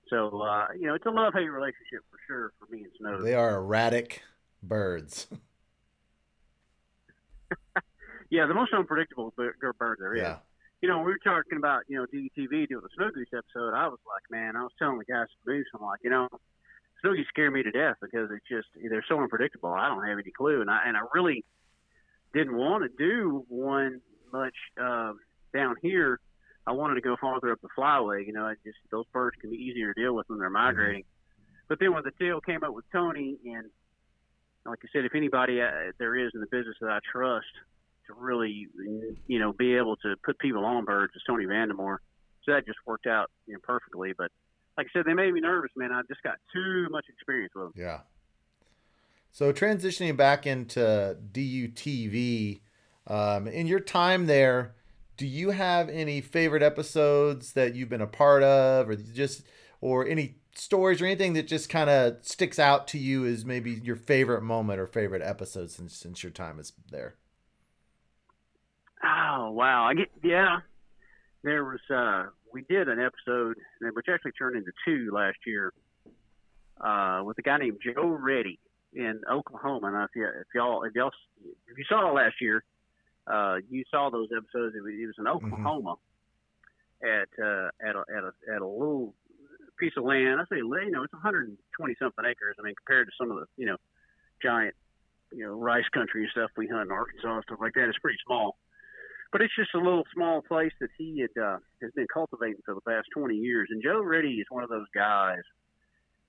So, 0.09 0.41
uh, 0.41 0.67
you 0.77 0.87
know, 0.87 0.95
it's 0.95 1.05
a 1.05 1.09
love 1.09 1.33
hate 1.33 1.47
relationship 1.47 2.03
for 2.11 2.19
sure 2.27 2.53
for 2.59 2.73
me 2.73 2.83
and 2.83 2.91
Snow. 2.99 3.21
They 3.21 3.33
are 3.33 3.55
erratic 3.55 4.23
birds. 4.61 5.27
yeah, 8.31 8.47
the 8.47 8.53
most 8.53 8.73
unpredictable 8.73 9.33
bird 9.35 9.97
there 9.99 10.15
is. 10.15 10.21
Yeah. 10.21 10.37
You 10.81 10.89
know, 10.89 10.99
we 10.99 11.11
were 11.11 11.19
talking 11.23 11.57
about, 11.57 11.83
you 11.87 11.97
know, 11.97 12.07
DTV 12.07 12.69
doing 12.69 12.81
the 12.81 12.89
snow 12.95 13.11
goose 13.13 13.27
episode. 13.37 13.75
I 13.75 13.87
was 13.87 13.99
like, 14.07 14.23
man, 14.31 14.55
I 14.55 14.63
was 14.63 14.71
telling 14.79 14.97
the 14.97 15.05
guys 15.05 15.27
to 15.27 15.51
moose, 15.51 15.67
I'm 15.75 15.85
like, 15.85 15.99
you 16.03 16.09
know, 16.09 16.27
snow 17.01 17.13
geese 17.13 17.27
scare 17.27 17.51
me 17.51 17.61
to 17.61 17.71
death 17.71 17.97
because 18.01 18.29
it's 18.31 18.47
just 18.49 18.67
they're 18.89 19.05
so 19.07 19.19
unpredictable. 19.19 19.69
I 19.69 19.89
don't 19.89 20.07
have 20.07 20.17
any 20.17 20.31
clue, 20.31 20.61
and 20.61 20.71
I 20.71 20.79
and 20.87 20.97
I 20.97 21.01
really 21.13 21.43
didn't 22.33 22.55
want 22.55 22.83
to 22.83 22.89
do 22.97 23.45
one 23.49 24.01
much 24.31 24.55
uh, 24.81 25.13
down 25.53 25.75
here. 25.81 26.19
I 26.65 26.71
wanted 26.71 26.95
to 26.95 27.01
go 27.01 27.17
farther 27.19 27.51
up 27.51 27.59
the 27.61 27.69
flyway. 27.77 28.25
You 28.25 28.33
know, 28.33 28.45
I 28.45 28.53
just 28.63 28.77
those 28.91 29.05
birds 29.13 29.35
can 29.41 29.51
be 29.51 29.57
easier 29.57 29.93
to 29.93 30.01
deal 30.01 30.15
with 30.15 30.29
when 30.29 30.39
they're 30.39 30.49
migrating. 30.49 31.01
Mm-hmm. 31.01 31.67
But 31.67 31.79
then 31.79 31.93
when 31.93 32.03
the 32.03 32.11
deal 32.19 32.39
came 32.41 32.63
up 32.63 32.73
with 32.73 32.85
Tony, 32.91 33.37
and 33.45 33.65
like 34.65 34.79
I 34.83 34.87
said, 34.93 35.05
if 35.05 35.15
anybody 35.15 35.61
uh, 35.61 35.91
there 35.99 36.15
is 36.15 36.31
in 36.33 36.39
the 36.39 36.47
business 36.47 36.77
that 36.81 36.89
I 36.89 36.99
trust 37.11 37.45
to 38.13 38.19
really, 38.19 38.67
you 39.27 39.39
know, 39.39 39.53
be 39.53 39.75
able 39.75 39.95
to 39.97 40.15
put 40.23 40.39
people 40.39 40.65
on 40.65 40.85
birds, 40.85 41.13
is 41.15 41.21
Tony 41.27 41.45
Vandemore. 41.45 41.97
So 42.43 42.53
that 42.53 42.65
just 42.65 42.79
worked 42.85 43.07
out 43.07 43.29
you 43.47 43.53
know, 43.53 43.59
perfectly. 43.63 44.13
But 44.17 44.31
like 44.77 44.87
I 44.87 44.89
said, 44.93 45.05
they 45.05 45.13
made 45.13 45.33
me 45.33 45.41
nervous, 45.41 45.71
man. 45.75 45.91
I 45.91 46.01
just 46.07 46.23
got 46.23 46.35
too 46.53 46.87
much 46.89 47.05
experience 47.09 47.53
with 47.55 47.65
them. 47.65 47.73
Yeah. 47.75 47.99
So 49.31 49.53
transitioning 49.53 50.17
back 50.17 50.45
into 50.45 51.17
DUTV, 51.31 52.61
um, 53.07 53.47
in 53.47 53.67
your 53.67 53.79
time 53.79 54.25
there, 54.25 54.75
do 55.17 55.25
you 55.25 55.51
have 55.51 55.89
any 55.89 56.19
favorite 56.19 56.63
episodes 56.63 57.53
that 57.53 57.75
you've 57.75 57.89
been 57.89 58.01
a 58.01 58.07
part 58.07 58.43
of, 58.43 58.89
or 58.89 58.95
just 58.95 59.43
or 59.79 60.07
any 60.07 60.35
stories 60.55 61.01
or 61.01 61.05
anything 61.05 61.33
that 61.33 61.47
just 61.47 61.69
kind 61.69 61.89
of 61.89 62.17
sticks 62.21 62.59
out 62.59 62.87
to 62.89 62.97
you 62.97 63.25
as 63.25 63.45
maybe 63.45 63.71
your 63.83 63.95
favorite 63.95 64.41
moment 64.41 64.79
or 64.79 64.87
favorite 64.87 65.21
episode 65.21 65.71
since 65.71 65.95
since 65.95 66.23
your 66.23 66.31
time 66.31 66.59
is 66.59 66.73
there? 66.89 67.15
Oh 69.33 69.51
wow! 69.51 69.85
I 69.85 69.93
get 69.93 70.09
yeah. 70.23 70.57
There 71.43 71.63
was 71.63 71.79
uh, 71.89 72.29
we 72.51 72.63
did 72.63 72.89
an 72.89 72.99
episode 72.99 73.55
which 73.93 74.07
actually 74.11 74.33
turned 74.33 74.57
into 74.57 74.71
two 74.85 75.09
last 75.13 75.37
year 75.45 75.71
uh, 76.81 77.21
with 77.23 77.37
a 77.37 77.41
guy 77.41 77.57
named 77.57 77.77
Joe 77.81 78.07
Reddy 78.07 78.59
in 78.93 79.21
Oklahoma. 79.31 79.87
And 79.87 80.03
if, 80.03 80.09
you, 80.15 80.27
if 80.27 80.47
y'all 80.53 80.83
if 80.83 80.93
y'all 80.95 81.11
if 81.67 81.77
you 81.77 81.85
saw 81.87 82.09
it 82.09 82.13
last 82.13 82.35
year, 82.41 82.63
uh, 83.25 83.57
you 83.69 83.85
saw 83.89 84.09
those 84.09 84.27
episodes. 84.35 84.75
It 84.75 84.83
was, 84.83 84.93
it 84.99 85.07
was 85.07 85.15
in 85.17 85.23
mm-hmm. 85.23 85.53
Oklahoma 85.53 85.95
mm-hmm. 87.05 87.07
at 87.07 87.29
uh, 87.41 87.69
at 87.87 87.95
a, 87.95 88.03
at 88.17 88.23
a 88.25 88.55
at 88.55 88.61
a 88.61 88.67
little 88.67 89.13
piece 89.79 89.93
of 89.95 90.03
land. 90.03 90.41
I 90.41 90.43
say, 90.53 90.57
you 90.57 90.91
know, 90.91 91.03
it's 91.03 91.13
120 91.13 91.95
something 91.99 92.25
acres. 92.25 92.57
I 92.59 92.63
mean, 92.63 92.75
compared 92.75 93.07
to 93.07 93.13
some 93.17 93.31
of 93.31 93.37
the 93.37 93.45
you 93.55 93.67
know 93.67 93.77
giant 94.43 94.75
you 95.31 95.45
know 95.45 95.53
rice 95.53 95.87
country 95.93 96.23
and 96.23 96.31
stuff 96.31 96.51
we 96.57 96.67
hunt 96.67 96.87
in 96.87 96.91
Arkansas 96.91 97.33
and 97.33 97.43
stuff 97.45 97.59
like 97.61 97.75
that, 97.75 97.87
it's 97.87 97.99
pretty 97.99 98.19
small 98.27 98.57
but 99.31 99.41
it's 99.41 99.55
just 99.55 99.73
a 99.75 99.77
little 99.77 100.03
small 100.13 100.41
place 100.41 100.71
that 100.81 100.89
he 100.97 101.19
had 101.21 101.41
uh, 101.41 101.57
has 101.81 101.91
been 101.95 102.07
cultivating 102.13 102.61
for 102.65 102.75
the 102.75 102.81
past 102.81 103.07
20 103.15 103.35
years. 103.35 103.69
And 103.71 103.81
Joe 103.81 104.01
Reddy 104.01 104.35
is 104.35 104.45
one 104.49 104.63
of 104.63 104.69
those 104.69 104.87
guys 104.93 105.41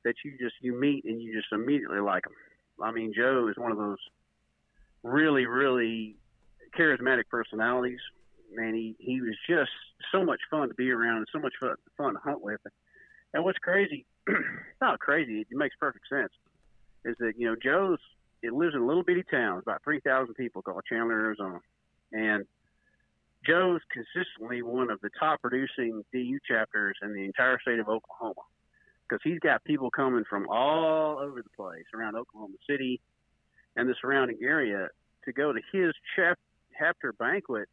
that 0.05 0.15
you 0.25 0.33
just 0.39 0.55
you 0.61 0.79
meet 0.79 1.05
and 1.05 1.21
you 1.21 1.33
just 1.35 1.53
immediately 1.53 2.01
like 2.01 2.27
him. 2.27 2.33
I 2.83 2.93
mean, 2.93 3.13
Joe 3.15 3.49
is 3.49 3.57
one 3.57 3.73
of 3.73 3.79
those 3.79 3.99
really, 5.03 5.47
really 5.47 6.17
charismatic 6.79 7.25
personalities. 7.31 8.01
Man, 8.55 8.75
he 8.75 8.95
he 8.99 9.21
was 9.21 9.37
just 9.49 9.71
so 10.13 10.25
much 10.25 10.41
fun 10.51 10.69
to 10.69 10.75
be 10.75 10.91
around 10.91 11.19
and 11.19 11.27
so 11.33 11.39
much 11.39 11.55
fun, 11.59 11.75
fun 11.97 12.15
to 12.15 12.21
hunt 12.21 12.43
with. 12.43 12.61
And 13.35 13.45
what's 13.45 13.59
crazy, 13.59 14.05
not 14.81 14.99
crazy, 14.99 15.41
it 15.41 15.47
makes 15.51 15.75
perfect 15.81 16.07
sense, 16.09 16.33
is 17.05 17.17
that 17.19 17.33
you 17.39 17.47
know 17.47 17.57
Joe's 17.61 17.99
it 18.43 18.53
lives 18.53 18.75
in 18.75 18.83
a 18.83 18.87
little 18.87 19.05
bitty 19.05 19.23
town, 19.31 19.59
about 19.59 19.83
3,000 19.85 20.35
people 20.35 20.63
called 20.63 20.83
Chandler, 20.89 21.15
Arizona, 21.15 21.61
and 22.13 22.45
Joe's 23.47 23.81
consistently 23.91 24.63
one 24.63 24.91
of 24.91 25.01
the 25.01 25.11
top 25.19 25.41
producing 25.41 26.05
DU 26.13 26.39
chapters 26.47 26.97
in 27.03 27.13
the 27.13 27.25
entire 27.25 27.59
state 27.61 27.79
of 27.79 27.89
Oklahoma 27.89 28.43
because 29.09 29.21
he's 29.25 29.41
got 29.41 29.65
people 29.65 29.91
coming 29.91 30.25
from 30.29 30.49
all 30.49 31.19
over 31.19 31.43
the 31.43 31.51
place 31.57 31.85
around 31.95 32.17
Oklahoma 32.17 32.55
City 32.69 33.01
and 33.77 33.89
the 33.89 33.95
surrounding 34.01 34.39
area 34.43 34.89
to 35.25 35.33
go 35.33 35.53
to 35.53 35.61
his 35.73 35.93
chap- 36.15 36.39
chapter 36.79 37.13
banquet 37.13 37.69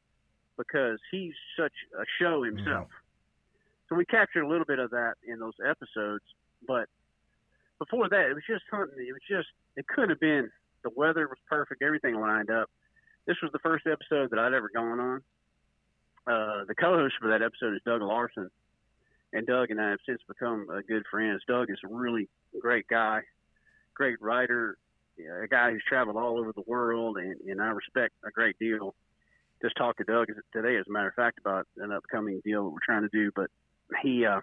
because 0.58 1.00
he's 1.12 1.34
such 1.58 1.74
a 1.98 2.04
show 2.20 2.44
himself. 2.44 2.88
So 3.88 3.96
we 3.96 4.06
captured 4.06 4.44
a 4.44 4.48
little 4.48 4.66
bit 4.66 4.80
of 4.80 4.92
that 4.92 5.14
in 5.26 5.40
those 5.40 5.54
episodes, 5.66 6.24
but 6.68 6.88
before 7.78 8.10
that, 8.10 8.30
it 8.30 8.34
was 8.34 8.44
just 8.48 8.64
hunting. 8.70 9.06
It 9.08 9.14
was 9.14 9.22
just, 9.28 9.48
it 9.78 9.88
couldn't 9.88 10.10
have 10.10 10.20
been, 10.20 10.50
the 10.84 10.92
weather 10.96 11.28
was 11.28 11.38
perfect, 11.48 11.82
everything 11.82 12.20
lined 12.20 12.50
up. 12.50 12.70
This 13.26 13.38
was 13.42 13.52
the 13.52 13.60
first 13.60 13.86
episode 13.88 14.32
that 14.32 14.40
I'd 14.40 14.54
ever 14.54 14.70
gone 14.74 15.00
on 15.00 15.22
uh, 16.28 16.66
the 16.68 16.76
co-host 16.76 17.16
for 17.22 17.30
that 17.30 17.42
episode 17.42 17.74
is 17.74 17.82
Doug 17.86 18.02
Larson, 18.02 18.50
and 19.34 19.46
Doug 19.46 19.72
and 19.72 19.80
I 19.80 19.92
have 19.92 20.00
since 20.06 20.22
become 20.28 20.68
uh, 20.72 20.82
good 20.88 21.04
friends. 21.10 21.42
Doug 21.48 21.70
is 21.70 21.80
a 21.84 21.94
really 21.94 22.28
great 22.60 22.88
guy, 22.88 23.22
great 23.96 24.22
writer, 24.22 24.78
a 25.42 25.48
guy 25.48 25.72
who's 25.72 25.84
traveled 25.88 26.18
all 26.18 26.40
over 26.40 26.54
the 26.54 26.64
world, 26.66 27.18
and, 27.18 27.36
and 27.42 27.62
I 27.62 27.68
respect 27.68 28.14
a 28.26 28.32
great 28.32 28.58
deal. 28.60 28.96
Just 29.62 29.76
talked 29.76 29.98
to 29.98 30.06
Doug 30.06 30.28
today, 30.54 30.78
as 30.78 30.86
a 30.88 30.92
matter 30.92 31.10
of 31.10 31.16
fact, 31.16 31.40
about 31.40 31.68
an 31.78 31.92
upcoming 31.92 32.42
deal 32.46 32.64
that 32.64 32.70
we're 32.70 32.78
trying 32.86 33.02
to 33.02 33.10
do. 33.10 33.30
But 33.36 33.50
he 34.02 34.26
uh, 34.26 34.40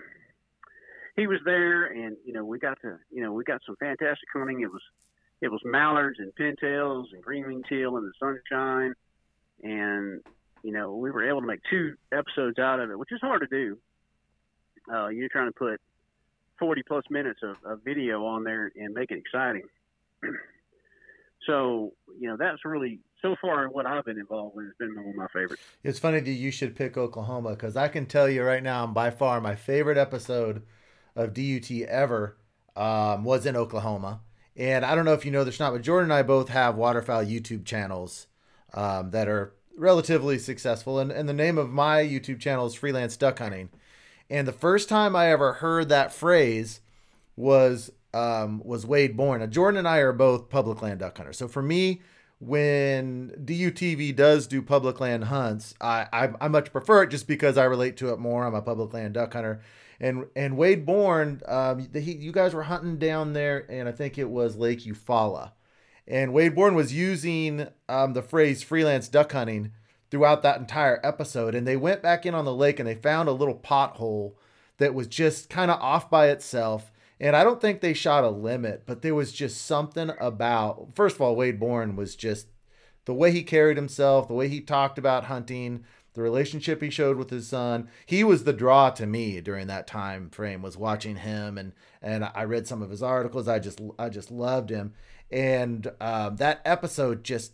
he 1.16 1.26
was 1.26 1.40
there, 1.44 1.86
and 1.86 2.16
you 2.24 2.32
know 2.32 2.44
we 2.44 2.58
got 2.58 2.78
to 2.82 2.98
you 3.10 3.22
know 3.22 3.32
we 3.32 3.44
got 3.44 3.62
some 3.64 3.76
fantastic 3.80 4.28
hunting. 4.34 4.60
It 4.60 4.70
was 4.70 4.82
it 5.40 5.48
was 5.48 5.60
mallards 5.64 6.18
and 6.18 6.32
pintails 6.34 7.06
and 7.12 7.22
green 7.22 7.62
teal 7.68 7.96
in 7.96 8.04
the 8.04 8.12
sunshine, 8.20 8.94
and 9.62 10.20
you 10.62 10.72
know, 10.72 10.94
we 10.94 11.10
were 11.10 11.28
able 11.28 11.40
to 11.40 11.46
make 11.46 11.60
two 11.70 11.94
episodes 12.12 12.58
out 12.58 12.80
of 12.80 12.90
it, 12.90 12.98
which 12.98 13.12
is 13.12 13.20
hard 13.20 13.42
to 13.42 13.46
do. 13.46 13.78
Uh, 14.92 15.08
you're 15.08 15.28
trying 15.28 15.48
to 15.48 15.52
put 15.52 15.80
40 16.58 16.82
plus 16.86 17.04
minutes 17.10 17.40
of, 17.42 17.56
of 17.64 17.82
video 17.84 18.24
on 18.24 18.44
there 18.44 18.72
and 18.76 18.94
make 18.94 19.10
it 19.10 19.18
exciting. 19.18 19.64
So 21.46 21.92
you 22.18 22.28
know 22.28 22.36
that's 22.36 22.64
really 22.64 22.98
so 23.22 23.36
far 23.40 23.68
what 23.68 23.86
I've 23.86 24.04
been 24.04 24.18
involved 24.18 24.56
with 24.56 24.66
has 24.66 24.74
been 24.78 24.96
one 24.96 25.08
of 25.10 25.14
my 25.14 25.26
favorites. 25.28 25.62
It's 25.82 25.98
funny 25.98 26.20
that 26.20 26.30
you 26.30 26.50
should 26.50 26.74
pick 26.74 26.96
Oklahoma 26.96 27.50
because 27.50 27.76
I 27.76 27.88
can 27.88 28.06
tell 28.06 28.28
you 28.28 28.42
right 28.42 28.62
now, 28.62 28.84
I'm 28.84 28.92
by 28.92 29.10
far 29.10 29.40
my 29.40 29.54
favorite 29.54 29.96
episode 29.96 30.62
of 31.14 31.34
DUT 31.34 31.70
ever 31.88 32.36
um, 32.74 33.24
was 33.24 33.46
in 33.46 33.56
Oklahoma. 33.56 34.20
And 34.56 34.84
I 34.84 34.94
don't 34.94 35.04
know 35.04 35.12
if 35.12 35.24
you 35.24 35.30
know 35.30 35.44
this 35.44 35.60
or 35.60 35.64
not, 35.64 35.72
but 35.72 35.82
Jordan 35.82 36.10
and 36.10 36.18
I 36.18 36.22
both 36.22 36.48
have 36.48 36.76
waterfowl 36.76 37.24
YouTube 37.24 37.64
channels 37.64 38.26
um, 38.74 39.10
that 39.10 39.28
are 39.28 39.52
relatively 39.76 40.38
successful. 40.38 40.98
And, 40.98 41.10
and 41.10 41.28
the 41.28 41.34
name 41.34 41.58
of 41.58 41.70
my 41.70 42.02
YouTube 42.02 42.40
channel 42.40 42.66
is 42.66 42.74
Freelance 42.74 43.16
Duck 43.16 43.38
Hunting. 43.38 43.70
And 44.28 44.48
the 44.48 44.52
first 44.52 44.88
time 44.88 45.14
I 45.14 45.30
ever 45.30 45.54
heard 45.54 45.88
that 45.88 46.12
phrase 46.12 46.80
was 47.36 47.92
um, 48.14 48.62
was 48.64 48.86
Wade 48.86 49.16
Bourne. 49.16 49.40
Now, 49.40 49.46
Jordan 49.46 49.78
and 49.78 49.88
I 49.88 49.98
are 49.98 50.12
both 50.12 50.48
public 50.48 50.80
land 50.80 51.00
duck 51.00 51.16
hunters. 51.16 51.36
So 51.36 51.48
for 51.48 51.62
me, 51.62 52.00
when 52.38 53.32
DUTV 53.44 54.16
does 54.16 54.46
do 54.46 54.62
public 54.62 55.00
land 55.00 55.24
hunts, 55.24 55.74
I, 55.80 56.06
I, 56.12 56.30
I 56.40 56.48
much 56.48 56.72
prefer 56.72 57.02
it 57.02 57.10
just 57.10 57.26
because 57.26 57.58
I 57.58 57.64
relate 57.64 57.96
to 57.98 58.12
it 58.12 58.18
more. 58.18 58.46
I'm 58.46 58.54
a 58.54 58.62
public 58.62 58.92
land 58.92 59.14
duck 59.14 59.32
hunter, 59.32 59.60
and 60.00 60.26
and 60.34 60.56
Wade 60.56 60.84
Bourne, 60.86 61.40
um, 61.46 61.88
he, 61.94 62.12
you 62.12 62.32
guys 62.32 62.54
were 62.54 62.64
hunting 62.64 62.98
down 62.98 63.32
there, 63.32 63.70
and 63.70 63.88
I 63.88 63.92
think 63.92 64.18
it 64.18 64.28
was 64.28 64.56
Lake 64.56 64.80
Eufaula, 64.80 65.52
and 66.06 66.32
Wade 66.32 66.54
Bourne 66.54 66.74
was 66.74 66.92
using 66.92 67.68
um, 67.88 68.12
the 68.12 68.22
phrase 68.22 68.62
freelance 68.62 69.08
duck 69.08 69.32
hunting 69.32 69.72
throughout 70.10 70.42
that 70.42 70.60
entire 70.60 71.00
episode, 71.02 71.54
and 71.54 71.66
they 71.66 71.76
went 71.76 72.02
back 72.02 72.24
in 72.24 72.34
on 72.34 72.44
the 72.44 72.54
lake 72.54 72.78
and 72.78 72.88
they 72.88 72.94
found 72.94 73.28
a 73.28 73.32
little 73.32 73.58
pothole 73.58 74.34
that 74.78 74.94
was 74.94 75.06
just 75.06 75.50
kind 75.50 75.70
of 75.70 75.80
off 75.80 76.08
by 76.10 76.28
itself 76.28 76.92
and 77.18 77.34
I 77.34 77.44
don't 77.44 77.60
think 77.60 77.80
they 77.80 77.94
shot 77.94 78.24
a 78.24 78.30
limit, 78.30 78.82
but 78.86 79.02
there 79.02 79.14
was 79.14 79.32
just 79.32 79.64
something 79.64 80.10
about, 80.20 80.90
first 80.94 81.16
of 81.16 81.22
all, 81.22 81.34
Wade 81.34 81.58
Bourne 81.58 81.96
was 81.96 82.14
just 82.14 82.48
the 83.06 83.14
way 83.14 83.32
he 83.32 83.42
carried 83.42 83.76
himself, 83.76 84.28
the 84.28 84.34
way 84.34 84.48
he 84.48 84.60
talked 84.60 84.98
about 84.98 85.24
hunting, 85.24 85.84
the 86.12 86.20
relationship 86.20 86.82
he 86.82 86.90
showed 86.90 87.16
with 87.16 87.30
his 87.30 87.48
son. 87.48 87.88
He 88.04 88.22
was 88.22 88.44
the 88.44 88.52
draw 88.52 88.90
to 88.90 89.06
me 89.06 89.40
during 89.40 89.66
that 89.68 89.86
time 89.86 90.28
frame 90.28 90.62
was 90.62 90.76
watching 90.76 91.16
him 91.16 91.58
and 91.58 91.72
and 92.02 92.30
I 92.34 92.44
read 92.44 92.66
some 92.66 92.82
of 92.82 92.90
his 92.90 93.02
articles. 93.02 93.48
I 93.48 93.58
just 93.58 93.80
I 93.98 94.08
just 94.08 94.30
loved 94.30 94.70
him. 94.70 94.94
And 95.30 95.90
um, 96.00 96.36
that 96.36 96.60
episode 96.64 97.24
just 97.24 97.52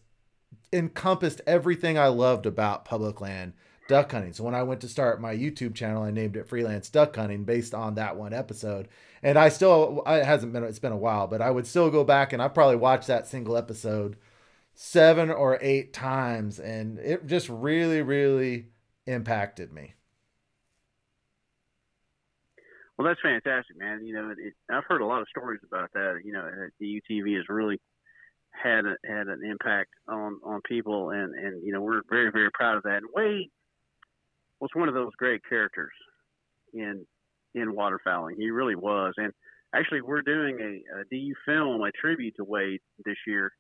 encompassed 0.73 1.41
everything 1.47 1.99
I 1.99 2.09
loved 2.09 2.47
about 2.47 2.85
public 2.85 3.21
land 3.21 3.55
duck 3.89 4.13
hunting. 4.13 4.33
So 4.33 4.45
when 4.45 4.55
I 4.55 4.63
went 4.63 4.81
to 4.83 4.89
start 4.89 5.21
my 5.21 5.35
YouTube 5.35 5.75
channel, 5.75 6.03
I 6.03 6.11
named 6.11 6.37
it 6.37 6.49
Freelance 6.49 6.89
Duck 6.89 7.17
Hunting 7.17 7.45
based 7.45 7.75
on 7.75 7.95
that 7.97 8.17
one 8.17 8.33
episode. 8.33 8.89
And 9.23 9.39
I 9.39 9.49
still, 9.49 10.03
it 10.07 10.25
hasn't 10.25 10.53
been, 10.53 10.65
it's 10.65 10.79
been 10.79 10.93
a 10.93 10.97
while, 10.97 11.27
but 11.27 11.43
I 11.43 11.51
would 11.51 11.67
still 11.67 11.91
go 11.91 12.05
back 12.05 12.33
and 12.33 12.41
I 12.41 12.49
probably 12.49 12.77
watched 12.77 13.09
that 13.09 13.27
single 13.27 13.57
episode 13.57 14.17
seven 14.75 15.31
or 15.31 15.59
eight 15.61 15.93
times. 15.93 16.59
And 16.59 16.99
it 16.99 17.27
just 17.27 17.49
really, 17.49 18.03
really 18.03 18.69
impacted 19.07 19.73
me. 19.73 19.95
Well, 23.03 23.11
that's 23.11 23.21
fantastic, 23.21 23.77
man. 23.77 24.07
You 24.07 24.15
know, 24.15 24.31
it, 24.31 24.55
I've 24.71 24.85
heard 24.87 25.01
a 25.01 25.07
lot 25.07 25.23
of 25.23 25.29
stories 25.29 25.59
about 25.67 25.91
that. 25.95 26.21
You 26.23 26.33
know, 26.33 26.49
DUTV 26.81 27.35
has 27.35 27.49
really 27.49 27.81
had 28.51 28.85
a, 28.87 28.95
had 29.05 29.27
an 29.27 29.41
impact 29.45 29.91
on 30.07 30.39
on 30.45 30.61
people, 30.61 31.11
and 31.11 31.35
and 31.35 31.67
you 31.67 31.73
know 31.73 31.81
we're 31.81 32.03
very 32.09 32.31
very 32.31 32.51
proud 32.55 32.77
of 32.77 32.85
that. 32.85 32.99
And 32.99 33.07
Wade 33.13 33.51
was 34.61 34.71
one 34.75 34.87
of 34.87 34.95
those 34.95 35.11
great 35.19 35.41
characters 35.49 35.91
in 36.73 37.05
in 37.57 37.75
waterfowling. 37.75 38.37
He 38.37 38.51
really 38.51 38.77
was. 38.77 39.15
And 39.17 39.33
actually, 39.75 40.03
we're 40.03 40.23
doing 40.23 40.61
a, 40.61 41.01
a 41.01 41.05
DU 41.11 41.35
film, 41.45 41.83
a 41.83 41.91
tribute 41.91 42.37
to 42.37 42.45
Wade 42.45 42.83
this 43.05 43.19
year, 43.27 43.51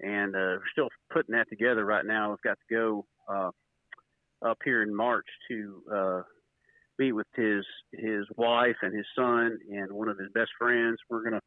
and 0.00 0.34
uh, 0.34 0.58
we're 0.58 0.72
still 0.72 0.88
putting 1.12 1.36
that 1.36 1.48
together 1.48 1.84
right 1.84 2.04
now. 2.04 2.30
We've 2.30 2.42
got 2.42 2.58
to 2.58 2.74
go 2.74 3.06
uh, 3.32 3.50
up 4.44 4.58
here 4.64 4.82
in 4.82 4.92
March 4.92 5.26
to 5.48 5.82
uh, 5.94 6.22
meet 7.00 7.12
with 7.12 7.26
his 7.34 7.64
his 7.92 8.26
wife 8.36 8.76
and 8.82 8.94
his 8.94 9.06
son 9.16 9.58
and 9.72 9.90
one 9.90 10.08
of 10.08 10.18
his 10.18 10.28
best 10.34 10.50
friends. 10.58 10.98
We're 11.08 11.24
gonna 11.24 11.40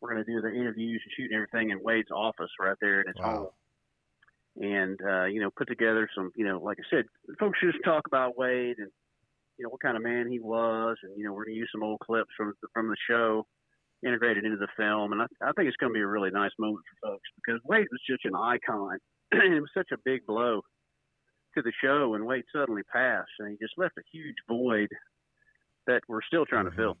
we're 0.00 0.10
gonna 0.10 0.24
do 0.24 0.40
the 0.40 0.52
interviews 0.52 1.02
and 1.04 1.12
shooting 1.16 1.36
everything 1.36 1.70
in 1.70 1.78
Wade's 1.82 2.10
office 2.10 2.50
right 2.58 2.76
there 2.80 3.00
at 3.00 3.06
his 3.06 3.16
wow. 3.18 3.36
home 3.36 3.48
and 4.60 4.98
uh, 5.02 5.24
you 5.24 5.40
know 5.40 5.50
put 5.56 5.68
together 5.68 6.08
some 6.14 6.30
you 6.36 6.44
know 6.44 6.58
like 6.58 6.78
I 6.80 6.96
said, 6.96 7.04
folks 7.38 7.58
just 7.62 7.78
talk 7.84 8.06
about 8.06 8.38
Wade 8.38 8.78
and 8.78 8.90
you 9.58 9.64
know 9.64 9.70
what 9.70 9.80
kind 9.80 9.96
of 9.96 10.02
man 10.02 10.30
he 10.30 10.40
was, 10.40 10.96
and 11.02 11.16
you 11.16 11.24
know 11.24 11.32
we're 11.32 11.44
gonna 11.44 11.56
use 11.56 11.70
some 11.72 11.82
old 11.82 12.00
clips 12.00 12.30
from 12.36 12.54
the, 12.62 12.68
from 12.72 12.88
the 12.88 12.96
show 13.08 13.46
integrated 14.04 14.44
into 14.44 14.58
the 14.58 14.68
film, 14.76 15.12
and 15.12 15.22
I, 15.22 15.26
I 15.42 15.52
think 15.56 15.68
it's 15.68 15.76
gonna 15.76 15.92
be 15.92 16.00
a 16.00 16.06
really 16.06 16.30
nice 16.30 16.52
moment 16.58 16.84
for 17.00 17.10
folks 17.10 17.28
because 17.36 17.60
Wade 17.64 17.86
was 17.90 18.00
such 18.08 18.22
an 18.24 18.36
icon, 18.36 18.98
and 19.32 19.54
it 19.54 19.60
was 19.60 19.70
such 19.74 19.90
a 19.92 19.98
big 20.04 20.26
blow 20.26 20.62
to 21.54 21.62
the 21.62 21.72
show, 21.82 22.14
and 22.14 22.26
Wade 22.26 22.44
suddenly 22.52 22.82
passed, 22.82 23.30
and 23.38 23.50
he 23.50 23.56
just 23.56 23.74
left 23.76 23.98
a 23.98 24.02
huge 24.12 24.36
void 24.48 24.88
that 25.86 26.02
we're 26.08 26.22
still 26.22 26.46
trying 26.46 26.66
mm-hmm. 26.66 26.76
to 26.76 26.82
fill. 26.82 26.96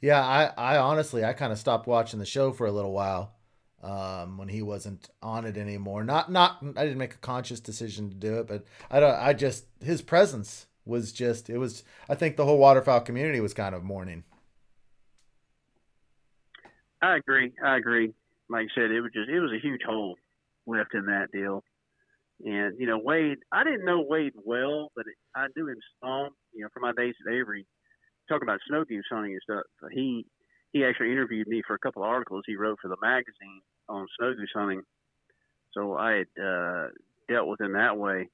Yeah, 0.00 0.24
I, 0.24 0.52
I 0.56 0.78
honestly 0.78 1.24
I 1.24 1.34
kind 1.34 1.52
of 1.52 1.58
stopped 1.58 1.86
watching 1.86 2.18
the 2.18 2.26
show 2.26 2.52
for 2.52 2.66
a 2.66 2.72
little 2.72 2.92
while 2.92 3.34
um, 3.82 4.38
when 4.38 4.48
he 4.48 4.62
wasn't 4.62 5.10
on 5.22 5.44
it 5.44 5.56
anymore. 5.56 6.04
Not 6.04 6.32
not 6.32 6.58
I 6.76 6.84
didn't 6.84 6.98
make 6.98 7.14
a 7.14 7.18
conscious 7.18 7.60
decision 7.60 8.08
to 8.08 8.16
do 8.16 8.38
it, 8.38 8.46
but 8.46 8.64
I 8.90 9.00
don't 9.00 9.14
I 9.14 9.34
just 9.34 9.66
his 9.82 10.00
presence 10.00 10.66
was 10.86 11.12
just 11.12 11.50
it 11.50 11.58
was 11.58 11.84
I 12.08 12.14
think 12.14 12.36
the 12.36 12.46
whole 12.46 12.58
waterfowl 12.58 13.00
community 13.00 13.40
was 13.40 13.52
kind 13.52 13.74
of 13.74 13.84
mourning. 13.84 14.24
I 17.02 17.16
agree. 17.16 17.52
I 17.62 17.76
agree. 17.76 18.12
Like 18.48 18.68
I 18.72 18.80
said, 18.80 18.90
it 18.90 19.00
was 19.00 19.12
just 19.12 19.28
it 19.28 19.40
was 19.40 19.52
a 19.52 19.60
huge 19.60 19.82
hole 19.86 20.16
left 20.66 20.94
in 20.94 21.06
that 21.06 21.30
deal. 21.30 21.62
And 22.44 22.78
you 22.78 22.86
know 22.86 22.98
Wade, 22.98 23.38
I 23.52 23.64
didn't 23.64 23.84
know 23.84 24.04
Wade 24.06 24.32
well, 24.44 24.90
but 24.96 25.06
it, 25.06 25.14
I 25.34 25.46
knew 25.56 25.68
him 25.68 25.78
some. 26.02 26.30
You 26.52 26.62
know, 26.62 26.68
from 26.72 26.82
my 26.82 26.92
days 26.96 27.14
at 27.26 27.32
Avery, 27.32 27.66
talking 28.28 28.48
about 28.48 28.60
snow 28.66 28.84
goose 28.84 29.04
hunting 29.10 29.32
and 29.32 29.40
stuff. 29.42 29.64
He 29.92 30.26
he 30.72 30.84
actually 30.84 31.12
interviewed 31.12 31.48
me 31.48 31.62
for 31.66 31.74
a 31.74 31.78
couple 31.78 32.02
of 32.02 32.08
articles 32.08 32.44
he 32.46 32.56
wrote 32.56 32.78
for 32.80 32.88
the 32.88 32.96
magazine 33.02 33.60
on 33.88 34.06
snow 34.18 34.34
goose 34.34 34.52
hunting. 34.54 34.82
So 35.72 35.96
I 35.96 36.12
had 36.12 36.42
uh, 36.42 36.86
dealt 37.28 37.48
with 37.48 37.60
him 37.60 37.74
that 37.74 37.98
way. 37.98 38.28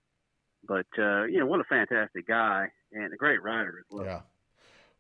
But 0.67 0.87
uh, 0.99 1.25
you 1.25 1.39
know, 1.39 1.47
what 1.47 1.61
a 1.61 1.65
fantastic 1.65 2.27
guy 2.27 2.69
and 2.93 3.13
a 3.13 3.17
great 3.17 3.43
writer 3.43 3.79
as 3.81 3.85
well. 3.91 4.05
Yeah. 4.05 4.21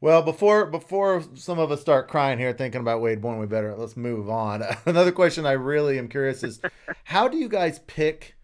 Well, 0.00 0.22
before 0.22 0.66
before 0.66 1.22
some 1.34 1.58
of 1.58 1.70
us 1.70 1.80
start 1.80 2.08
crying 2.08 2.38
here 2.38 2.52
thinking 2.52 2.80
about 2.80 3.00
Wade 3.00 3.20
Bourne, 3.20 3.38
we 3.38 3.46
better 3.46 3.74
let's 3.74 3.96
move 3.96 4.28
on. 4.28 4.62
Another 4.86 5.12
question 5.12 5.46
I 5.46 5.52
really 5.52 5.98
am 5.98 6.08
curious 6.08 6.42
is, 6.42 6.60
how 7.04 7.28
do 7.28 7.36
you 7.38 7.48
guys 7.48 7.80
pick 7.86 8.35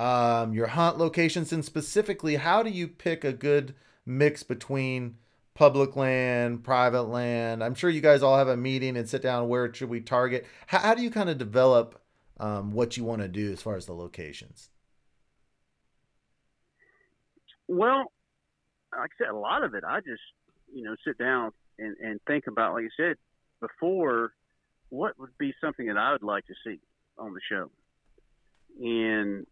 um, 0.00 0.54
your 0.54 0.68
hunt 0.68 0.98
locations, 0.98 1.52
and 1.52 1.64
specifically, 1.64 2.36
how 2.36 2.62
do 2.62 2.70
you 2.70 2.88
pick 2.88 3.24
a 3.24 3.32
good 3.32 3.74
mix 4.06 4.42
between 4.42 5.16
public 5.54 5.94
land, 5.94 6.64
private 6.64 7.02
land. 7.02 7.62
I'm 7.62 7.74
sure 7.74 7.90
you 7.90 8.00
guys 8.00 8.22
all 8.22 8.38
have 8.38 8.48
a 8.48 8.56
meeting 8.56 8.96
and 8.96 9.06
sit 9.06 9.20
down. 9.20 9.46
Where 9.46 9.72
should 9.74 9.90
we 9.90 10.00
target? 10.00 10.46
How, 10.66 10.78
how 10.78 10.94
do 10.94 11.02
you 11.02 11.10
kind 11.10 11.28
of 11.28 11.36
develop 11.36 12.00
um, 12.38 12.72
what 12.72 12.96
you 12.96 13.04
want 13.04 13.20
to 13.20 13.28
do 13.28 13.52
as 13.52 13.60
far 13.60 13.76
as 13.76 13.84
the 13.84 13.92
locations? 13.92 14.70
Well, 17.68 18.10
like 18.96 19.10
I 19.20 19.24
said, 19.24 19.28
a 19.28 19.36
lot 19.36 19.62
of 19.62 19.74
it, 19.74 19.84
I 19.86 20.00
just 20.00 20.22
you 20.72 20.82
know 20.82 20.96
sit 21.06 21.18
down 21.18 21.52
and, 21.78 21.94
and 22.02 22.20
think 22.26 22.46
about, 22.46 22.72
like 22.72 22.84
you 22.84 22.90
said 22.96 23.16
before, 23.60 24.32
what 24.88 25.18
would 25.18 25.36
be 25.36 25.52
something 25.60 25.86
that 25.86 25.98
I 25.98 26.12
would 26.12 26.22
like 26.22 26.46
to 26.46 26.54
see 26.64 26.80
on 27.18 27.34
the 27.34 27.40
show, 27.48 27.70
and 28.80 29.46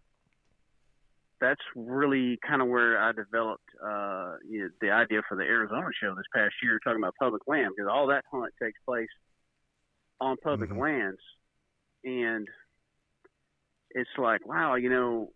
that's 1.41 1.61
really 1.75 2.39
kind 2.47 2.63
of 2.63 2.69
where 2.69 3.01
I 3.01 3.13
developed 3.13 3.65
uh, 3.83 4.35
you 4.49 4.63
know, 4.63 4.69
the 4.81 4.91
idea 4.91 5.21
for 5.29 5.37
the 5.37 5.45
Arizona 5.45 5.89
show 6.01 6.15
this 6.15 6.27
past 6.35 6.55
year, 6.63 6.81
talking 6.83 7.03
about 7.03 7.15
public 7.19 7.43
land, 7.47 7.73
because 7.77 7.91
all 7.93 8.09
that 8.09 8.25
hunt 8.31 8.53
takes 8.61 8.79
place 8.87 9.09
on 10.21 10.37
public 10.43 10.71
mm-hmm. 10.71 10.81
lands, 10.81 11.21
and 12.05 12.49
it's 13.93 14.11
like, 14.19 14.47
wow, 14.47 14.75
you 14.75 14.91
know, 14.91 15.31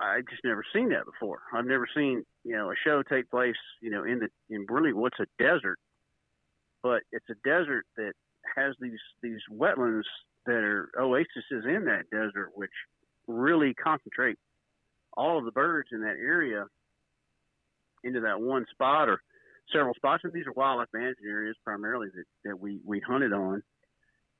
I 0.00 0.20
just 0.30 0.42
never 0.44 0.64
seen 0.74 0.90
that 0.90 1.04
before. 1.04 1.40
I've 1.52 1.66
never 1.66 1.86
seen 1.94 2.24
you 2.44 2.56
know 2.56 2.70
a 2.70 2.74
show 2.84 3.02
take 3.02 3.30
place, 3.30 3.56
you 3.82 3.90
know, 3.90 4.04
in 4.04 4.20
the 4.20 4.28
in 4.54 4.66
really 4.68 4.92
what's 4.92 5.18
a 5.20 5.26
desert, 5.42 5.78
but 6.82 7.02
it's 7.12 7.26
a 7.30 7.48
desert 7.48 7.84
that 7.96 8.12
has 8.56 8.74
these 8.80 9.00
these 9.22 9.40
wetlands 9.52 10.04
that 10.46 10.64
are 10.64 10.88
oases 10.98 11.26
in 11.50 11.84
that 11.84 12.04
desert, 12.10 12.50
which 12.54 12.70
really 13.26 13.74
concentrate 13.74 14.38
all 15.16 15.38
of 15.38 15.44
the 15.44 15.52
birds 15.52 15.88
in 15.92 16.02
that 16.02 16.16
area 16.20 16.64
into 18.04 18.20
that 18.20 18.40
one 18.40 18.64
spot 18.70 19.08
or 19.08 19.20
several 19.72 19.94
spots. 19.94 20.22
And 20.24 20.32
these 20.32 20.46
are 20.46 20.52
wildlife 20.52 20.88
management 20.92 21.28
areas 21.28 21.56
primarily 21.64 22.08
that, 22.14 22.24
that 22.44 22.60
we, 22.60 22.80
we 22.84 23.00
hunted 23.00 23.32
on. 23.32 23.62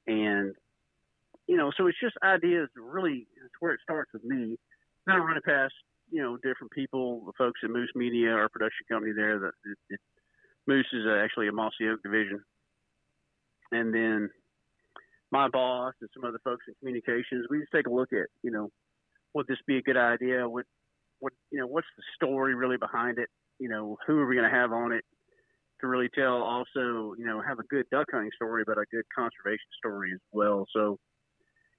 And, 0.07 0.55
you 1.47 1.57
know, 1.57 1.71
so 1.77 1.87
it's 1.87 2.01
just 2.01 2.17
ideas 2.23 2.69
really, 2.77 3.27
it's 3.45 3.55
where 3.61 3.73
it 3.73 3.81
starts 3.83 4.11
with 4.13 4.25
me. 4.25 4.57
Then 5.07 5.17
I 5.17 5.19
run 5.19 5.37
it 5.37 5.45
past, 5.45 5.75
you 6.11 6.23
know, 6.23 6.37
different 6.37 6.73
people, 6.73 7.25
the 7.27 7.33
folks 7.37 7.61
at 7.65 7.71
Moose 7.71 7.91
Media, 7.95 8.31
our 8.31 8.49
production 8.49 8.87
company 8.91 9.13
there. 9.15 9.39
That 9.39 9.53
it, 9.65 9.79
it, 9.91 10.01
Moose 10.67 10.87
is 10.93 11.05
actually 11.07 11.49
a 11.49 11.53
Mossy 11.53 11.89
Oak 11.89 12.03
division. 12.03 12.41
And 13.73 13.93
then 13.93 14.31
my 15.31 15.49
boss 15.49 15.95
and 16.01 16.09
some 16.15 16.25
other 16.25 16.41
folks 16.43 16.65
in 16.69 16.75
communications, 16.79 17.47
we 17.51 17.61
just 17.61 17.73
take 17.73 17.87
a 17.87 17.93
look 17.93 18.13
at, 18.13 18.29
you 18.43 18.51
know, 18.51 18.71
would 19.35 19.47
this 19.47 19.59
be 19.67 19.79
a 19.79 19.83
good 19.83 19.97
idea? 19.97 20.49
What, 20.49 20.65
what, 21.21 21.33
you 21.51 21.59
know, 21.59 21.67
what's 21.67 21.87
the 21.97 22.03
story 22.15 22.55
really 22.55 22.77
behind 22.77 23.19
it? 23.19 23.29
You 23.59 23.69
know, 23.69 23.97
who 24.07 24.19
are 24.19 24.27
we 24.27 24.37
going 24.37 24.51
to 24.51 24.57
have 24.57 24.73
on 24.73 24.93
it 24.93 25.05
to 25.81 25.87
really 25.87 26.09
tell? 26.15 26.43
Also, 26.43 27.15
you 27.19 27.25
know, 27.27 27.41
have 27.41 27.59
a 27.59 27.65
good 27.65 27.87
duck 27.91 28.07
hunting 28.13 28.31
story, 28.37 28.65
but 28.67 28.79
a 28.79 28.85
good 28.91 29.05
conservation 29.15 29.69
story 29.79 30.13
as 30.13 30.21
well. 30.33 30.67
So 30.75 30.99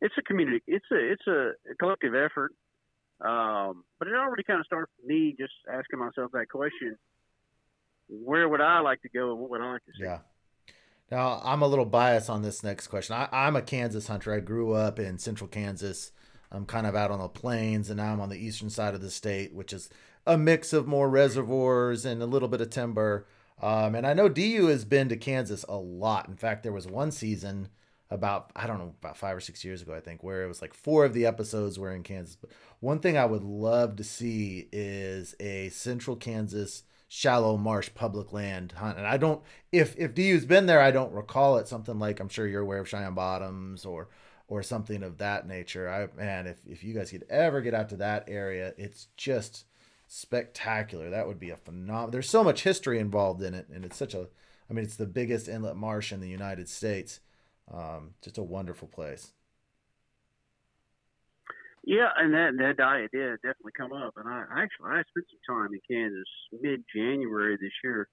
it's 0.01 0.15
a 0.17 0.21
community, 0.21 0.61
it's 0.67 0.85
a, 0.91 1.11
it's 1.11 1.27
a 1.27 1.51
collective 1.79 2.13
effort. 2.15 2.51
Um, 3.21 3.83
but 3.97 4.07
it 4.07 4.13
already 4.13 4.43
kind 4.43 4.61
of 4.61 4.65
starts 4.65 4.91
with 4.97 5.09
me 5.09 5.35
just 5.37 5.51
asking 5.69 5.99
myself 5.99 6.31
that 6.31 6.47
question: 6.49 6.97
Where 8.07 8.47
would 8.47 8.61
I 8.61 8.79
like 8.79 9.01
to 9.01 9.09
go, 9.09 9.31
and 9.31 9.39
what 9.39 9.49
would 9.49 9.61
I 9.61 9.73
like 9.73 9.85
to 9.85 9.91
see? 9.97 10.05
Yeah. 10.05 10.19
Now, 11.11 11.41
I'm 11.43 11.61
a 11.61 11.67
little 11.67 11.85
biased 11.85 12.29
on 12.29 12.43
this 12.43 12.63
next 12.63 12.87
question. 12.87 13.15
I, 13.15 13.27
I'm 13.31 13.55
a 13.55 13.61
Kansas 13.61 14.07
hunter. 14.07 14.33
I 14.33 14.39
grew 14.39 14.73
up 14.73 14.99
in 14.99 15.17
central 15.17 15.47
Kansas. 15.47 16.11
I'm 16.51 16.65
kind 16.65 16.87
of 16.87 16.95
out 16.95 17.11
on 17.11 17.19
the 17.19 17.27
plains, 17.27 17.89
and 17.89 17.97
now 17.97 18.13
I'm 18.13 18.21
on 18.21 18.29
the 18.29 18.37
eastern 18.37 18.69
side 18.69 18.95
of 18.95 19.01
the 19.01 19.11
state, 19.11 19.53
which 19.53 19.73
is 19.73 19.89
a 20.25 20.37
mix 20.37 20.73
of 20.73 20.87
more 20.87 21.09
reservoirs 21.09 22.05
and 22.05 22.21
a 22.21 22.27
little 22.27 22.47
bit 22.47 22.61
of 22.61 22.69
timber. 22.69 23.25
Um, 23.61 23.95
and 23.95 24.07
I 24.07 24.13
know 24.13 24.29
DU 24.29 24.67
has 24.67 24.85
been 24.85 25.09
to 25.09 25.17
Kansas 25.17 25.65
a 25.67 25.75
lot. 25.75 26.27
In 26.27 26.35
fact, 26.35 26.63
there 26.63 26.71
was 26.71 26.87
one 26.87 27.11
season 27.11 27.69
about, 28.09 28.51
I 28.55 28.67
don't 28.67 28.79
know, 28.79 28.95
about 29.01 29.17
five 29.17 29.35
or 29.37 29.41
six 29.41 29.63
years 29.63 29.81
ago, 29.81 29.93
I 29.93 29.99
think, 29.99 30.23
where 30.23 30.43
it 30.43 30.47
was 30.47 30.61
like 30.61 30.73
four 30.73 31.05
of 31.05 31.13
the 31.13 31.25
episodes 31.25 31.77
were 31.77 31.93
in 31.93 32.03
Kansas. 32.03 32.35
But 32.35 32.51
one 32.79 32.99
thing 32.99 33.17
I 33.17 33.25
would 33.25 33.43
love 33.43 33.95
to 33.97 34.03
see 34.03 34.67
is 34.71 35.35
a 35.39 35.69
central 35.69 36.15
Kansas 36.15 36.83
shallow 37.07 37.57
marsh 37.57 37.89
public 37.93 38.31
land 38.31 38.73
hunt. 38.73 38.97
And 38.97 39.07
I 39.07 39.17
don't 39.17 39.41
if 39.71 39.97
if 39.97 40.13
DU's 40.13 40.45
been 40.45 40.67
there, 40.67 40.79
I 40.79 40.91
don't 40.91 41.11
recall 41.11 41.57
it. 41.57 41.67
Something 41.67 41.99
like 41.99 42.19
I'm 42.19 42.29
sure 42.29 42.47
you're 42.47 42.61
aware 42.61 42.79
of 42.79 42.87
Cheyenne 42.87 43.15
Bottoms 43.15 43.83
or 43.83 44.07
or 44.49 44.63
something 44.63 45.03
of 45.03 45.19
that 45.19 45.47
nature. 45.47 45.87
I 45.87 46.09
man, 46.19 46.47
if 46.47 46.57
if 46.67 46.83
you 46.83 46.93
guys 46.93 47.11
could 47.11 47.25
ever 47.29 47.61
get 47.61 47.73
out 47.73 47.89
to 47.89 47.95
that 47.97 48.25
area, 48.27 48.73
it's 48.77 49.07
just 49.15 49.65
spectacular. 50.07 51.09
That 51.09 51.27
would 51.27 51.39
be 51.39 51.51
a 51.51 51.55
phenomenal. 51.55 52.09
There's 52.09 52.29
so 52.29 52.43
much 52.43 52.63
history 52.63 52.99
involved 52.99 53.41
in 53.41 53.53
it, 53.53 53.67
and 53.73 53.85
it's 53.85 53.97
such 53.97 54.13
a. 54.13 54.27
I 54.69 54.73
mean, 54.73 54.83
it's 54.83 54.97
the 54.97 55.07
biggest 55.07 55.47
inlet 55.47 55.75
marsh 55.75 56.11
in 56.11 56.19
the 56.19 56.29
United 56.29 56.67
States. 56.67 57.21
Um, 57.71 58.15
just 58.21 58.37
a 58.37 58.43
wonderful 58.43 58.87
place. 58.87 59.31
Yeah, 61.83 62.09
and 62.17 62.33
that 62.33 62.51
that 62.57 62.77
diet 62.77 63.11
did 63.11 63.37
definitely 63.37 63.71
come 63.77 63.93
up. 63.93 64.15
And 64.17 64.27
I 64.27 64.43
actually 64.57 64.89
I 64.89 65.03
spent 65.09 65.25
some 65.29 65.55
time 65.55 65.73
in 65.73 65.79
Kansas 65.89 66.27
mid 66.59 66.83
January 66.93 67.57
this 67.61 67.71
year. 67.83 68.07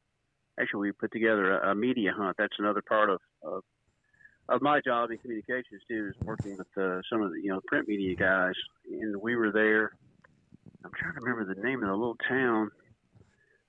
Actually, 0.61 0.89
we 0.89 0.93
put 0.93 1.13
together 1.13 1.59
a, 1.59 1.73
a 1.73 1.75
media 1.75 2.13
hunt. 2.17 2.37
That's 2.39 2.57
another 2.59 2.83
part 2.87 3.11
of, 3.11 3.21
of 3.43 3.63
of 4.49 4.63
my 4.63 4.81
job 4.81 5.11
in 5.11 5.19
communications 5.19 5.83
too, 5.89 6.11
is 6.11 6.27
working 6.27 6.57
with 6.57 6.67
uh, 6.77 7.01
some 7.11 7.23
of 7.23 7.33
the 7.33 7.41
you 7.43 7.51
know 7.51 7.61
print 7.67 7.89
media 7.89 8.15
guys. 8.15 8.55
And 8.91 9.17
we 9.21 9.37
were 9.37 9.53
there. 9.53 9.93
I'm 10.85 10.93
trying 10.99 11.15
to 11.15 11.21
remember 11.21 11.53
the 11.53 11.61
name 11.61 11.83
of 11.83 11.89
the 11.89 11.95
little 11.95 12.17
town 12.29 12.71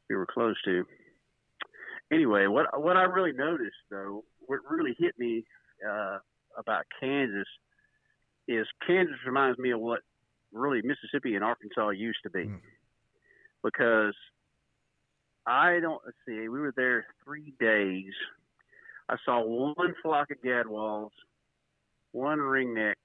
we 0.09 0.15
were 0.15 0.27
close 0.27 0.55
to. 0.65 0.85
Anyway, 2.11 2.47
what 2.47 2.79
what 2.81 2.97
I 2.97 3.03
really 3.03 3.33
noticed 3.33 3.75
though, 3.89 4.23
what 4.45 4.59
really 4.69 4.95
hit 4.97 5.15
me 5.17 5.43
uh, 5.87 6.19
about 6.57 6.85
Kansas 6.99 7.47
is 8.47 8.65
Kansas 8.85 9.15
reminds 9.25 9.59
me 9.59 9.71
of 9.71 9.79
what 9.79 10.01
really 10.51 10.81
Mississippi 10.81 11.35
and 11.35 11.43
Arkansas 11.43 11.89
used 11.89 12.19
to 12.23 12.29
be. 12.29 12.45
Mm. 12.45 12.59
Because 13.63 14.15
I 15.45 15.79
don't 15.81 16.01
see, 16.25 16.47
we 16.47 16.59
were 16.59 16.73
there 16.75 17.05
three 17.23 17.53
days. 17.59 18.13
I 19.09 19.15
saw 19.25 19.41
one 19.41 19.95
flock 20.01 20.31
of 20.31 20.41
gadwalls, 20.41 21.11
one 22.11 22.39
ringneck, 22.39 22.95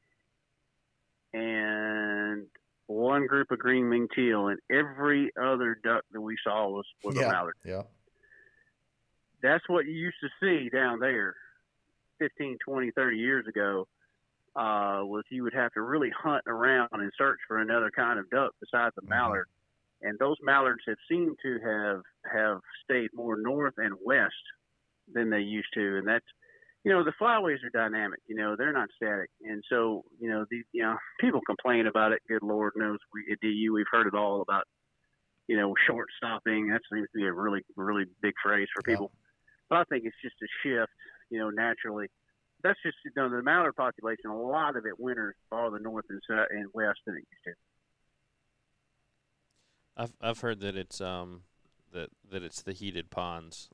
and 1.32 2.46
one 2.86 3.26
group 3.26 3.50
of 3.50 3.58
green 3.58 3.88
winged 3.88 4.10
teal, 4.14 4.48
and 4.48 4.58
every 4.70 5.30
other 5.40 5.78
duck 5.82 6.04
that 6.12 6.20
we 6.20 6.36
saw 6.42 6.68
was 6.68 6.86
was 7.04 7.16
yeah, 7.16 7.26
a 7.26 7.32
mallard. 7.32 7.56
Yeah. 7.64 7.82
That's 9.42 9.68
what 9.68 9.86
you 9.86 9.92
used 9.92 10.18
to 10.22 10.28
see 10.40 10.68
down 10.68 11.00
there 11.00 11.34
15, 12.18 12.58
20, 12.64 12.90
30 12.92 13.16
years 13.16 13.46
ago 13.48 13.88
uh, 14.54 15.02
was 15.02 15.24
you 15.30 15.42
would 15.42 15.54
have 15.54 15.72
to 15.72 15.80
really 15.80 16.10
hunt 16.10 16.44
around 16.46 16.88
and 16.92 17.10
search 17.18 17.38
for 17.48 17.58
another 17.58 17.90
kind 17.90 18.18
of 18.18 18.30
duck 18.30 18.52
besides 18.60 18.94
the 18.94 19.02
mm-hmm. 19.02 19.10
mallard. 19.10 19.46
And 20.02 20.18
those 20.18 20.36
mallards 20.42 20.82
have 20.86 20.96
seemed 21.08 21.36
to 21.42 21.58
have 21.60 22.02
have 22.32 22.60
stayed 22.84 23.10
more 23.14 23.36
north 23.36 23.74
and 23.76 23.94
west 24.04 24.34
than 25.14 25.30
they 25.30 25.40
used 25.40 25.68
to, 25.74 25.98
and 25.98 26.06
that's 26.06 26.24
you 26.84 26.92
know 26.92 27.04
the 27.04 27.12
flyways 27.20 27.58
are 27.64 27.70
dynamic. 27.72 28.20
You 28.26 28.36
know 28.36 28.56
they're 28.56 28.72
not 28.72 28.88
static, 28.96 29.30
and 29.42 29.62
so 29.68 30.04
you 30.18 30.30
know 30.30 30.44
the 30.50 30.62
you 30.72 30.82
know 30.82 30.96
people 31.20 31.40
complain 31.46 31.86
about 31.86 32.12
it. 32.12 32.20
Good 32.28 32.42
Lord 32.42 32.72
knows 32.76 32.98
we 33.12 33.32
at 33.32 33.40
DU 33.40 33.72
we've 33.72 33.86
heard 33.90 34.06
it 34.06 34.14
all 34.14 34.42
about 34.42 34.64
you 35.48 35.56
know 35.56 35.74
short 35.86 36.08
stopping. 36.16 36.68
That 36.68 36.80
seems 36.92 37.08
to 37.12 37.18
be 37.18 37.26
a 37.26 37.32
really 37.32 37.62
really 37.76 38.04
big 38.20 38.34
phrase 38.42 38.68
for 38.74 38.82
people. 38.82 39.10
Yeah. 39.12 39.18
But 39.70 39.78
I 39.78 39.84
think 39.84 40.04
it's 40.04 40.16
just 40.22 40.36
a 40.42 40.48
shift, 40.62 40.92
you 41.30 41.38
know, 41.38 41.48
naturally 41.48 42.08
that's 42.62 42.78
just 42.82 42.96
you 43.04 43.10
know 43.16 43.28
the 43.28 43.42
mallard 43.42 43.76
population. 43.76 44.30
A 44.30 44.36
lot 44.36 44.76
of 44.76 44.86
it 44.86 44.98
winters 44.98 45.34
farther 45.50 45.78
north 45.78 46.04
and 46.08 46.20
south 46.28 46.46
and 46.50 46.66
west 46.72 47.00
than 47.06 47.16
it 47.16 47.24
used 47.30 47.44
to. 47.44 47.52
I've 49.96 50.12
I've 50.20 50.40
heard 50.40 50.60
that 50.60 50.76
it's 50.76 51.00
um 51.00 51.42
that 51.92 52.10
that 52.30 52.42
it's 52.42 52.62
the 52.62 52.72
heated 52.72 53.10
ponds. 53.10 53.68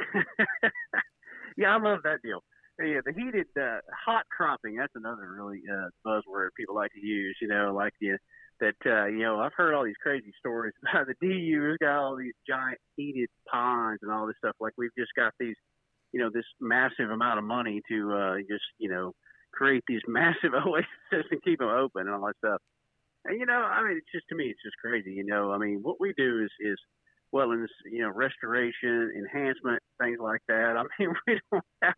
yeah, 1.56 1.76
I 1.76 1.80
love 1.80 2.00
that 2.04 2.22
deal. 2.22 2.42
Yeah, 2.78 3.00
the 3.04 3.12
heated 3.12 3.46
uh, 3.60 3.80
hot 4.06 4.24
cropping. 4.34 4.76
That's 4.76 4.94
another 4.94 5.28
really 5.36 5.60
uh, 5.70 5.88
buzzword 6.06 6.48
people 6.56 6.74
like 6.74 6.92
to 6.92 7.06
use. 7.06 7.36
You 7.40 7.48
know, 7.48 7.74
like 7.74 7.92
the 8.00 8.16
that 8.60 8.76
uh, 8.86 9.06
you 9.06 9.20
know 9.20 9.40
I've 9.40 9.52
heard 9.56 9.74
all 9.74 9.84
these 9.84 10.00
crazy 10.02 10.32
stories 10.38 10.72
about 10.88 11.06
the 11.06 11.14
DU 11.20 11.68
has 11.68 11.76
got 11.78 11.98
all 11.98 12.16
these 12.16 12.34
giant 12.48 12.78
heated 12.96 13.28
ponds 13.50 14.00
and 14.02 14.10
all 14.10 14.26
this 14.26 14.36
stuff. 14.38 14.56
Like 14.60 14.72
we've 14.78 14.94
just 14.96 15.12
got 15.16 15.32
these 15.38 15.56
you 16.12 16.20
know 16.20 16.30
this 16.32 16.44
massive 16.60 17.10
amount 17.10 17.38
of 17.38 17.44
money 17.44 17.82
to 17.90 18.12
uh, 18.14 18.36
just 18.48 18.64
you 18.78 18.88
know 18.88 19.12
create 19.52 19.82
these 19.86 20.02
massive 20.08 20.52
oases 20.54 21.26
and 21.30 21.42
keep 21.42 21.58
them 21.58 21.68
open 21.68 22.02
and 22.02 22.10
all 22.10 22.26
that 22.26 22.36
stuff. 22.38 22.60
And 23.24 23.38
you 23.38 23.46
know, 23.46 23.60
I 23.60 23.82
mean, 23.82 23.98
it's 23.98 24.12
just 24.12 24.28
to 24.30 24.36
me, 24.36 24.44
it's 24.44 24.62
just 24.62 24.76
crazy. 24.82 25.12
You 25.12 25.24
know, 25.24 25.52
I 25.52 25.58
mean, 25.58 25.80
what 25.82 26.00
we 26.00 26.14
do 26.16 26.42
is 26.44 26.50
is 26.60 26.78
well, 27.32 27.52
in 27.52 27.62
this, 27.62 27.70
you 27.90 28.02
know, 28.02 28.10
restoration, 28.10 29.12
enhancement, 29.16 29.82
things 30.00 30.18
like 30.20 30.42
that. 30.48 30.76
I 30.76 30.82
mean, 30.98 31.14
we 31.26 31.40
don't 31.52 31.64
have 31.82 31.94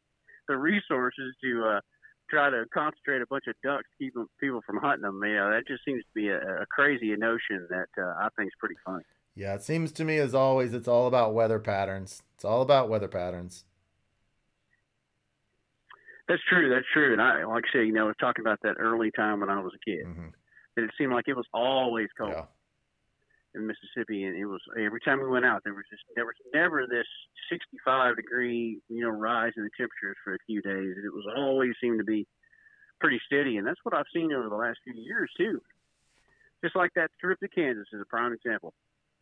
the 0.48 0.56
resources 0.56 1.34
to 1.42 1.64
uh, 1.64 1.80
try 2.28 2.50
to 2.50 2.64
concentrate 2.72 3.22
a 3.22 3.26
bunch 3.26 3.44
of 3.48 3.54
ducks, 3.62 3.88
keep 3.98 4.14
them, 4.14 4.28
people 4.40 4.60
from 4.66 4.78
hunting 4.78 5.02
them. 5.02 5.20
You 5.24 5.36
know, 5.36 5.50
that 5.50 5.66
just 5.66 5.84
seems 5.84 6.02
to 6.02 6.10
be 6.14 6.28
a, 6.28 6.38
a 6.38 6.66
crazy 6.66 7.14
notion 7.16 7.66
that 7.70 7.88
uh, 7.98 8.14
I 8.18 8.28
think 8.36 8.48
is 8.48 8.54
pretty 8.58 8.76
funny. 8.84 9.04
Yeah, 9.34 9.54
it 9.54 9.62
seems 9.62 9.92
to 9.92 10.04
me 10.04 10.18
as 10.18 10.34
always, 10.34 10.74
it's 10.74 10.88
all 10.88 11.06
about 11.06 11.32
weather 11.32 11.58
patterns. 11.58 12.22
It's 12.34 12.44
all 12.44 12.60
about 12.60 12.90
weather 12.90 13.08
patterns. 13.08 13.64
That's 16.28 16.42
true. 16.48 16.68
That's 16.68 16.86
true. 16.92 17.12
And 17.12 17.20
I, 17.20 17.44
like 17.44 17.64
I 17.70 17.78
say, 17.78 17.84
you 17.86 17.92
know, 17.92 18.04
I 18.04 18.06
was 18.08 18.16
talking 18.20 18.44
about 18.44 18.60
that 18.62 18.76
early 18.78 19.10
time 19.10 19.40
when 19.40 19.48
I 19.48 19.60
was 19.60 19.72
a 19.74 19.90
kid. 19.90 20.06
Mm-hmm. 20.06 20.28
That 20.76 20.84
it 20.84 20.90
seemed 20.96 21.12
like 21.12 21.28
it 21.28 21.36
was 21.36 21.46
always 21.52 22.08
cold 22.16 22.32
yeah. 22.34 22.44
In 23.54 23.66
Mississippi, 23.66 24.24
and 24.24 24.36
it 24.36 24.46
was 24.46 24.60
every 24.78 25.00
time 25.00 25.20
we 25.20 25.28
went 25.28 25.44
out, 25.44 25.62
there 25.64 25.74
was 25.74 25.84
just 25.90 26.02
there 26.16 26.24
was 26.24 26.34
never 26.54 26.86
this 26.86 27.06
65 27.50 28.16
degree, 28.16 28.78
you 28.88 29.02
know, 29.02 29.10
rise 29.10 29.52
in 29.56 29.64
the 29.64 29.70
temperatures 29.76 30.16
for 30.24 30.34
a 30.34 30.38
few 30.46 30.62
days. 30.62 30.96
It 31.04 31.12
was 31.12 31.26
always 31.36 31.72
seemed 31.80 31.98
to 31.98 32.04
be 32.04 32.26
pretty 33.00 33.20
steady, 33.26 33.56
and 33.56 33.66
that's 33.66 33.80
what 33.82 33.94
I've 33.94 34.10
seen 34.14 34.32
over 34.32 34.48
the 34.48 34.56
last 34.56 34.78
few 34.84 34.94
years 34.94 35.30
too. 35.36 35.60
Just 36.64 36.76
like 36.76 36.92
that 36.94 37.10
trip 37.20 37.40
to 37.40 37.48
Kansas 37.48 37.88
is 37.92 38.00
a 38.00 38.06
prime 38.06 38.32
example. 38.32 38.72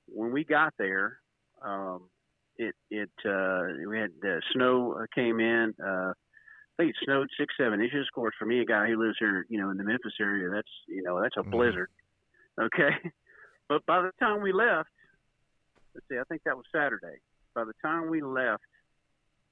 When 0.06 0.32
we 0.32 0.44
got 0.44 0.74
there, 0.78 1.18
um, 1.62 2.08
it 2.56 2.74
it 2.90 3.10
uh, 3.24 3.62
we 3.88 3.98
had 3.98 4.12
uh, 4.24 4.40
snow 4.52 5.04
came 5.14 5.40
in. 5.40 5.74
Uh, 5.84 6.12
think 6.80 6.90
it 6.90 7.04
snowed 7.04 7.28
six, 7.38 7.54
seven 7.58 7.80
inches. 7.80 8.06
Of 8.08 8.14
course, 8.14 8.34
for 8.38 8.46
me, 8.46 8.60
a 8.60 8.64
guy 8.64 8.86
who 8.86 9.02
lives 9.02 9.16
here, 9.18 9.46
you 9.48 9.60
know, 9.60 9.70
in 9.70 9.76
the 9.76 9.84
Memphis 9.84 10.14
area, 10.20 10.48
that's 10.50 10.68
you 10.88 11.02
know, 11.02 11.20
that's 11.20 11.36
a 11.36 11.40
mm-hmm. 11.40 11.50
blizzard. 11.50 11.90
Okay, 12.60 12.90
but 13.70 13.86
by 13.86 14.02
the 14.02 14.10
time 14.18 14.42
we 14.42 14.52
left, 14.52 14.90
let's 15.94 16.06
see, 16.10 16.18
I 16.18 16.24
think 16.28 16.42
that 16.44 16.56
was 16.56 16.66
Saturday. 16.74 17.22
By 17.54 17.64
the 17.64 17.72
time 17.80 18.10
we 18.10 18.20
left 18.20 18.64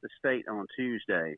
the 0.03 0.09
state 0.19 0.47
on 0.49 0.67
Tuesday, 0.77 1.37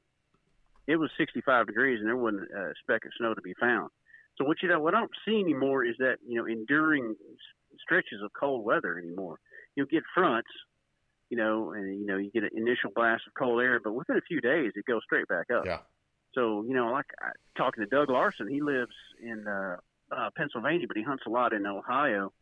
it 0.87 0.97
was 0.97 1.11
65 1.16 1.66
degrees 1.68 2.01
and 2.01 2.09
there 2.09 2.16
wasn't 2.16 2.51
a 2.51 2.72
speck 2.83 3.05
of 3.05 3.12
snow 3.18 3.35
to 3.35 3.43
be 3.43 3.55
found. 3.61 3.91
So 4.39 4.45
what 4.45 4.57
you 4.62 4.68
know, 4.68 4.81
what 4.81 4.95
I 4.95 5.01
don't 5.01 5.11
see 5.28 5.39
anymore 5.39 5.85
is 5.85 5.97
that 5.99 6.16
you 6.26 6.37
know 6.37 6.47
enduring 6.47 7.14
stretches 7.78 8.22
of 8.24 8.33
cold 8.33 8.64
weather 8.64 8.99
anymore. 8.99 9.39
You'll 9.76 9.87
get 9.87 10.03
fronts 10.14 10.49
you 11.31 11.37
know, 11.37 11.72
and 11.72 11.99
you 11.99 12.07
know 12.07 12.16
you 12.16 12.31
get 12.31 12.43
an 12.43 12.51
initial 12.55 12.91
blast 12.95 13.22
of 13.26 13.35
cold 13.35 13.62
air, 13.62 13.81
but 13.83 13.93
within 13.93 14.16
a 14.16 14.20
few 14.20 14.41
days 14.41 14.72
it 14.74 14.85
goes 14.85 15.01
straight 15.05 15.28
back 15.28 15.47
up. 15.51 15.64
Yeah. 15.64 15.78
So 16.35 16.64
you 16.66 16.74
know, 16.74 16.91
like 16.91 17.07
I, 17.20 17.31
talking 17.57 17.85
to 17.85 17.89
Doug 17.89 18.11
Larson, 18.11 18.49
he 18.49 18.61
lives 18.61 18.95
in 19.22 19.47
uh, 19.47 19.76
uh, 20.11 20.31
Pennsylvania, 20.37 20.87
but 20.89 20.97
he 20.97 21.05
hunts 21.05 21.22
a 21.26 21.31
lot 21.31 21.53
in 21.53 21.66
Ohio. 21.66 22.33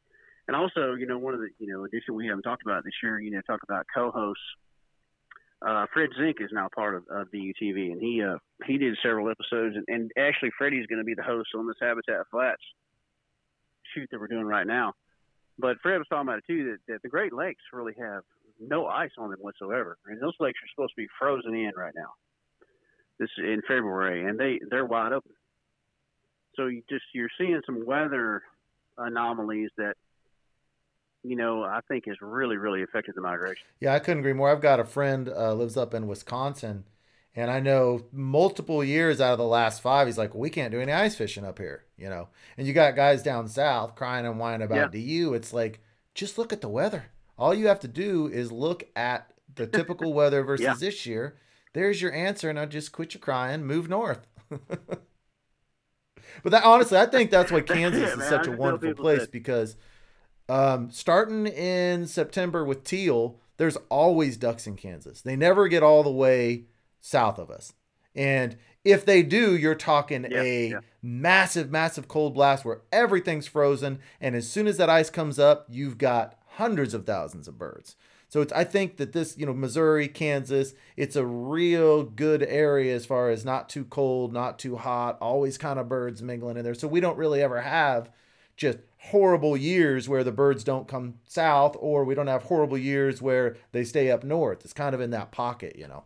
And 0.49 0.57
also, 0.57 0.95
you 0.95 1.07
know, 1.07 1.19
one 1.19 1.35
of 1.35 1.41
the 1.41 1.51
you 1.59 1.71
know 1.71 1.85
addition 1.85 2.15
we 2.15 2.27
haven't 2.27 2.43
talked 2.43 2.63
about 2.63 2.83
this 2.83 2.95
year, 3.03 3.21
you 3.21 3.31
know, 3.31 3.43
talk 3.43 3.61
about 3.63 3.87
co-hosts. 3.95 4.43
uh, 5.61 5.85
Fred 5.93 6.09
Zink 6.19 6.39
is 6.41 6.51
now 6.53 6.69
part 6.75 6.95
of, 6.95 7.05
of 7.11 7.31
DUTV, 7.31 7.93
and 7.93 8.01
he 8.01 8.23
uh, 8.23 8.39
he 8.67 8.79
did 8.79 8.97
several 9.03 9.29
episodes, 9.31 9.77
and, 9.77 9.85
and 9.89 10.11
actually 10.19 10.51
Freddie's 10.57 10.87
going 10.87 10.99
to 11.01 11.05
be 11.05 11.15
the 11.15 11.23
host 11.23 11.51
on 11.55 11.67
this 11.67 11.77
Habitat 11.81 12.27
Flats 12.31 12.63
shoot 13.95 14.09
that 14.11 14.19
we're 14.19 14.27
doing 14.27 14.47
right 14.47 14.67
now. 14.67 14.95
But 15.59 15.77
Fred 15.83 15.99
was 15.99 16.07
talking 16.09 16.29
about 16.29 16.39
it 16.39 16.45
too 16.47 16.65
that, 16.73 16.93
that 16.93 17.03
the 17.03 17.09
Great 17.09 17.33
Lakes 17.33 17.63
really 17.73 17.95
have 18.01 18.23
no 18.61 18.87
ice 18.87 19.11
on 19.19 19.31
them 19.31 19.41
whatsoever, 19.41 19.99
and 20.07 20.21
those 20.21 20.35
lakes 20.41 20.59
are 20.63 20.71
supposed 20.75 20.95
to 20.95 21.03
be 21.03 21.09
frozen 21.19 21.55
in 21.55 21.73
right 21.77 21.95
now. 21.95 22.13
This 23.19 23.29
is 23.37 23.45
in 23.45 23.61
February, 23.69 24.25
and 24.25 24.39
they 24.39 24.61
they're 24.71 24.87
wide 24.87 25.13
open. 25.13 25.33
So 26.57 26.67
you 26.67 26.83
just 26.89 27.05
you're 27.13 27.29
seeing 27.37 27.61
some 27.67 27.85
weather 27.85 28.43
anomalies 28.97 29.71
that 29.77 29.95
you 31.23 31.37
know, 31.37 31.63
I 31.63 31.81
think 31.89 32.07
has 32.07 32.21
really, 32.21 32.57
really 32.57 32.83
affected 32.83 33.15
the 33.15 33.21
migration. 33.21 33.67
Yeah, 33.81 33.95
I 33.95 33.99
couldn't 33.99 34.21
agree 34.21 34.33
more. 34.33 34.51
I've 34.51 34.61
got 34.61 34.81
a 34.81 34.85
friend 34.85 35.29
uh, 35.29 35.55
lives 35.55 35.77
up 35.77 35.95
in 35.95 36.07
Wisconsin, 36.07 36.85
and 37.35 37.51
I 37.51 37.61
know 37.61 38.07
multiple 38.13 38.83
years 38.83 39.21
out 39.21 39.33
of 39.33 39.39
the 39.39 39.45
last 39.45 39.83
five, 39.83 40.07
he's 40.07 40.19
like, 40.19 40.35
we 40.35 40.51
can't 40.51 40.73
do 40.73 40.81
any 40.81 40.93
ice 40.93 41.15
fishing 41.15 41.45
up 41.45 41.59
here, 41.59 41.85
you 41.97 42.09
know. 42.09 42.29
And 42.57 42.67
you 42.67 42.73
got 42.73 42.97
guys 42.97 43.23
down 43.23 43.49
south 43.49 43.95
crying 43.95 44.27
and 44.27 44.39
whining 44.39 44.63
about 44.63 44.95
yeah. 44.95 45.01
DU. 45.01 45.35
It's 45.35 45.53
like, 45.53 45.81
just 46.15 46.39
look 46.39 46.53
at 46.53 46.61
the 46.61 46.69
weather. 46.69 47.07
All 47.39 47.55
you 47.55 47.69
have 47.69 47.81
to 47.81 47.89
do 47.89 48.27
is 48.27 48.51
look 48.51 48.89
at 48.97 49.33
the 49.55 49.67
typical 49.67 50.13
weather 50.15 50.43
versus 50.43 50.65
yeah. 50.65 50.75
this 50.79 51.07
year. 51.07 51.37
There's 51.75 52.03
your 52.03 52.13
answer. 52.13 52.53
Now 52.53 52.67
just 52.67 52.93
quit 52.93 53.15
your 53.15 53.21
crying, 53.21 53.65
move 53.65 53.89
north. 53.89 54.27
but 54.49 55.01
that 56.45 56.65
honestly, 56.65 56.99
I 56.99 57.07
think 57.07 57.31
that's 57.31 57.53
why 57.53 57.61
Kansas 57.63 58.19
is 58.19 58.29
such 58.29 58.47
a 58.47 58.53
wonderful 58.53 58.95
place 58.95 59.27
because 59.27 59.77
um, 60.49 60.91
starting 60.91 61.47
in 61.47 62.07
September 62.07 62.65
with 62.65 62.85
teal, 62.85 63.39
there's 63.59 63.77
always 63.89 64.37
ducks 64.37 64.67
in 64.67 64.77
Kansas. 64.77 65.21
They 65.21 65.37
never 65.37 65.69
get 65.69 65.83
all 65.83 66.03
the 66.03 66.11
way 66.11 66.65
south 67.01 67.39
of 67.39 67.51
us. 67.51 67.73
And 68.15 68.57
if 68.85 69.05
they 69.05 69.23
do, 69.23 69.57
you're 69.57 69.75
talking 69.75 70.27
yeah, 70.31 70.41
a 70.41 70.71
yeah. 70.71 70.81
massive, 71.03 71.71
massive 71.71 72.09
cold 72.09 72.35
blast 72.35 72.65
where 72.65 72.83
everything's 72.91 73.47
frozen. 73.47 73.99
And 74.21 74.35
as 74.35 74.49
soon 74.49 74.67
as 74.67 74.77
that 74.79 74.89
ice 74.89 75.11
comes 75.11 75.39
up, 75.39 75.67
you've 75.69 75.99
got 75.99 76.39
hundreds 76.57 76.95
of 76.95 77.05
thousands 77.05 77.49
of 77.49 77.59
birds. 77.59 77.97
So 78.31 78.43
it's, 78.43 78.53
I 78.53 78.65
think 78.65 78.99
that 78.99 79.13
this, 79.13 79.39
you 79.39 79.47
know, 79.47 79.55
Missouri, 79.55 80.07
Kansas, 80.07 80.75
it's 80.97 81.17
a 81.17 81.25
real 81.25 82.03
good 82.03 82.43
area 82.43 82.95
as 82.95 83.07
far 83.07 83.31
as 83.31 83.45
not 83.45 83.69
too 83.69 83.85
cold, 83.85 84.33
not 84.33 84.59
too 84.59 84.77
hot, 84.77 85.17
always 85.21 85.57
kind 85.57 85.79
of 85.79 85.89
birds 85.89 86.23
mingling 86.23 86.59
in 86.59 86.65
there. 86.65 86.75
So 86.75 86.89
we 86.89 87.01
don't 87.01 87.17
really 87.17 87.43
ever 87.43 87.61
have 87.63 88.11
just 88.57 88.79
horrible 88.99 89.57
years 89.57 90.09
where 90.09 90.25
the 90.25 90.33
birds 90.33 90.65
don't 90.65 90.89
come 90.89 91.15
south, 91.27 91.77
or 91.79 92.05
we 92.05 92.15
don't 92.15 92.27
have 92.27 92.45
horrible 92.45 92.79
years 92.79 93.23
where 93.23 93.57
they 93.73 93.85
stay 93.85 94.11
up 94.11 94.25
north. 94.25 94.65
It's 94.65 94.73
kind 94.73 94.95
of 94.95 95.01
in 95.01 95.11
that 95.11 95.31
pocket, 95.31 95.77
you 95.77 95.89
know. 95.89 96.05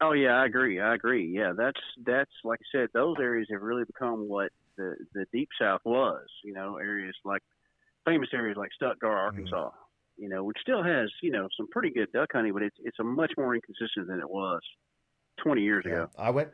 Oh 0.00 0.12
yeah, 0.12 0.36
I 0.36 0.44
agree. 0.44 0.80
I 0.80 0.94
agree. 0.94 1.26
Yeah, 1.26 1.52
that's 1.56 1.80
that's 2.04 2.30
like 2.44 2.60
I 2.60 2.78
said, 2.78 2.88
those 2.92 3.16
areas 3.18 3.48
have 3.50 3.62
really 3.62 3.84
become 3.84 4.28
what 4.28 4.52
the 4.76 4.94
the 5.14 5.24
deep 5.32 5.48
south 5.60 5.80
was. 5.84 6.26
You 6.44 6.52
know, 6.52 6.76
areas 6.76 7.14
like 7.24 7.42
famous 8.04 8.28
areas 8.34 8.58
like 8.58 8.70
Stuttgart, 8.74 9.16
mm-hmm. 9.16 9.26
Arkansas. 9.26 9.68
Mm-hmm. 9.68 10.22
You 10.22 10.28
know, 10.30 10.44
which 10.44 10.58
still 10.60 10.82
has 10.82 11.10
you 11.22 11.30
know 11.30 11.48
some 11.56 11.68
pretty 11.68 11.90
good 11.90 12.12
duck 12.12 12.30
hunting, 12.32 12.52
but 12.52 12.62
it's 12.62 12.76
it's 12.84 12.98
a 12.98 13.04
much 13.04 13.32
more 13.38 13.54
inconsistent 13.54 14.08
than 14.08 14.18
it 14.18 14.28
was 14.28 14.60
20 15.42 15.62
years 15.62 15.84
yeah. 15.86 15.92
ago. 15.92 16.10
I 16.18 16.30
went 16.30 16.50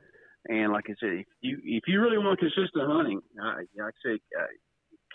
and 0.49 0.73
like 0.73 0.85
I 0.89 0.95
said, 1.01 1.13
if 1.13 1.27
you 1.41 1.59
if 1.65 1.85
you 1.87 2.01
really 2.01 2.19
want 2.19 2.39
consistent 2.39 2.87
hunting, 2.87 3.21
uh, 3.41 3.57
like 3.77 3.95
I 4.05 4.09
said, 4.09 4.19
uh, 4.39 4.47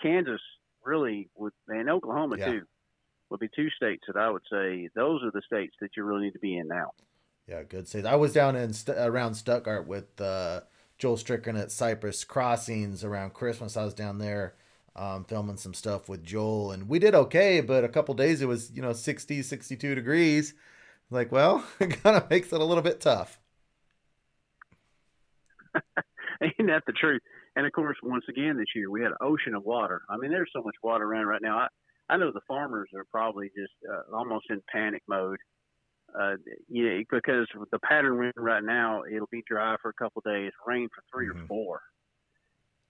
Kansas 0.02 0.40
really 0.84 1.28
would, 1.36 1.52
and 1.68 1.90
Oklahoma 1.90 2.36
yeah. 2.38 2.46
too, 2.46 2.62
would 3.30 3.40
be 3.40 3.48
two 3.54 3.68
states 3.70 4.04
that 4.06 4.16
I 4.16 4.30
would 4.30 4.42
say 4.50 4.88
those 4.94 5.22
are 5.22 5.30
the 5.30 5.42
states 5.46 5.74
that 5.80 5.90
you 5.96 6.04
really 6.04 6.26
need 6.26 6.32
to 6.32 6.38
be 6.38 6.56
in 6.56 6.68
now. 6.68 6.92
Yeah, 7.46 7.62
good 7.62 7.88
states. 7.88 8.06
I 8.06 8.16
was 8.16 8.32
down 8.32 8.56
in 8.56 8.72
st- 8.72 8.98
around 8.98 9.34
Stuttgart 9.34 9.86
with 9.86 10.20
uh, 10.20 10.60
Joel 10.98 11.16
Strickland 11.16 11.58
at 11.58 11.70
Cypress 11.70 12.24
Crossings 12.24 13.04
around 13.04 13.34
Christmas. 13.34 13.76
I 13.76 13.84
was 13.84 13.94
down 13.94 14.18
there 14.18 14.54
um, 14.96 15.24
filming 15.24 15.56
some 15.56 15.74
stuff 15.74 16.08
with 16.08 16.24
Joel, 16.24 16.72
and 16.72 16.88
we 16.88 16.98
did 16.98 17.14
okay. 17.14 17.60
But 17.60 17.84
a 17.84 17.88
couple 17.88 18.14
days 18.14 18.42
it 18.42 18.48
was 18.48 18.70
you 18.74 18.82
know 18.82 18.92
60, 18.92 19.42
62 19.42 19.94
degrees. 19.94 20.54
Like, 21.10 21.32
well, 21.32 21.64
it 21.80 22.02
kind 22.02 22.16
of 22.16 22.28
makes 22.30 22.52
it 22.52 22.60
a 22.60 22.64
little 22.64 22.82
bit 22.82 23.00
tough. 23.00 23.38
Ain't 26.42 26.68
that 26.68 26.82
the 26.86 26.92
truth? 26.92 27.22
And 27.56 27.66
of 27.66 27.72
course, 27.72 27.96
once 28.02 28.24
again 28.28 28.56
this 28.56 28.74
year 28.74 28.90
we 28.90 29.02
had 29.02 29.12
an 29.12 29.18
ocean 29.20 29.54
of 29.54 29.64
water. 29.64 30.02
I 30.08 30.16
mean, 30.16 30.30
there's 30.30 30.50
so 30.54 30.62
much 30.62 30.76
water 30.82 31.04
around 31.04 31.26
right 31.26 31.42
now. 31.42 31.58
I 31.58 31.68
I 32.10 32.16
know 32.16 32.32
the 32.32 32.40
farmers 32.48 32.88
are 32.94 33.04
probably 33.10 33.48
just 33.48 33.74
uh, 33.90 34.16
almost 34.16 34.46
in 34.50 34.62
panic 34.72 35.02
mode. 35.08 35.38
Uh, 36.18 36.36
yeah, 36.68 37.00
because 37.10 37.46
the 37.70 37.78
pattern 37.80 38.16
we're 38.16 38.24
in 38.24 38.32
right 38.36 38.64
now, 38.64 39.02
it'll 39.04 39.28
be 39.30 39.44
dry 39.46 39.76
for 39.82 39.90
a 39.90 39.94
couple 40.02 40.22
of 40.24 40.32
days, 40.32 40.52
rain 40.66 40.88
for 40.94 41.02
3 41.12 41.26
mm-hmm. 41.26 41.42
or 41.42 41.46
four. 41.46 41.80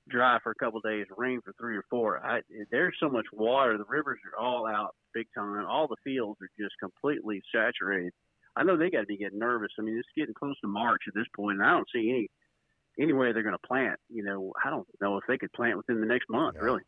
Dry 0.08 0.38
for 0.42 0.52
a 0.52 0.54
couple 0.54 0.78
of 0.78 0.84
days, 0.84 1.04
rain 1.16 1.40
for 1.44 1.52
three 1.60 1.76
or 1.76 1.84
four. 1.90 2.24
I, 2.24 2.40
there's 2.70 2.96
so 2.98 3.10
much 3.10 3.26
water. 3.30 3.76
The 3.76 3.84
rivers 3.86 4.18
are 4.32 4.42
all 4.42 4.66
out 4.66 4.94
big 5.12 5.26
time. 5.34 5.66
All 5.66 5.86
the 5.86 5.96
fields 6.02 6.38
are 6.40 6.48
just 6.58 6.74
completely 6.80 7.42
saturated. 7.54 8.12
I 8.56 8.62
know 8.62 8.76
they 8.76 8.90
got 8.90 9.00
to 9.00 9.06
be 9.06 9.18
getting 9.18 9.38
nervous. 9.38 9.68
I 9.78 9.82
mean, 9.82 9.98
it's 9.98 10.08
getting 10.16 10.34
close 10.34 10.58
to 10.60 10.68
March 10.68 11.02
at 11.06 11.14
this 11.14 11.26
point, 11.36 11.58
and 11.58 11.66
I 11.66 11.72
don't 11.72 11.88
see 11.94 12.10
any 12.10 12.30
anywhere 12.98 13.32
they're 13.32 13.42
going 13.42 13.54
to 13.54 13.66
plant. 13.66 13.98
You 14.08 14.24
know, 14.24 14.52
I 14.64 14.70
don't 14.70 14.86
know 15.00 15.18
if 15.18 15.24
they 15.28 15.38
could 15.38 15.52
plant 15.52 15.76
within 15.76 16.00
the 16.00 16.06
next 16.06 16.28
month, 16.28 16.56
yeah. 16.56 16.64
really. 16.64 16.82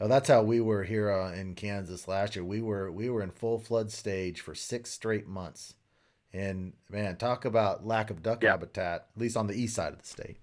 Oh, 0.00 0.08
that's 0.08 0.28
how 0.28 0.42
we 0.42 0.60
were 0.60 0.82
here 0.82 1.10
uh, 1.10 1.32
in 1.32 1.54
Kansas 1.54 2.08
last 2.08 2.34
year. 2.34 2.44
We 2.44 2.60
were 2.60 2.90
we 2.90 3.08
were 3.08 3.22
in 3.22 3.30
full 3.30 3.58
flood 3.58 3.92
stage 3.92 4.40
for 4.40 4.54
six 4.54 4.90
straight 4.90 5.28
months, 5.28 5.74
and 6.32 6.72
man, 6.90 7.16
talk 7.16 7.44
about 7.44 7.86
lack 7.86 8.10
of 8.10 8.22
duck 8.22 8.42
yeah. 8.42 8.50
habitat. 8.50 9.06
At 9.14 9.20
least 9.20 9.36
on 9.36 9.46
the 9.46 9.54
east 9.54 9.76
side 9.76 9.92
of 9.92 10.00
the 10.00 10.08
state. 10.08 10.38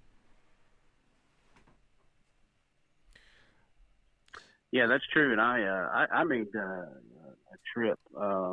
Yeah, 4.72 4.86
that's 4.86 5.04
true. 5.12 5.32
And 5.32 5.40
I 5.40 5.62
uh, 5.62 5.88
I, 5.92 6.20
I 6.20 6.24
made 6.24 6.46
uh, 6.56 6.60
a 6.60 7.58
trip. 7.74 7.98
Uh, 8.18 8.52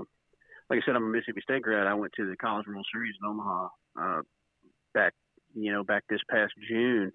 like 0.70 0.82
I 0.84 0.86
said, 0.86 0.96
I'm 0.98 1.06
a 1.06 1.08
Mississippi 1.08 1.42
State 1.42 1.62
grad. 1.62 1.88
I 1.88 1.94
went 1.94 2.12
to 2.18 2.30
the 2.30 2.36
College 2.36 2.68
World 2.68 2.86
Series 2.92 3.16
in 3.22 3.30
Omaha 3.30 3.70
uh, 3.98 4.22
back 4.94 5.14
you 5.58 5.72
know, 5.72 5.84
back 5.84 6.04
this 6.10 6.22
past 6.30 6.54
June, 6.70 7.12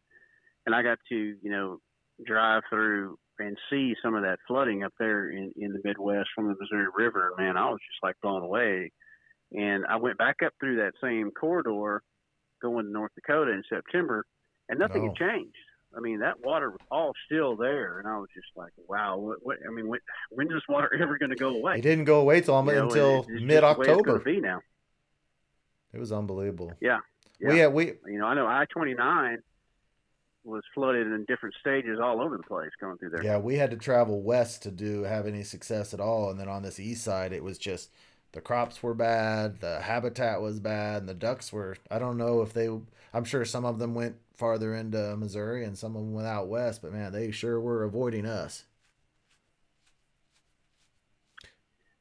and 0.66 0.74
I 0.74 0.82
got 0.82 0.98
to, 1.08 1.14
you 1.14 1.50
know, 1.50 1.78
drive 2.24 2.62
through 2.70 3.18
and 3.38 3.56
see 3.70 3.94
some 4.02 4.14
of 4.14 4.22
that 4.22 4.38
flooding 4.46 4.84
up 4.84 4.92
there 4.98 5.30
in, 5.30 5.52
in 5.56 5.72
the 5.72 5.80
Midwest 5.84 6.28
from 6.34 6.48
the 6.48 6.54
Missouri 6.60 6.86
River. 6.96 7.32
Man, 7.38 7.56
I 7.56 7.70
was 7.70 7.80
just 7.80 8.02
like 8.02 8.16
blown 8.22 8.42
away. 8.42 8.92
And 9.52 9.84
I 9.86 9.96
went 9.96 10.18
back 10.18 10.36
up 10.44 10.52
through 10.60 10.76
that 10.76 10.92
same 11.02 11.30
corridor 11.30 12.02
going 12.62 12.86
to 12.86 12.92
North 12.92 13.12
Dakota 13.14 13.50
in 13.50 13.62
September, 13.68 14.24
and 14.68 14.78
nothing 14.78 15.02
oh. 15.02 15.08
had 15.08 15.16
changed. 15.16 15.56
I 15.94 16.00
mean, 16.00 16.20
that 16.20 16.40
water 16.42 16.70
was 16.70 16.80
all 16.90 17.12
still 17.26 17.56
there, 17.56 17.98
and 17.98 18.08
I 18.08 18.16
was 18.16 18.28
just 18.34 18.46
like, 18.56 18.72
"Wow! 18.88 19.18
What? 19.18 19.38
what 19.42 19.58
I 19.68 19.70
mean, 19.74 19.88
when, 19.88 20.00
when 20.30 20.46
is 20.46 20.62
water 20.68 20.90
ever 21.02 21.18
going 21.18 21.30
to 21.30 21.36
go 21.36 21.50
away?" 21.50 21.78
It 21.78 21.82
didn't 21.82 22.06
go 22.06 22.20
away 22.20 22.40
till, 22.40 22.58
you 22.64 22.72
know, 22.72 22.84
until 22.84 23.26
mid 23.28 23.62
October. 23.62 24.18
Be 24.20 24.40
now. 24.40 24.62
It 25.92 25.98
was 25.98 26.12
unbelievable. 26.12 26.72
Yeah, 26.80 27.00
yeah. 27.42 27.66
We, 27.68 27.92
we, 28.04 28.12
you 28.12 28.18
know, 28.18 28.26
I 28.26 28.34
know 28.34 28.46
I 28.46 28.64
twenty 28.70 28.94
nine 28.94 29.38
was 30.44 30.62
flooded 30.74 31.06
in 31.06 31.24
different 31.26 31.54
stages 31.60 31.98
all 32.02 32.20
over 32.20 32.36
the 32.36 32.42
place 32.42 32.70
going 32.80 32.98
through 32.98 33.10
there. 33.10 33.22
Yeah, 33.22 33.38
we 33.38 33.56
had 33.56 33.70
to 33.70 33.76
travel 33.76 34.22
west 34.22 34.62
to 34.64 34.70
do 34.70 35.02
have 35.02 35.26
any 35.26 35.44
success 35.44 35.94
at 35.94 36.00
all, 36.00 36.30
and 36.30 36.40
then 36.40 36.48
on 36.48 36.62
this 36.62 36.80
east 36.80 37.04
side, 37.04 37.32
it 37.32 37.44
was 37.44 37.58
just 37.58 37.90
the 38.32 38.40
crops 38.40 38.82
were 38.82 38.94
bad, 38.94 39.60
the 39.60 39.80
habitat 39.80 40.40
was 40.40 40.58
bad, 40.58 41.02
and 41.02 41.08
the 41.08 41.14
ducks 41.14 41.52
were. 41.52 41.76
I 41.90 41.98
don't 41.98 42.16
know 42.16 42.42
if 42.42 42.52
they. 42.52 42.68
I'm 43.14 43.24
sure 43.24 43.44
some 43.44 43.64
of 43.64 43.78
them 43.78 43.94
went 43.94 44.16
farther 44.36 44.74
into 44.74 45.16
Missouri 45.16 45.64
and 45.64 45.76
some 45.76 45.94
of 45.94 46.02
them 46.02 46.14
went 46.14 46.26
out 46.26 46.48
west, 46.48 46.82
but 46.82 46.92
man, 46.92 47.12
they 47.12 47.30
sure 47.30 47.60
were 47.60 47.84
avoiding 47.84 48.26
us. 48.26 48.64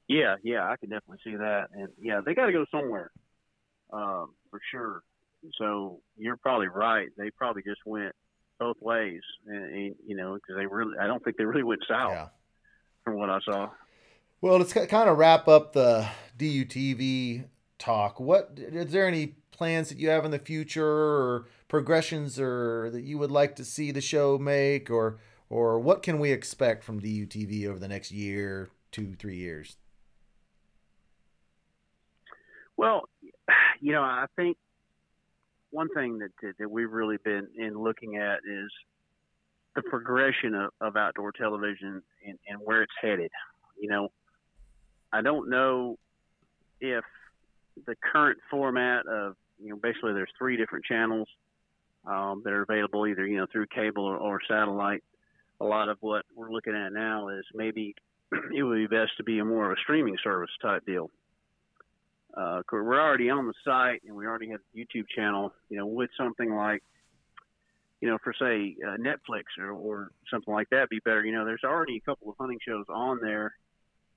Yeah, 0.08 0.36
yeah, 0.44 0.64
I 0.68 0.76
can 0.78 0.90
definitely 0.90 1.20
see 1.24 1.36
that, 1.36 1.68
and 1.74 1.90
yeah, 2.02 2.22
they 2.26 2.34
got 2.34 2.48
to 2.48 2.52
go 2.52 2.66
somewhere, 2.72 3.12
um, 3.94 4.34
for 4.50 4.60
sure. 4.72 5.04
So 5.58 6.02
you're 6.18 6.38
probably 6.38 6.68
right. 6.68 7.10
They 7.18 7.30
probably 7.32 7.64
just 7.64 7.82
went 7.86 8.14
both 8.60 8.78
ways, 8.80 9.22
and, 9.48 9.74
and 9.74 9.96
you 10.06 10.16
know, 10.16 10.36
because 10.36 10.56
they 10.56 10.66
really, 10.68 10.98
I 11.00 11.08
don't 11.08 11.24
think 11.24 11.38
they 11.38 11.46
really 11.46 11.64
went 11.64 11.82
south 11.88 12.12
yeah. 12.12 12.28
from 13.04 13.18
what 13.18 13.30
I 13.30 13.40
saw. 13.44 13.70
Well, 14.40 14.58
let's 14.58 14.74
kind 14.74 15.10
of 15.10 15.18
wrap 15.18 15.48
up 15.48 15.74
the 15.74 16.08
DUTV 16.38 17.46
talk. 17.80 18.20
What 18.20 18.52
is 18.58 18.92
there 18.92 19.08
any 19.08 19.36
plans 19.52 19.90
that 19.90 19.98
you 19.98 20.10
have 20.10 20.26
in 20.26 20.32
the 20.32 20.40
future, 20.40 20.86
or 20.86 21.48
progressions, 21.68 22.40
or 22.40 22.90
that 22.92 23.02
you 23.02 23.18
would 23.18 23.32
like 23.32 23.56
to 23.56 23.66
see 23.66 23.92
the 23.92 24.02
show 24.02 24.38
make, 24.38 24.90
or 24.90 25.20
or 25.50 25.80
what 25.80 26.02
can 26.04 26.20
we 26.20 26.32
expect 26.32 26.84
from 26.84 27.02
DUTV 27.02 27.68
over 27.68 27.78
the 27.78 27.88
next 27.88 28.12
year, 28.12 28.70
two, 28.92 29.16
three 29.16 29.38
years? 29.38 29.78
Well, 32.78 33.10
you 33.82 33.92
know, 33.92 34.02
I 34.02 34.26
think 34.36 34.58
one 35.72 35.90
thing 35.90 36.20
that 36.20 36.56
that 36.60 36.70
we've 36.70 36.92
really 36.92 37.18
been 37.24 37.48
in 37.58 37.78
looking 37.78 38.18
at 38.18 38.40
is 38.46 38.70
the 39.76 39.82
progression 39.84 40.54
of, 40.54 40.72
of 40.82 40.96
outdoor 40.96 41.32
television 41.32 42.02
and, 42.28 42.38
and 42.48 42.60
where 42.64 42.82
it's 42.84 42.94
headed. 43.02 43.32
You 43.80 43.90
know, 43.90 44.10
I 45.12 45.22
don't 45.22 45.50
know 45.50 45.98
if 46.80 47.04
the 47.86 47.96
current 48.12 48.40
format 48.50 49.08
of 49.08 49.36
you 49.62 49.70
know 49.70 49.78
basically 49.78 50.14
there's 50.14 50.32
three 50.38 50.58
different 50.58 50.86
channels 50.86 51.28
um, 52.06 52.42
that 52.44 52.54
are 52.54 52.64
available 52.64 53.08
either 53.08 53.26
you 53.26 53.38
know 53.38 53.48
through 53.52 53.68
cable 53.68 54.06
or, 54.06 54.18
or 54.18 54.40
satellite. 54.48 55.04
A 55.60 55.66
lot 55.66 55.90
of 55.90 55.98
what 56.02 56.26
we're 56.36 56.52
looking 56.52 56.76
at 56.76 56.92
now 56.92 57.30
is 57.30 57.46
maybe 57.54 57.96
it 58.56 58.64
would 58.64 58.76
be 58.76 58.88
best 58.88 59.12
to 59.18 59.24
be 59.24 59.40
a 59.40 59.46
more 59.46 59.72
of 59.72 59.78
a 59.78 59.82
streaming 59.82 60.18
service 60.24 60.50
type 60.62 60.86
deal. 60.86 61.12
Uh, 62.36 62.62
we're 62.72 63.00
already 63.00 63.30
on 63.30 63.48
the 63.48 63.54
site 63.66 64.02
and 64.06 64.16
we 64.16 64.26
already 64.26 64.50
have 64.50 64.60
a 64.60 64.78
YouTube 64.78 65.06
channel. 65.16 65.54
You 65.70 65.78
know, 65.78 65.86
with 65.86 66.10
something 66.18 66.54
like, 66.54 66.84
you 68.00 68.10
know, 68.10 68.18
for 68.24 68.34
say 68.34 68.76
uh, 68.86 68.98
Netflix 68.98 69.44
or, 69.60 69.72
or 69.72 70.12
something 70.32 70.54
like 70.54 70.70
that, 70.72 70.90
be 70.90 71.00
better. 71.04 71.24
You 71.26 71.34
know, 71.34 71.46
there's 71.46 71.64
already 71.64 71.98
a 71.98 72.02
couple 72.02 72.30
of 72.30 72.36
hunting 72.40 72.60
shows 72.66 72.86
on 72.90 73.20
there. 73.22 73.54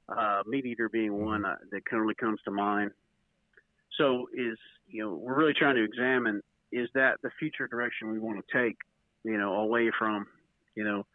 Uh, 0.09 0.43
Meat 0.47 0.67
Eater 0.67 0.89
being 0.89 1.15
one 1.15 1.45
uh, 1.45 1.57
that 1.71 1.85
currently 1.87 2.15
comes 2.15 2.39
to 2.45 2.51
mind. 2.51 2.91
So 3.99 4.27
is 4.35 4.59
you 4.89 5.03
know 5.03 5.15
we're 5.15 5.37
really 5.37 5.55
trying 5.55 5.77
to 5.77 5.85
examine 5.85 6.43
is 6.73 6.89
that 6.95 7.15
the 7.23 7.31
future 7.39 7.69
direction 7.69 8.11
we 8.11 8.19
want 8.19 8.45
to 8.45 8.59
take? 8.59 8.77
You 9.23 9.39
know, 9.39 9.55
away 9.55 9.91
from 9.99 10.27
you 10.75 10.85
know 10.85 11.07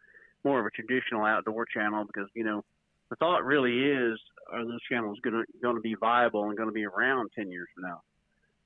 more 0.44 0.58
of 0.60 0.66
a 0.66 0.70
traditional 0.70 1.24
outdoor 1.24 1.66
channel 1.66 2.04
because 2.04 2.28
you 2.34 2.44
know 2.44 2.64
the 3.10 3.16
thought 3.16 3.44
really 3.44 3.78
is 3.78 4.18
are 4.50 4.64
those 4.64 4.82
channels 4.90 5.18
going 5.22 5.44
to 5.62 5.80
be 5.80 5.94
viable 5.94 6.44
and 6.44 6.56
going 6.56 6.68
to 6.68 6.74
be 6.74 6.86
around 6.86 7.30
10 7.36 7.50
years 7.50 7.68
from 7.74 7.84
now? 7.84 8.00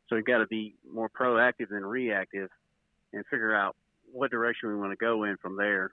So 0.08 0.16
we've 0.16 0.24
got 0.24 0.38
to 0.38 0.46
be 0.46 0.74
more 0.90 1.08
proactive 1.08 1.68
than 1.70 1.84
reactive 1.84 2.48
and 3.12 3.24
figure 3.30 3.54
out 3.54 3.76
what 4.12 4.30
direction 4.30 4.68
we 4.68 4.76
want 4.76 4.92
to 4.92 4.96
go 4.96 5.24
in 5.24 5.36
from 5.38 5.56
there. 5.56 5.92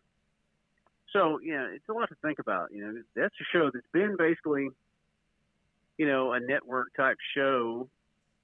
So 1.14 1.39
yeah 1.43 1.68
it's 1.74 1.88
a 1.89 1.93
lot 1.93 2.10
to 2.10 2.16
think 2.24 2.39
about 2.39 2.70
you 2.72 2.86
know. 2.86 3.02
That's 3.16 3.36
a 3.41 3.58
show 3.58 3.70
that's 3.74 3.86
been 3.91 4.16
basically 4.18 4.70
you 5.97 6.08
know 6.08 6.34
a 6.34 6.39
network 6.39 6.95
type 6.95 7.18
show 7.36 7.89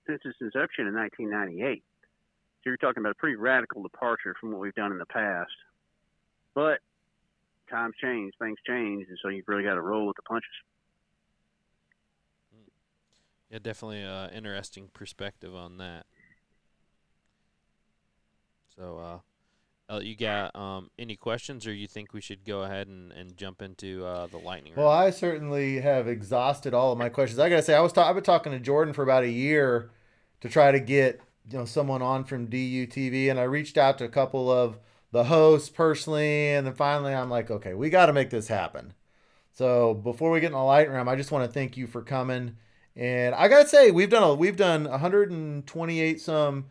since 0.06 0.22
its 0.26 0.38
inception 0.42 0.88
in 0.88 0.96
1998 0.96 1.84
so 2.68 2.72
you're 2.72 2.78
talking 2.78 3.02
about 3.02 3.12
a 3.12 3.16
pretty 3.16 3.38
radical 3.38 3.82
departure 3.82 4.36
from 4.40 4.52
what 4.52 4.60
we've 4.60 4.76
done 4.76 4.92
in 4.92 4.98
the 4.98 5.06
past. 5.06 5.52
But 6.54 6.80
times 7.68 7.96
change, 8.02 8.34
things 8.40 8.58
change, 8.68 9.06
and 9.10 9.18
so 9.22 9.30
you've 9.30 9.48
really 9.48 9.64
got 9.64 9.76
to 9.76 9.82
roll 9.82 10.08
with 10.08 10.16
the 10.16 10.24
punches. 10.24 10.50
Yeah, 13.50 13.60
definitely 13.62 14.02
an 14.02 14.32
interesting 14.32 14.90
perspective 14.94 15.56
on 15.56 15.78
that. 15.78 16.06
So, 18.76 19.24
uh, 19.90 20.00
you 20.00 20.16
got 20.16 20.56
um, 20.56 20.92
any 21.00 21.16
questions, 21.16 21.66
or 21.66 21.74
you 21.74 21.88
think 21.88 22.14
we 22.14 22.22
should 22.22 22.44
go 22.44 22.64
ahead 22.64 22.88
and, 22.88 23.12
and 23.14 23.38
jump 23.38 23.62
into 23.62 24.06
uh, 24.06 24.28
the 24.28 24.38
lightning 24.38 24.74
Well, 24.76 24.90
I 24.90 25.12
certainly 25.12 25.80
have 25.80 26.08
exhausted 26.08 26.74
all 26.74 26.92
of 26.92 26.98
my 26.98 27.10
questions. 27.10 27.40
I 27.40 27.50
gotta 27.50 27.62
say, 27.62 27.74
I 27.74 27.80
was 27.80 27.94
ta- 27.94 28.08
I've 28.08 28.16
been 28.16 28.24
talking 28.24 28.52
to 28.52 28.60
Jordan 28.60 28.94
for 28.94 29.04
about 29.04 29.24
a 29.24 29.30
year 29.30 29.92
to 30.42 30.50
try 30.50 30.72
to 30.72 30.80
get 30.80 31.22
you 31.50 31.58
know 31.58 31.66
someone 31.66 32.02
on 32.02 32.26
from 32.26 32.48
DUTV, 32.48 33.32
and 33.32 33.40
I 33.40 33.44
reached 33.44 33.78
out 33.78 33.98
to 34.00 34.06
a 34.06 34.10
couple 34.10 34.52
of 34.52 34.78
the 35.12 35.26
host 35.26 35.74
personally, 35.74 36.50
and 36.50 36.68
then 36.68 36.74
finally 36.74 37.14
I'm 37.14 37.30
like, 37.30 37.50
okay, 37.50 37.74
we 37.74 37.90
got 37.90 38.08
to 38.08 38.14
make 38.14 38.30
this 38.30 38.48
happen. 38.48 38.94
So 39.54 39.94
before 39.94 40.32
we 40.32 40.40
get 40.40 40.48
in 40.48 40.54
the 40.54 40.60
light 40.60 40.90
room, 40.90 41.10
I 41.10 41.16
just 41.16 41.32
want 41.32 41.46
to 41.46 41.52
thank 41.52 41.78
you 41.78 41.88
for 41.88 42.02
coming. 42.02 42.58
And 42.96 43.34
I 43.36 43.48
gotta 43.48 43.68
say, 43.68 43.92
we've 43.92 44.10
done 44.10 44.24
a, 44.24 44.34
we've 44.34 44.58
done 44.58 44.86
128 44.86 46.22
some 46.22 46.66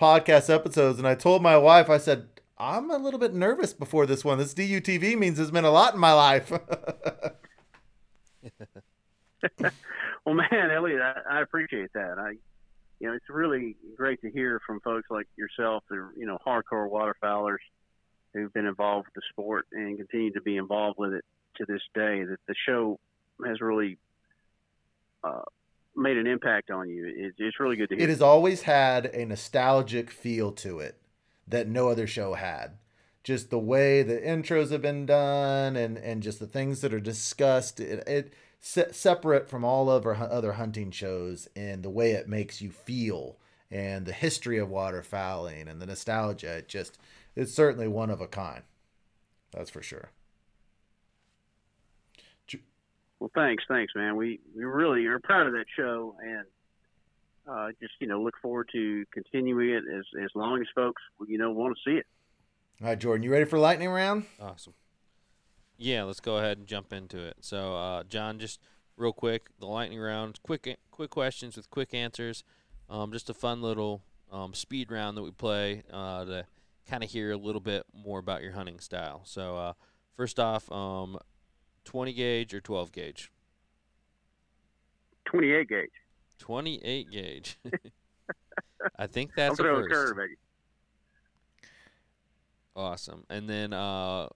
podcast 0.00 0.52
episodes, 0.52 0.98
and 0.98 1.06
I 1.06 1.14
told 1.14 1.42
my 1.42 1.56
wife, 1.56 1.88
I 1.88 1.98
said, 1.98 2.28
I'm 2.58 2.90
a 2.90 2.98
little 2.98 3.20
bit 3.20 3.32
nervous 3.32 3.72
before 3.72 4.04
this 4.04 4.24
one. 4.24 4.38
This 4.38 4.52
DUTV 4.52 5.16
means 5.16 5.38
it's 5.38 5.50
been 5.50 5.64
a 5.64 5.70
lot 5.70 5.94
in 5.94 6.00
my 6.00 6.12
life. 6.12 6.50
well, 10.24 10.34
man, 10.34 10.70
Elliot, 10.70 11.00
I, 11.00 11.38
I 11.38 11.40
appreciate 11.42 11.92
that. 11.94 12.18
I 12.18 12.34
you 13.00 13.08
know, 13.08 13.14
it's 13.14 13.28
really 13.30 13.76
great 13.96 14.20
to 14.20 14.30
hear 14.30 14.60
from 14.66 14.80
folks 14.80 15.10
like 15.10 15.26
yourself, 15.36 15.82
are, 15.90 16.12
you 16.16 16.26
know, 16.26 16.38
hardcore 16.46 16.88
waterfowlers 16.88 17.58
who've 18.34 18.52
been 18.52 18.66
involved 18.66 19.06
with 19.06 19.14
the 19.14 19.22
sport 19.30 19.66
and 19.72 19.96
continue 19.96 20.32
to 20.32 20.42
be 20.42 20.56
involved 20.56 20.98
with 20.98 21.14
it 21.14 21.24
to 21.56 21.64
this 21.66 21.80
day. 21.94 22.24
That 22.24 22.38
the 22.46 22.54
show 22.66 23.00
has 23.44 23.60
really 23.62 23.96
uh, 25.24 25.42
made 25.96 26.18
an 26.18 26.26
impact 26.26 26.70
on 26.70 26.90
you. 26.90 27.06
It, 27.06 27.34
it's 27.38 27.58
really 27.58 27.76
good 27.76 27.88
to 27.88 27.96
hear. 27.96 28.04
It 28.04 28.10
has 28.10 28.22
always 28.22 28.62
had 28.62 29.06
a 29.06 29.24
nostalgic 29.24 30.10
feel 30.10 30.52
to 30.52 30.78
it 30.80 31.00
that 31.48 31.66
no 31.68 31.88
other 31.88 32.06
show 32.06 32.34
had. 32.34 32.78
Just 33.24 33.50
the 33.50 33.58
way 33.58 34.02
the 34.02 34.18
intros 34.18 34.70
have 34.70 34.82
been 34.82 35.06
done 35.06 35.76
and, 35.76 35.98
and 35.98 36.22
just 36.22 36.38
the 36.38 36.46
things 36.46 36.80
that 36.82 36.94
are 36.94 37.00
discussed. 37.00 37.80
It, 37.80 38.06
it 38.06 38.34
se- 38.60 38.92
separate 38.92 39.48
from 39.48 39.64
all 39.64 39.90
of 39.90 40.06
our 40.06 40.14
other 40.14 40.52
hunting 40.52 40.90
shows 40.90 41.48
and 41.56 41.82
the 41.82 41.90
way 41.90 42.12
it 42.12 42.28
makes 42.28 42.60
you 42.60 42.70
feel 42.70 43.36
and 43.70 44.06
the 44.06 44.12
history 44.12 44.58
of 44.58 44.68
waterfowling 44.68 45.68
and 45.68 45.80
the 45.80 45.86
nostalgia. 45.86 46.58
It 46.58 46.68
just 46.68 46.98
it's 47.36 47.52
certainly 47.52 47.88
one 47.88 48.10
of 48.10 48.20
a 48.20 48.26
kind. 48.26 48.62
That's 49.52 49.70
for 49.70 49.82
sure. 49.82 50.10
Well, 53.20 53.30
thanks, 53.34 53.62
thanks, 53.68 53.92
man. 53.94 54.16
We 54.16 54.40
we 54.56 54.64
really 54.64 55.04
are 55.06 55.18
proud 55.18 55.46
of 55.46 55.52
that 55.52 55.66
show, 55.76 56.16
and 56.22 56.44
uh, 57.46 57.68
just 57.78 57.92
you 58.00 58.06
know 58.06 58.22
look 58.22 58.34
forward 58.40 58.70
to 58.72 59.04
continuing 59.12 59.70
it 59.70 59.84
as 59.94 60.04
as 60.24 60.30
long 60.34 60.60
as 60.62 60.66
folks 60.74 61.02
you 61.28 61.36
know 61.36 61.52
want 61.52 61.76
to 61.76 61.90
see 61.90 61.98
it. 61.98 62.06
All 62.80 62.88
right, 62.88 62.98
Jordan, 62.98 63.22
you 63.22 63.30
ready 63.30 63.44
for 63.44 63.58
lightning 63.58 63.90
round? 63.90 64.24
Awesome. 64.40 64.72
Yeah, 65.82 66.02
let's 66.02 66.20
go 66.20 66.36
ahead 66.36 66.58
and 66.58 66.66
jump 66.66 66.92
into 66.92 67.18
it. 67.18 67.38
So, 67.40 67.74
uh, 67.74 68.02
John, 68.04 68.38
just 68.38 68.60
real 68.98 69.14
quick, 69.14 69.46
the 69.58 69.66
lightning 69.66 69.98
round, 69.98 70.38
quick, 70.42 70.78
quick 70.90 71.08
questions 71.08 71.56
with 71.56 71.70
quick 71.70 71.94
answers. 71.94 72.44
Um, 72.90 73.12
just 73.12 73.30
a 73.30 73.34
fun 73.34 73.62
little 73.62 74.02
um, 74.30 74.52
speed 74.52 74.92
round 74.92 75.16
that 75.16 75.22
we 75.22 75.30
play 75.30 75.82
uh, 75.90 76.26
to 76.26 76.46
kind 76.86 77.02
of 77.02 77.08
hear 77.08 77.32
a 77.32 77.38
little 77.38 77.62
bit 77.62 77.86
more 77.94 78.18
about 78.18 78.42
your 78.42 78.52
hunting 78.52 78.78
style. 78.78 79.22
So, 79.24 79.56
uh, 79.56 79.72
first 80.18 80.38
off, 80.38 80.70
um, 80.70 81.18
20 81.86 82.12
gauge 82.12 82.52
or 82.52 82.60
12 82.60 82.92
gauge? 82.92 83.32
28 85.24 85.66
gauge. 85.66 85.88
28 86.40 87.10
gauge. 87.10 87.58
I 88.98 89.06
think 89.06 89.30
that's 89.34 89.58
I'm 89.58 89.64
a 89.64 89.68
first. 89.68 89.90
Curve, 89.90 90.28
awesome. 92.76 93.24
And 93.30 93.48
then 93.48 93.72
uh, 93.72 94.28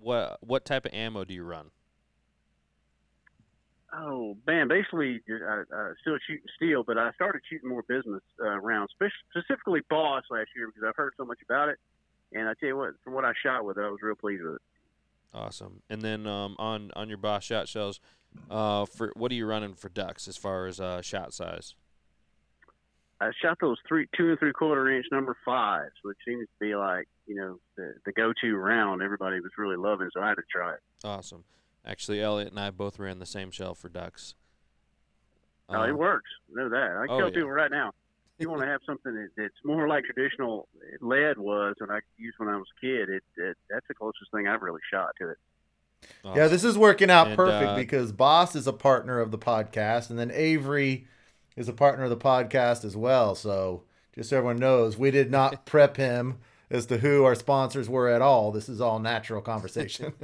what 0.00 0.38
what 0.42 0.64
type 0.64 0.86
of 0.86 0.94
ammo 0.94 1.24
do 1.24 1.34
you 1.34 1.44
run? 1.44 1.70
Oh 3.92 4.36
man, 4.46 4.68
basically 4.68 5.20
I, 5.28 5.62
I 5.74 5.92
still 6.00 6.16
shooting 6.26 6.46
steel, 6.56 6.84
but 6.84 6.96
I 6.96 7.12
started 7.12 7.42
shooting 7.50 7.68
more 7.68 7.82
bismuth 7.88 8.22
uh, 8.40 8.58
rounds, 8.58 8.92
specifically 9.30 9.80
Boss 9.88 10.22
last 10.30 10.48
year 10.56 10.68
because 10.68 10.84
I've 10.88 10.96
heard 10.96 11.12
so 11.16 11.24
much 11.24 11.38
about 11.44 11.68
it. 11.68 11.78
And 12.32 12.48
I 12.48 12.54
tell 12.54 12.68
you 12.68 12.76
what, 12.76 12.90
from 13.02 13.14
what 13.14 13.24
I 13.24 13.32
shot 13.42 13.64
with 13.64 13.78
it, 13.78 13.80
I 13.80 13.88
was 13.88 13.98
real 14.02 14.14
pleased 14.14 14.44
with 14.44 14.54
it. 14.54 14.62
Awesome. 15.34 15.82
And 15.90 16.02
then 16.02 16.26
um, 16.26 16.56
on 16.58 16.90
on 16.94 17.08
your 17.08 17.18
Boss 17.18 17.44
shot 17.44 17.68
shells, 17.68 18.00
uh, 18.50 18.84
for 18.86 19.12
what 19.16 19.32
are 19.32 19.34
you 19.34 19.46
running 19.46 19.74
for 19.74 19.88
ducks 19.88 20.28
as 20.28 20.36
far 20.36 20.66
as 20.66 20.80
uh, 20.80 21.02
shot 21.02 21.32
size? 21.34 21.74
I 23.20 23.30
shot 23.42 23.58
those 23.60 23.76
three, 23.86 24.06
two 24.16 24.30
and 24.30 24.38
three 24.38 24.52
quarter 24.52 24.90
inch 24.90 25.06
number 25.12 25.36
fives, 25.44 25.92
which 26.02 26.16
seems 26.26 26.46
to 26.46 26.64
be 26.64 26.74
like 26.74 27.06
you 27.26 27.34
know 27.34 27.58
the 27.76 27.94
the 28.06 28.12
go 28.12 28.32
to 28.40 28.56
round. 28.56 29.02
Everybody 29.02 29.40
was 29.40 29.52
really 29.58 29.76
loving, 29.76 30.08
so 30.14 30.20
I 30.20 30.28
had 30.28 30.36
to 30.36 30.42
try 30.50 30.74
it. 30.74 30.80
Awesome. 31.04 31.44
Actually, 31.84 32.22
Elliot 32.22 32.50
and 32.50 32.60
I 32.60 32.70
both 32.70 32.98
ran 32.98 33.18
the 33.18 33.26
same 33.26 33.50
shell 33.50 33.74
for 33.74 33.88
ducks. 33.88 34.34
Oh, 35.68 35.82
it 35.82 35.90
um, 35.90 35.98
works. 35.98 36.30
I 36.50 36.62
know 36.62 36.68
that. 36.70 36.96
I 36.96 37.06
can 37.06 37.10
oh, 37.10 37.18
tell 37.18 37.28
yeah. 37.28 37.34
people 37.34 37.50
right 37.50 37.70
now. 37.70 37.92
You 38.38 38.48
want 38.48 38.62
to 38.62 38.68
have 38.68 38.80
something 38.86 39.14
that, 39.14 39.28
that's 39.36 39.54
more 39.64 39.86
like 39.86 40.04
traditional 40.04 40.66
lead 41.02 41.36
was, 41.36 41.76
and 41.80 41.92
I 41.92 42.00
used 42.16 42.38
when 42.38 42.48
I 42.48 42.56
was 42.56 42.66
a 42.78 42.80
kid, 42.80 43.10
it, 43.10 43.22
it 43.36 43.56
that's 43.68 43.86
the 43.86 43.94
closest 43.94 44.30
thing 44.32 44.48
I've 44.48 44.62
really 44.62 44.80
shot 44.90 45.10
to 45.20 45.30
it. 45.30 45.36
Awesome. 46.24 46.38
Yeah, 46.38 46.48
this 46.48 46.64
is 46.64 46.78
working 46.78 47.10
out 47.10 47.26
and, 47.28 47.36
perfect 47.36 47.70
uh, 47.70 47.76
because 47.76 48.12
Boss 48.12 48.56
is 48.56 48.66
a 48.66 48.72
partner 48.72 49.20
of 49.20 49.30
the 49.30 49.38
podcast, 49.38 50.08
and 50.08 50.18
then 50.18 50.30
Avery 50.32 51.06
is 51.60 51.68
a 51.68 51.72
partner 51.74 52.04
of 52.04 52.10
the 52.10 52.16
podcast 52.16 52.86
as 52.86 52.96
well. 52.96 53.34
So 53.34 53.82
just 54.14 54.30
so 54.30 54.38
everyone 54.38 54.58
knows, 54.58 54.96
we 54.96 55.10
did 55.10 55.30
not 55.30 55.66
prep 55.72 55.98
him 55.98 56.38
as 56.70 56.86
to 56.86 56.98
who 56.98 57.24
our 57.24 57.34
sponsors 57.34 57.88
were 57.88 58.08
at 58.08 58.22
all. 58.22 58.50
This 58.50 58.68
is 58.68 58.80
all 58.80 58.98
natural 58.98 59.42
conversation. 59.42 60.14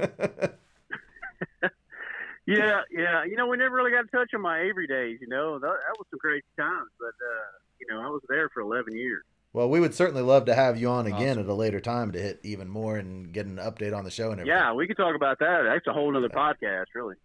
yeah, 2.47 2.81
yeah. 2.89 3.23
You 3.23 3.35
know, 3.35 3.45
we 3.45 3.57
never 3.57 3.75
really 3.75 3.91
got 3.91 4.01
to 4.01 4.07
touch 4.07 4.33
on 4.33 4.41
my 4.41 4.61
Avery 4.61 4.87
days. 4.87 5.19
You 5.21 5.27
know, 5.27 5.59
that, 5.59 5.67
that 5.67 5.97
was 5.99 6.07
some 6.09 6.19
crazy 6.19 6.43
times, 6.57 6.89
but 6.99 7.07
uh, 7.07 7.51
you 7.79 7.85
know, 7.87 8.01
I 8.01 8.09
was 8.09 8.23
there 8.27 8.49
for 8.49 8.61
11 8.61 8.97
years. 8.97 9.23
Well, 9.53 9.69
we 9.69 9.79
would 9.79 9.93
certainly 9.93 10.23
love 10.23 10.45
to 10.45 10.55
have 10.55 10.79
you 10.79 10.89
on 10.89 11.05
again 11.05 11.37
awesome. 11.37 11.43
at 11.43 11.49
a 11.49 11.53
later 11.53 11.79
time 11.79 12.11
to 12.13 12.19
hit 12.19 12.39
even 12.43 12.67
more 12.67 12.97
and 12.97 13.31
get 13.31 13.45
an 13.45 13.57
update 13.57 13.95
on 13.95 14.03
the 14.03 14.11
show 14.11 14.31
and 14.31 14.41
everything. 14.41 14.59
Yeah, 14.59 14.73
we 14.73 14.87
could 14.87 14.97
talk 14.97 15.15
about 15.15 15.39
that. 15.39 15.61
That's 15.63 15.85
a 15.87 15.93
whole 15.93 16.15
other 16.17 16.29
yeah. 16.31 16.53
podcast, 16.53 16.85
really. 16.93 17.15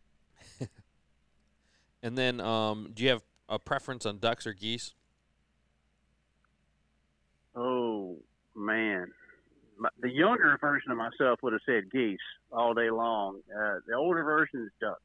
and 2.02 2.16
then, 2.16 2.40
um, 2.40 2.90
do 2.94 3.02
you 3.02 3.10
have 3.10 3.22
a 3.52 3.58
preference 3.58 4.06
on 4.06 4.18
ducks 4.18 4.46
or 4.46 4.52
geese? 4.52 4.94
Oh 7.54 8.16
man, 8.56 9.12
the 10.00 10.10
younger 10.10 10.56
version 10.60 10.90
of 10.90 10.96
myself 10.96 11.40
would 11.42 11.52
have 11.52 11.62
said 11.66 11.90
geese 11.90 12.18
all 12.50 12.72
day 12.74 12.90
long. 12.90 13.40
Uh, 13.54 13.76
the 13.86 13.94
older 13.94 14.24
version 14.24 14.62
is 14.64 14.70
duck. 14.80 15.00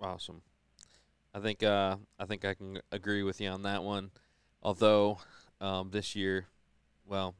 Awesome. 0.00 0.42
I 1.32 1.40
think 1.40 1.62
uh, 1.62 1.96
I 2.18 2.24
think 2.24 2.44
I 2.44 2.54
can 2.54 2.80
agree 2.90 3.22
with 3.22 3.40
you 3.40 3.48
on 3.50 3.62
that 3.62 3.82
one. 3.82 4.10
Although 4.62 5.18
um, 5.60 5.90
this 5.90 6.16
year, 6.16 6.46
well, 7.06 7.36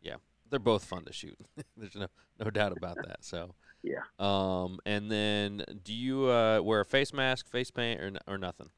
yeah, 0.00 0.16
they're 0.48 0.60
both 0.60 0.84
fun 0.84 1.04
to 1.06 1.12
shoot. 1.12 1.36
There's 1.76 1.96
no 1.96 2.06
no 2.38 2.50
doubt 2.50 2.76
about 2.76 2.96
that. 2.96 3.24
So 3.24 3.54
Yeah. 3.82 4.02
Um, 4.18 4.78
and 4.86 5.10
then 5.10 5.64
do 5.82 5.92
you 5.92 6.26
uh, 6.26 6.60
wear 6.62 6.80
a 6.80 6.84
face 6.84 7.12
mask, 7.12 7.48
face 7.48 7.70
paint, 7.70 8.00
or 8.00 8.12
or 8.26 8.38
nothing? 8.38 8.70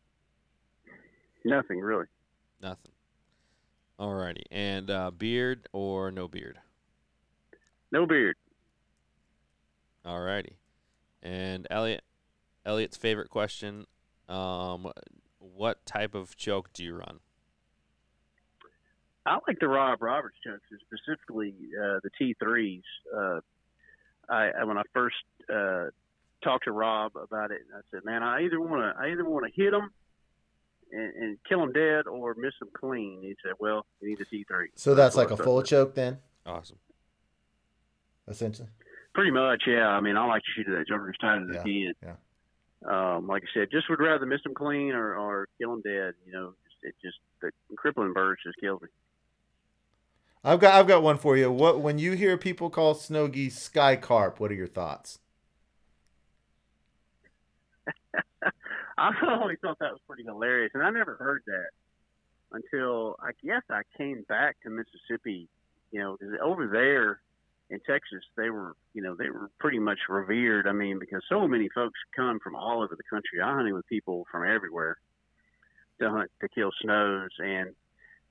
Nothing 1.45 1.81
really. 1.81 2.07
Nothing. 2.61 2.93
Alrighty. 3.99 4.43
And 4.51 4.91
uh, 4.91 5.11
beard 5.11 5.69
or 5.73 6.11
no 6.11 6.27
beard? 6.27 6.59
No 7.93 8.07
beard. 8.07 8.37
Alrighty. 10.05 10.55
And 11.23 11.67
Elliot, 11.71 12.03
Elliot's 12.67 12.97
favorite 12.97 13.31
question: 13.31 13.87
um, 14.29 14.91
What 15.39 15.85
type 15.87 16.15
of 16.15 16.37
choke 16.37 16.73
do 16.73 16.85
you 16.85 16.97
run? 16.97 17.21
I 19.27 19.39
like 19.49 19.59
the 19.59 19.69
Rob 19.69 20.03
Roberts 20.03 20.37
chokes, 20.45 20.67
specifically 20.87 21.55
uh, 21.83 22.01
the 22.03 22.11
T3s. 22.21 22.83
Uh, 23.17 23.41
I, 24.29 24.51
I 24.61 24.65
when 24.65 24.77
I 24.77 24.83
first 24.93 25.17
uh, 25.51 25.87
talked 26.43 26.65
to 26.65 26.73
Rob 26.73 27.13
about 27.17 27.51
it, 27.51 27.63
I 27.75 27.81
said, 27.91 28.05
"Man, 28.05 28.23
I 28.23 28.43
either 28.45 28.61
want 28.61 28.83
to 28.83 29.01
I 29.01 29.13
either 29.13 29.25
want 29.25 29.47
to 29.47 29.63
hit 29.63 29.71
them 29.71 29.93
and, 30.95 31.15
and 31.23 31.39
kill 31.49 31.61
them 31.61 31.73
dead 31.73 32.07
or 32.07 32.35
miss 32.39 32.55
them 32.61 32.69
clean." 32.79 33.21
He 33.23 33.37
said, 33.43 33.53
"Well, 33.59 33.85
you 34.01 34.09
need 34.11 34.21
a 34.21 34.25
T3." 34.25 34.67
So 34.77 34.95
that's 34.95 35.17
like 35.17 35.31
a 35.31 35.37
full 35.37 35.59
thought. 35.61 35.67
choke 35.67 35.95
then, 35.95 36.19
Awesome. 36.47 36.79
essentially. 38.29 38.69
Pretty 39.15 39.31
much, 39.31 39.63
yeah. 39.67 39.89
I 39.89 40.01
mean, 40.01 40.17
I 40.17 40.27
like 40.27 40.43
to 40.43 40.49
shoot 40.57 40.67
that 40.71 40.89
joker 40.89 41.11
as 41.11 41.17
tight 41.21 41.43
as 41.43 41.49
Yeah, 41.53 41.61
I 41.61 41.63
can. 41.63 41.93
yeah. 42.03 43.17
Um, 43.17 43.27
like 43.29 43.43
I 43.45 43.47
said, 43.55 43.69
just 43.71 43.89
would 43.89 44.01
rather 44.01 44.27
miss 44.27 44.43
them 44.43 44.55
clean 44.55 44.93
or, 44.93 45.15
or 45.15 45.49
kill 45.59 45.71
them 45.71 45.83
dead. 45.83 46.15
You 46.27 46.33
know, 46.33 46.55
just, 46.65 46.77
it 46.83 46.95
just 47.03 47.17
the 47.41 47.51
crippling 47.77 48.13
birds 48.13 48.41
just 48.45 48.59
kills 48.59 48.83
me. 48.83 48.89
I've 50.47 50.61
got 50.61 50.75
I've 50.75 50.87
got 50.87 51.03
one 51.03 51.17
for 51.17 51.37
you. 51.37 51.51
What 51.51 51.81
when 51.81 51.99
you 51.99 52.13
hear 52.13 52.37
people 52.37 52.69
call 52.69 52.95
snow 52.95 53.29
geese 53.29 53.59
sky 53.59 53.97
carp, 53.97 54.39
what 54.41 54.51
are 54.51 54.55
your 54.55 54.67
thoughts? 54.67 55.19
I 58.99 59.13
always 59.41 59.59
thought 59.61 59.79
that 59.81 59.93
was 59.93 60.01
pretty 60.07 60.25
hilarious, 60.25 60.71
and 60.75 60.83
I 60.83 60.91
never 60.91 61.17
heard 61.17 61.43
that 61.47 61.71
until 62.53 63.17
I 63.21 63.31
guess 63.45 63.63
I 63.71 63.83
came 63.97 64.23
back 64.29 64.57
to 64.63 64.71
Mississippi. 64.71 65.49
You 65.91 66.01
know, 66.01 66.17
'cause 66.17 66.29
over 66.43 66.67
there 66.67 67.21
in 67.71 67.81
Texas, 67.81 68.23
they 68.37 68.51
were, 68.51 68.75
you 68.95 69.03
know, 69.03 69.15
they 69.15 69.31
were 69.31 69.49
pretty 69.59 69.79
much 69.79 69.99
revered. 70.09 70.67
I 70.67 70.73
mean, 70.73 70.99
because 70.99 71.23
so 71.29 71.47
many 71.49 71.69
folks 71.71 71.99
come 72.15 72.39
from 72.41 72.55
all 72.57 72.83
over 72.83 72.95
the 72.97 73.03
country. 73.05 73.41
I 73.41 73.55
hunted 73.55 73.73
with 73.73 73.87
people 73.87 74.27
from 74.31 74.45
everywhere 74.45 74.99
to 76.01 76.11
hunt 76.11 76.31
to 76.41 76.49
kill 76.49 76.73
snows, 76.81 77.31
and 77.39 77.75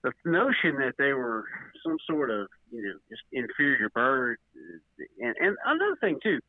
the 0.03 0.11
notion 0.25 0.75
that 0.77 0.95
they 0.97 1.13
were 1.13 1.47
some 1.83 1.97
sort 2.05 2.29
of, 2.29 2.49
you 2.71 2.83
know, 2.83 2.99
just 3.09 3.23
inferior 3.31 3.89
bird, 3.89 4.37
and 5.21 5.35
and 5.37 5.57
another 5.65 5.95
thing 5.97 6.19
too 6.21 6.39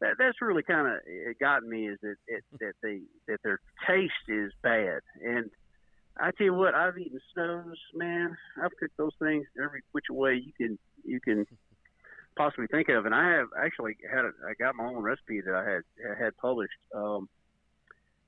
that 0.00 0.14
that's 0.18 0.40
really 0.40 0.62
kind 0.62 0.86
of 0.86 0.94
it 1.06 1.38
got 1.38 1.62
me 1.62 1.88
is 1.88 1.98
that 2.02 2.16
it, 2.26 2.44
that 2.60 2.74
they 2.82 3.00
that 3.26 3.38
their 3.42 3.60
taste 3.86 4.12
is 4.28 4.52
bad 4.62 5.00
and 5.24 5.50
I 6.20 6.30
tell 6.32 6.46
you 6.46 6.54
what 6.54 6.74
I've 6.74 6.98
eaten 6.98 7.20
snows 7.34 7.78
man 7.94 8.36
I've 8.62 8.76
cooked 8.78 8.96
those 8.96 9.14
things 9.18 9.46
every 9.62 9.82
which 9.92 10.06
way 10.10 10.34
you 10.34 10.52
can 10.56 10.78
you 11.04 11.20
can 11.20 11.46
possibly 12.36 12.66
think 12.68 12.88
of 12.88 13.06
and 13.06 13.14
I 13.14 13.30
have 13.32 13.48
actually 13.60 13.96
had 14.10 14.24
a, 14.24 14.30
I 14.48 14.54
got 14.58 14.74
my 14.76 14.84
own 14.84 15.02
recipe 15.02 15.40
that 15.40 15.54
I 15.54 15.64
had 15.64 15.82
had 16.18 16.36
published 16.36 16.78
um, 16.94 17.28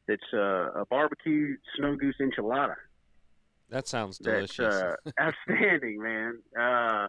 it's 0.09 0.23
uh, 0.33 0.73
a 0.73 0.85
barbecue 0.91 1.57
snow 1.77 1.95
goose 1.97 2.16
enchilada 2.21 2.75
That 3.71 3.87
sounds 3.87 4.18
that's 4.18 4.57
delicious. 4.57 4.75
uh, 4.75 4.95
outstanding, 5.21 6.03
man. 6.03 6.39
Uh, 6.59 7.07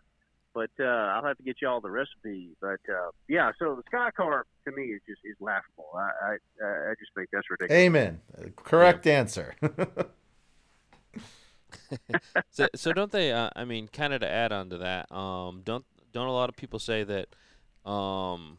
but 0.53 0.69
uh, 0.79 0.83
I'll 0.83 1.23
have 1.23 1.37
to 1.37 1.43
get 1.43 1.57
you 1.61 1.67
all 1.67 1.81
the 1.81 1.89
recipe. 1.89 2.49
But 2.59 2.79
uh, 2.89 3.11
yeah, 3.27 3.51
so 3.59 3.75
the 3.75 3.83
sky 3.87 4.09
carp 4.15 4.47
to 4.65 4.71
me 4.71 4.83
is 4.83 5.01
just 5.07 5.21
is 5.23 5.35
laughable. 5.39 5.89
I 5.95 6.37
I, 6.61 6.65
I 6.65 6.93
just 6.99 7.11
think 7.15 7.29
that's 7.31 7.49
ridiculous. 7.49 7.79
Amen. 7.79 8.21
Correct 8.55 9.07
answer. 9.07 9.55
so, 12.49 12.67
so 12.75 12.93
don't 12.93 13.11
they? 13.11 13.31
Uh, 13.31 13.49
I 13.55 13.65
mean, 13.65 13.87
kind 13.87 14.13
of 14.13 14.21
to 14.21 14.29
add 14.29 14.51
on 14.51 14.69
to 14.69 14.77
that, 14.79 15.11
um, 15.11 15.61
don't 15.63 15.85
don't 16.11 16.27
a 16.27 16.31
lot 16.31 16.49
of 16.49 16.55
people 16.55 16.79
say 16.79 17.03
that, 17.03 17.89
um, 17.89 18.57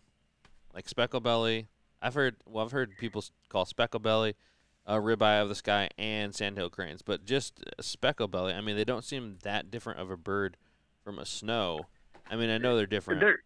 like 0.75 0.89
speckle 0.89 1.21
belly? 1.21 1.69
I've 2.01 2.15
heard. 2.15 2.37
Well, 2.47 2.65
I've 2.65 2.73
heard 2.73 2.97
people 2.99 3.25
call 3.49 3.65
speckle 3.65 4.01
belly, 4.01 4.35
uh, 4.87 4.97
ribeye 4.97 5.43
of 5.43 5.49
the 5.49 5.55
sky, 5.55 5.89
and 5.99 6.35
sandhill 6.35 6.71
cranes, 6.71 7.03
but 7.03 7.25
just 7.25 7.63
speckle 7.81 8.29
belly. 8.29 8.53
I 8.53 8.61
mean, 8.61 8.77
they 8.77 8.85
don't 8.85 9.05
seem 9.05 9.39
that 9.43 9.71
different 9.71 10.01
of 10.01 10.11
a 10.11 10.17
bird 10.17 10.57
from 11.05 11.19
a 11.19 11.27
snow. 11.27 11.87
I 12.31 12.37
mean, 12.37 12.51
I 12.51 12.59
know 12.59 12.77
they're 12.77 12.87
different. 12.87 13.21
They're 13.21 13.41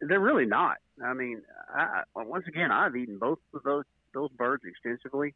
they're 0.00 0.20
really 0.20 0.46
not. 0.46 0.78
I 1.04 1.12
mean, 1.14 1.42
I, 1.74 2.02
once 2.14 2.46
again, 2.46 2.70
I've 2.72 2.96
eaten 2.96 3.18
both 3.18 3.38
of 3.54 3.62
those 3.62 3.84
those 4.14 4.30
birds 4.30 4.62
extensively, 4.64 5.34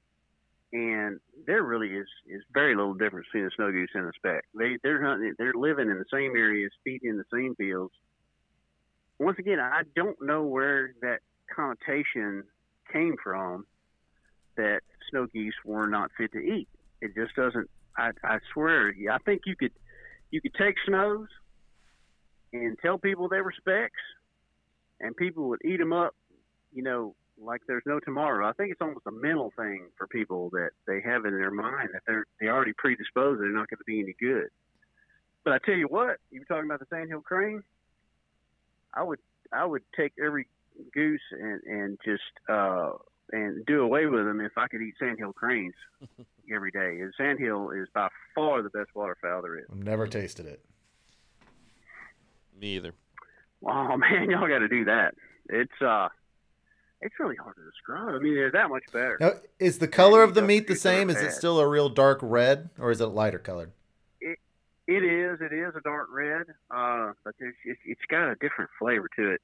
and 0.72 1.20
there 1.46 1.62
really 1.62 1.88
is 1.88 2.06
is 2.26 2.42
very 2.52 2.74
little 2.74 2.94
difference 2.94 3.26
between 3.26 3.46
a 3.46 3.50
snow 3.56 3.70
goose 3.70 3.90
and 3.94 4.06
a 4.06 4.12
speck. 4.16 4.44
They 4.58 4.78
they're 4.82 5.04
hunting, 5.04 5.34
they're 5.38 5.54
living 5.54 5.90
in 5.90 5.98
the 5.98 6.06
same 6.12 6.36
areas, 6.36 6.72
feeding 6.82 7.10
in 7.10 7.18
the 7.18 7.24
same 7.32 7.54
fields. 7.56 7.92
Once 9.18 9.38
again, 9.38 9.60
I 9.60 9.82
don't 9.94 10.20
know 10.20 10.42
where 10.42 10.92
that 11.02 11.20
connotation 11.54 12.44
came 12.92 13.16
from 13.22 13.66
that 14.56 14.80
snow 15.10 15.26
geese 15.26 15.54
were 15.64 15.86
not 15.86 16.10
fit 16.16 16.32
to 16.32 16.38
eat. 16.38 16.68
It 17.00 17.14
just 17.14 17.34
doesn't. 17.34 17.68
I, 17.96 18.10
I 18.24 18.38
swear, 18.52 18.92
I 19.10 19.18
think 19.18 19.42
you 19.46 19.54
could 19.54 19.72
you 20.34 20.40
could 20.40 20.54
take 20.54 20.74
snows 20.84 21.28
and 22.52 22.76
tell 22.82 22.98
people 22.98 23.28
they 23.28 23.40
were 23.40 23.54
specks, 23.56 24.02
and 24.98 25.16
people 25.16 25.48
would 25.48 25.60
eat 25.64 25.78
them 25.78 25.92
up, 25.92 26.12
you 26.72 26.82
know, 26.82 27.14
like 27.40 27.60
there's 27.68 27.84
no 27.86 28.00
tomorrow. 28.00 28.48
I 28.48 28.52
think 28.52 28.72
it's 28.72 28.80
almost 28.80 29.06
a 29.06 29.12
mental 29.12 29.52
thing 29.56 29.86
for 29.96 30.08
people 30.08 30.50
that 30.50 30.70
they 30.88 31.00
have 31.02 31.24
in 31.24 31.38
their 31.38 31.52
mind 31.52 31.90
that 31.92 32.02
they're 32.06 32.26
they 32.40 32.48
already 32.48 32.72
predisposed 32.76 33.40
they're 33.40 33.48
not 33.48 33.70
going 33.70 33.78
to 33.78 33.84
be 33.86 34.00
any 34.00 34.14
good. 34.18 34.48
But 35.44 35.52
I 35.52 35.58
tell 35.64 35.76
you 35.76 35.86
what, 35.86 36.16
you 36.32 36.40
were 36.40 36.46
talking 36.46 36.68
about 36.68 36.80
the 36.80 36.86
sandhill 36.90 37.20
crane. 37.20 37.62
I 38.92 39.04
would 39.04 39.20
I 39.52 39.64
would 39.64 39.82
take 39.96 40.14
every 40.24 40.48
goose 40.92 41.20
and 41.30 41.60
and 41.62 41.98
just 42.04 42.22
uh 42.48 42.92
and 43.32 43.64
do 43.66 43.82
away 43.82 44.06
with 44.06 44.24
them 44.24 44.40
if 44.40 44.52
I 44.56 44.68
could 44.68 44.82
eat 44.82 44.94
sandhill 44.98 45.32
cranes 45.32 45.74
every 46.54 46.70
day. 46.70 47.00
And 47.00 47.12
sandhill 47.16 47.70
is 47.70 47.88
by 47.94 48.08
far 48.34 48.62
the 48.62 48.70
best 48.70 48.90
waterfowl 48.94 49.42
there 49.42 49.58
is. 49.58 49.66
I've 49.70 49.78
never 49.78 50.06
tasted 50.06 50.46
it. 50.46 50.64
Me 52.60 52.76
either. 52.76 52.94
Oh 53.64 53.96
man, 53.96 54.30
y'all 54.30 54.48
got 54.48 54.58
to 54.58 54.68
do 54.68 54.84
that. 54.84 55.14
It's 55.48 55.82
uh, 55.82 56.08
it's 57.00 57.14
really 57.18 57.36
hard 57.36 57.56
to 57.56 57.64
describe. 57.64 58.14
I 58.14 58.18
mean, 58.18 58.34
they're 58.34 58.50
that 58.52 58.70
much 58.70 58.84
better. 58.92 59.18
Now, 59.20 59.32
is 59.58 59.78
the 59.78 59.88
color 59.88 60.22
of 60.22 60.34
the 60.34 60.42
meat 60.42 60.66
the 60.66 60.76
same? 60.76 61.10
Is 61.10 61.20
it 61.20 61.32
still 61.32 61.58
a 61.58 61.68
real 61.68 61.88
dark 61.88 62.18
red, 62.22 62.70
or 62.78 62.90
is 62.90 63.00
it 63.00 63.06
lighter 63.06 63.38
colored? 63.38 63.72
It, 64.20 64.38
It 64.86 65.04
is. 65.04 65.40
It 65.40 65.52
is 65.52 65.74
a 65.76 65.80
dark 65.82 66.08
red. 66.10 66.46
Uh, 66.70 67.12
but 67.22 67.34
it's, 67.40 67.78
it's 67.84 68.00
got 68.08 68.30
a 68.30 68.36
different 68.36 68.70
flavor 68.78 69.08
to 69.16 69.32
it. 69.32 69.40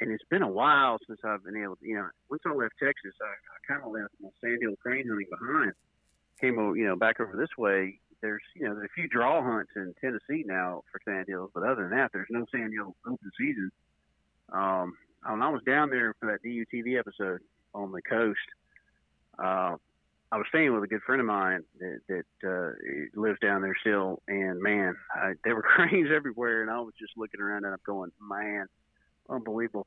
And 0.00 0.10
it's 0.10 0.24
been 0.28 0.42
a 0.42 0.48
while 0.48 0.98
since 1.06 1.20
I've 1.24 1.44
been 1.44 1.56
able. 1.56 1.76
to, 1.76 1.86
You 1.86 1.96
know, 1.96 2.08
once 2.28 2.42
I 2.46 2.52
left 2.52 2.74
Texas, 2.82 3.14
I, 3.22 3.26
I 3.26 3.72
kind 3.72 3.86
of 3.86 3.92
left 3.92 4.12
my 4.20 4.28
sandhill 4.42 4.76
crane 4.82 5.08
hunting 5.08 5.28
behind. 5.30 5.72
Came 6.40 6.58
over, 6.58 6.76
you 6.76 6.86
know, 6.86 6.96
back 6.96 7.20
over 7.20 7.36
this 7.36 7.56
way. 7.56 8.00
There's, 8.20 8.42
you 8.56 8.66
know, 8.66 8.74
there's 8.74 8.90
a 8.90 8.94
few 8.94 9.08
draw 9.08 9.42
hunts 9.42 9.72
in 9.76 9.94
Tennessee 10.00 10.44
now 10.46 10.82
for 10.90 11.00
sandhills, 11.04 11.50
but 11.54 11.62
other 11.62 11.82
than 11.82 11.96
that, 11.96 12.10
there's 12.12 12.28
no 12.30 12.44
sandhill 12.50 12.96
open 13.06 13.30
season. 13.38 13.70
Um, 14.52 14.96
when 15.26 15.42
I 15.42 15.50
was 15.50 15.62
down 15.64 15.90
there 15.90 16.14
for 16.18 16.26
that 16.26 16.42
DUTV 16.42 16.98
episode 16.98 17.40
on 17.74 17.92
the 17.92 18.02
coast, 18.02 18.38
uh, 19.38 19.76
I 20.32 20.36
was 20.36 20.46
staying 20.48 20.74
with 20.74 20.82
a 20.82 20.88
good 20.88 21.02
friend 21.02 21.20
of 21.20 21.26
mine 21.26 21.62
that, 21.78 22.00
that 22.08 22.48
uh, 22.48 23.20
lives 23.20 23.38
down 23.40 23.62
there 23.62 23.76
still, 23.80 24.20
and 24.26 24.60
man, 24.60 24.96
I, 25.14 25.34
there 25.44 25.54
were 25.54 25.62
cranes 25.76 26.08
everywhere, 26.14 26.62
and 26.62 26.70
I 26.70 26.80
was 26.80 26.94
just 26.98 27.12
looking 27.16 27.40
around 27.40 27.64
and 27.64 27.72
I'm 27.72 27.80
going, 27.86 28.10
man, 28.20 28.66
unbelievable. 29.28 29.86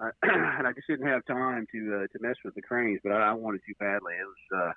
uh, 0.00 0.10
and 0.22 0.66
I 0.66 0.72
just 0.72 0.86
didn't 0.86 1.06
have 1.06 1.24
time 1.26 1.66
to 1.72 1.94
uh, 1.94 2.06
to 2.06 2.18
mess 2.20 2.36
with 2.44 2.54
the 2.54 2.62
cranes, 2.62 3.00
but 3.02 3.12
I, 3.12 3.30
I 3.30 3.32
wanted 3.32 3.62
to 3.66 3.74
badly. 3.78 4.14
It 4.14 4.26
was 4.26 4.62
uh, 4.68 4.72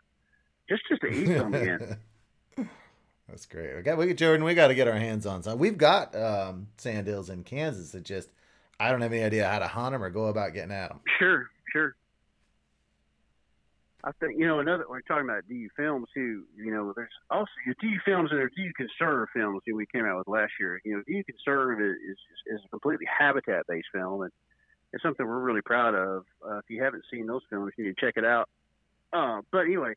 just 0.67 0.83
just 0.87 1.01
to 1.01 1.07
eat 1.07 1.37
some 1.39 1.53
again. 1.53 1.97
That's 3.29 3.45
great. 3.45 3.75
We 3.75 3.81
got, 3.83 3.97
we, 3.97 4.13
Jordan, 4.13 4.43
we 4.43 4.55
got 4.55 4.69
to 4.69 4.75
get 4.75 4.87
our 4.87 4.97
hands 4.97 5.25
on 5.25 5.43
some. 5.43 5.59
We've 5.59 5.77
got 5.77 6.15
um, 6.15 6.67
sandhills 6.77 7.29
in 7.29 7.43
Kansas 7.43 7.91
that 7.91 8.03
just, 8.03 8.29
I 8.79 8.89
don't 8.89 9.01
have 9.01 9.13
any 9.13 9.23
idea 9.23 9.47
how 9.47 9.59
to 9.59 9.67
hunt 9.67 9.93
them 9.93 10.03
or 10.03 10.09
go 10.09 10.25
about 10.25 10.53
getting 10.53 10.71
at 10.71 10.89
them. 10.89 10.99
Sure, 11.19 11.47
sure. 11.71 11.95
I 14.03 14.11
think 14.13 14.39
you 14.39 14.47
know 14.47 14.59
another. 14.59 14.85
We're 14.89 15.01
talking 15.01 15.25
about 15.25 15.47
DU 15.49 15.69
films 15.75 16.07
too. 16.13 16.43
You 16.55 16.71
know, 16.71 16.93
there's 16.95 17.11
also 17.29 17.51
your 17.65 17.75
DU 17.81 17.99
films 18.05 18.29
and 18.31 18.39
there's 18.39 18.51
DU 18.55 18.71
conserve 18.75 19.27
films 19.33 19.61
that 19.67 19.75
we 19.75 19.85
came 19.85 20.05
out 20.05 20.17
with 20.17 20.27
last 20.27 20.53
year. 20.59 20.79
You 20.85 20.95
know, 20.95 21.03
DU 21.05 21.23
conserve 21.25 21.81
is 21.81 21.97
is, 22.09 22.17
is 22.47 22.61
a 22.65 22.69
completely 22.69 23.05
habitat 23.07 23.67
based 23.67 23.87
film, 23.93 24.21
and 24.21 24.31
it's 24.93 25.03
something 25.03 25.25
we're 25.25 25.39
really 25.39 25.61
proud 25.61 25.95
of. 25.95 26.23
Uh, 26.45 26.59
if 26.59 26.65
you 26.69 26.81
haven't 26.81 27.03
seen 27.11 27.27
those 27.27 27.41
films, 27.49 27.73
you 27.77 27.85
need 27.85 27.95
to 27.97 28.05
check 28.05 28.13
it 28.15 28.25
out. 28.25 28.47
Uh, 29.11 29.41
but 29.51 29.59
anyway, 29.59 29.93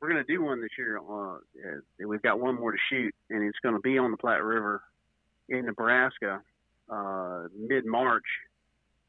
we're 0.00 0.10
going 0.10 0.24
to 0.24 0.32
do 0.32 0.42
one 0.42 0.60
this 0.60 0.70
year. 0.76 0.98
Uh, 0.98 1.38
we've 2.04 2.22
got 2.22 2.40
one 2.40 2.56
more 2.56 2.72
to 2.72 2.78
shoot, 2.90 3.14
and 3.30 3.42
it's 3.44 3.58
going 3.62 3.74
to 3.74 3.80
be 3.80 3.96
on 3.98 4.10
the 4.10 4.16
Platte 4.16 4.42
River 4.42 4.82
in 5.48 5.66
Nebraska, 5.66 6.42
uh, 6.90 7.44
mid 7.56 7.86
March, 7.86 8.24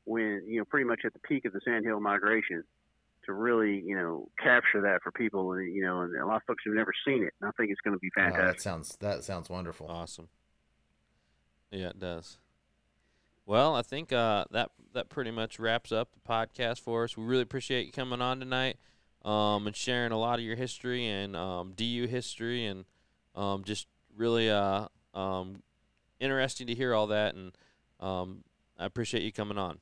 when 0.06 0.44
you 0.46 0.60
know 0.60 0.66
pretty 0.66 0.86
much 0.86 1.02
at 1.06 1.14
the 1.14 1.20
peak 1.20 1.46
of 1.46 1.54
the 1.54 1.62
sandhill 1.66 2.00
migration, 2.00 2.64
to 3.28 3.34
really 3.34 3.84
you 3.86 3.96
know 3.96 4.30
capture 4.42 4.82
that 4.82 5.02
for 5.04 5.12
people, 5.12 5.54
and 5.54 5.74
you 5.74 5.84
know, 5.84 6.02
and 6.02 6.16
a 6.16 6.26
lot 6.26 6.38
of 6.38 6.44
folks 6.44 6.64
have 6.66 6.74
never 6.74 6.94
seen 7.06 7.24
it. 7.24 7.34
And 7.40 7.48
I 7.48 7.52
think 7.52 7.72
it's 7.72 7.82
going 7.82 7.96
to 7.96 8.00
be 8.00 8.10
Oh, 8.18 8.32
that 8.32 8.62
sounds 8.62 8.98
that 9.00 9.24
sounds 9.24 9.50
wonderful. 9.50 9.88
Awesome. 9.88 10.30
Yeah, 11.72 11.90
it 11.90 12.00
does. 12.00 12.38
Well, 13.46 13.76
I 13.76 13.82
think 13.82 14.12
uh, 14.12 14.46
that 14.52 14.72
that 14.94 15.10
pretty 15.10 15.32
much 15.32 15.60
wraps 15.60 15.92
up 15.92 16.10
the 16.14 16.20
podcast 16.20 16.80
for 16.80 17.04
us. 17.04 17.16
We 17.16 17.24
really 17.24 17.44
appreciate 17.44 17.86
you 17.86 17.92
coming 17.92 18.22
on 18.22 18.40
tonight 18.40 18.78
um, 19.24 19.68
and 19.68 19.76
sharing 19.76 20.12
a 20.12 20.18
lot 20.18 20.40
of 20.40 20.46
your 20.46 20.56
history 20.56 21.08
and 21.08 21.36
um, 21.36 21.74
DU 21.76 22.08
history 22.08 22.66
and 22.66 22.86
um, 23.36 23.64
just 23.64 23.88
really 24.16 24.50
uh, 24.50 24.88
um, 25.14 25.62
interesting 26.20 26.68
to 26.68 26.76
hear 26.76 26.94
all 26.94 27.08
that. 27.08 27.36
And 27.36 27.52
um, 28.00 28.44
I 28.78 28.86
appreciate 28.86 29.24
you 29.24 29.32
coming 29.32 29.58
on. 29.58 29.80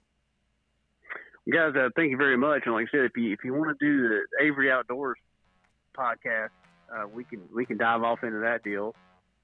Guys, 1.53 1.73
uh, 1.75 1.89
thank 1.95 2.11
you 2.11 2.17
very 2.17 2.37
much. 2.37 2.63
And 2.65 2.73
like 2.73 2.87
I 2.87 2.91
said, 2.97 3.05
if 3.05 3.11
you 3.17 3.33
if 3.33 3.39
you 3.43 3.53
want 3.53 3.77
to 3.77 3.85
do 3.85 4.07
the 4.09 4.21
Avery 4.45 4.71
Outdoors 4.71 5.17
podcast, 5.97 6.49
uh, 6.93 7.07
we 7.07 7.23
can 7.23 7.41
we 7.53 7.65
can 7.65 7.77
dive 7.77 8.03
off 8.03 8.23
into 8.23 8.39
that 8.39 8.63
deal. 8.63 8.95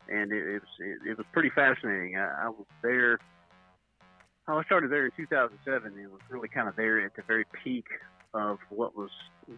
And 0.10 0.32
it, 0.32 0.48
it 0.48 0.62
was 0.62 0.70
it, 0.80 1.10
it 1.12 1.18
was 1.18 1.26
pretty 1.32 1.50
fascinating. 1.52 2.18
I, 2.18 2.46
I 2.46 2.50
was 2.50 2.66
there. 2.82 3.20
I 4.48 4.64
started 4.66 4.92
there 4.92 5.06
in 5.06 5.12
2007 5.16 5.94
and 5.98 6.12
was 6.12 6.20
really 6.30 6.50
kind 6.50 6.68
of 6.68 6.76
there 6.76 7.00
at 7.06 7.16
the 7.16 7.22
very 7.26 7.46
peak 7.64 7.86
of 8.34 8.58
what 8.70 8.98
was 8.98 9.10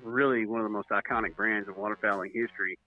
really 0.04 0.46
one 0.46 0.60
of 0.60 0.66
the 0.66 0.70
most 0.70 0.90
iconic 0.90 1.36
brands 1.36 1.68
of 1.70 1.76
waterfowling 1.76 2.32
history. 2.34 2.78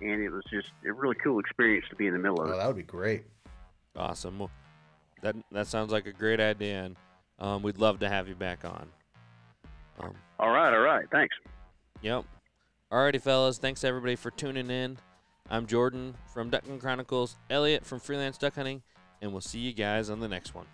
And 0.00 0.22
it 0.22 0.30
was 0.30 0.42
just 0.50 0.68
a 0.88 0.92
really 0.92 1.14
cool 1.22 1.38
experience 1.38 1.86
to 1.90 1.96
be 1.96 2.06
in 2.06 2.14
the 2.14 2.18
middle 2.18 2.40
of 2.42 2.48
Oh, 2.48 2.52
it. 2.52 2.56
that 2.56 2.66
would 2.66 2.76
be 2.76 2.82
great. 2.82 3.24
Awesome. 3.94 4.38
Well, 4.38 4.50
that 5.22 5.36
that 5.52 5.66
sounds 5.68 5.92
like 5.92 6.06
a 6.06 6.12
great 6.12 6.40
idea, 6.40 6.84
and 6.84 6.96
um, 7.38 7.62
we'd 7.62 7.78
love 7.78 8.00
to 8.00 8.08
have 8.08 8.28
you 8.28 8.34
back 8.34 8.64
on. 8.64 8.88
Um, 10.00 10.14
All 10.38 10.50
right, 10.50 10.72
all 10.72 10.80
right. 10.80 11.06
Thanks. 11.10 11.34
Yep. 12.02 12.24
Alrighty, 12.92 13.20
fellas. 13.20 13.58
Thanks 13.58 13.82
everybody 13.84 14.16
for 14.16 14.30
tuning 14.30 14.70
in. 14.70 14.98
I'm 15.50 15.66
Jordan 15.66 16.14
from 16.32 16.50
Duck 16.50 16.66
Hunt 16.66 16.80
Chronicles, 16.80 17.36
Elliot 17.50 17.84
from 17.86 18.00
Freelance 18.00 18.36
Duck 18.36 18.56
Hunting, 18.56 18.82
and 19.22 19.32
we'll 19.32 19.40
see 19.40 19.60
you 19.60 19.72
guys 19.72 20.10
on 20.10 20.20
the 20.20 20.28
next 20.28 20.54
one. 20.54 20.66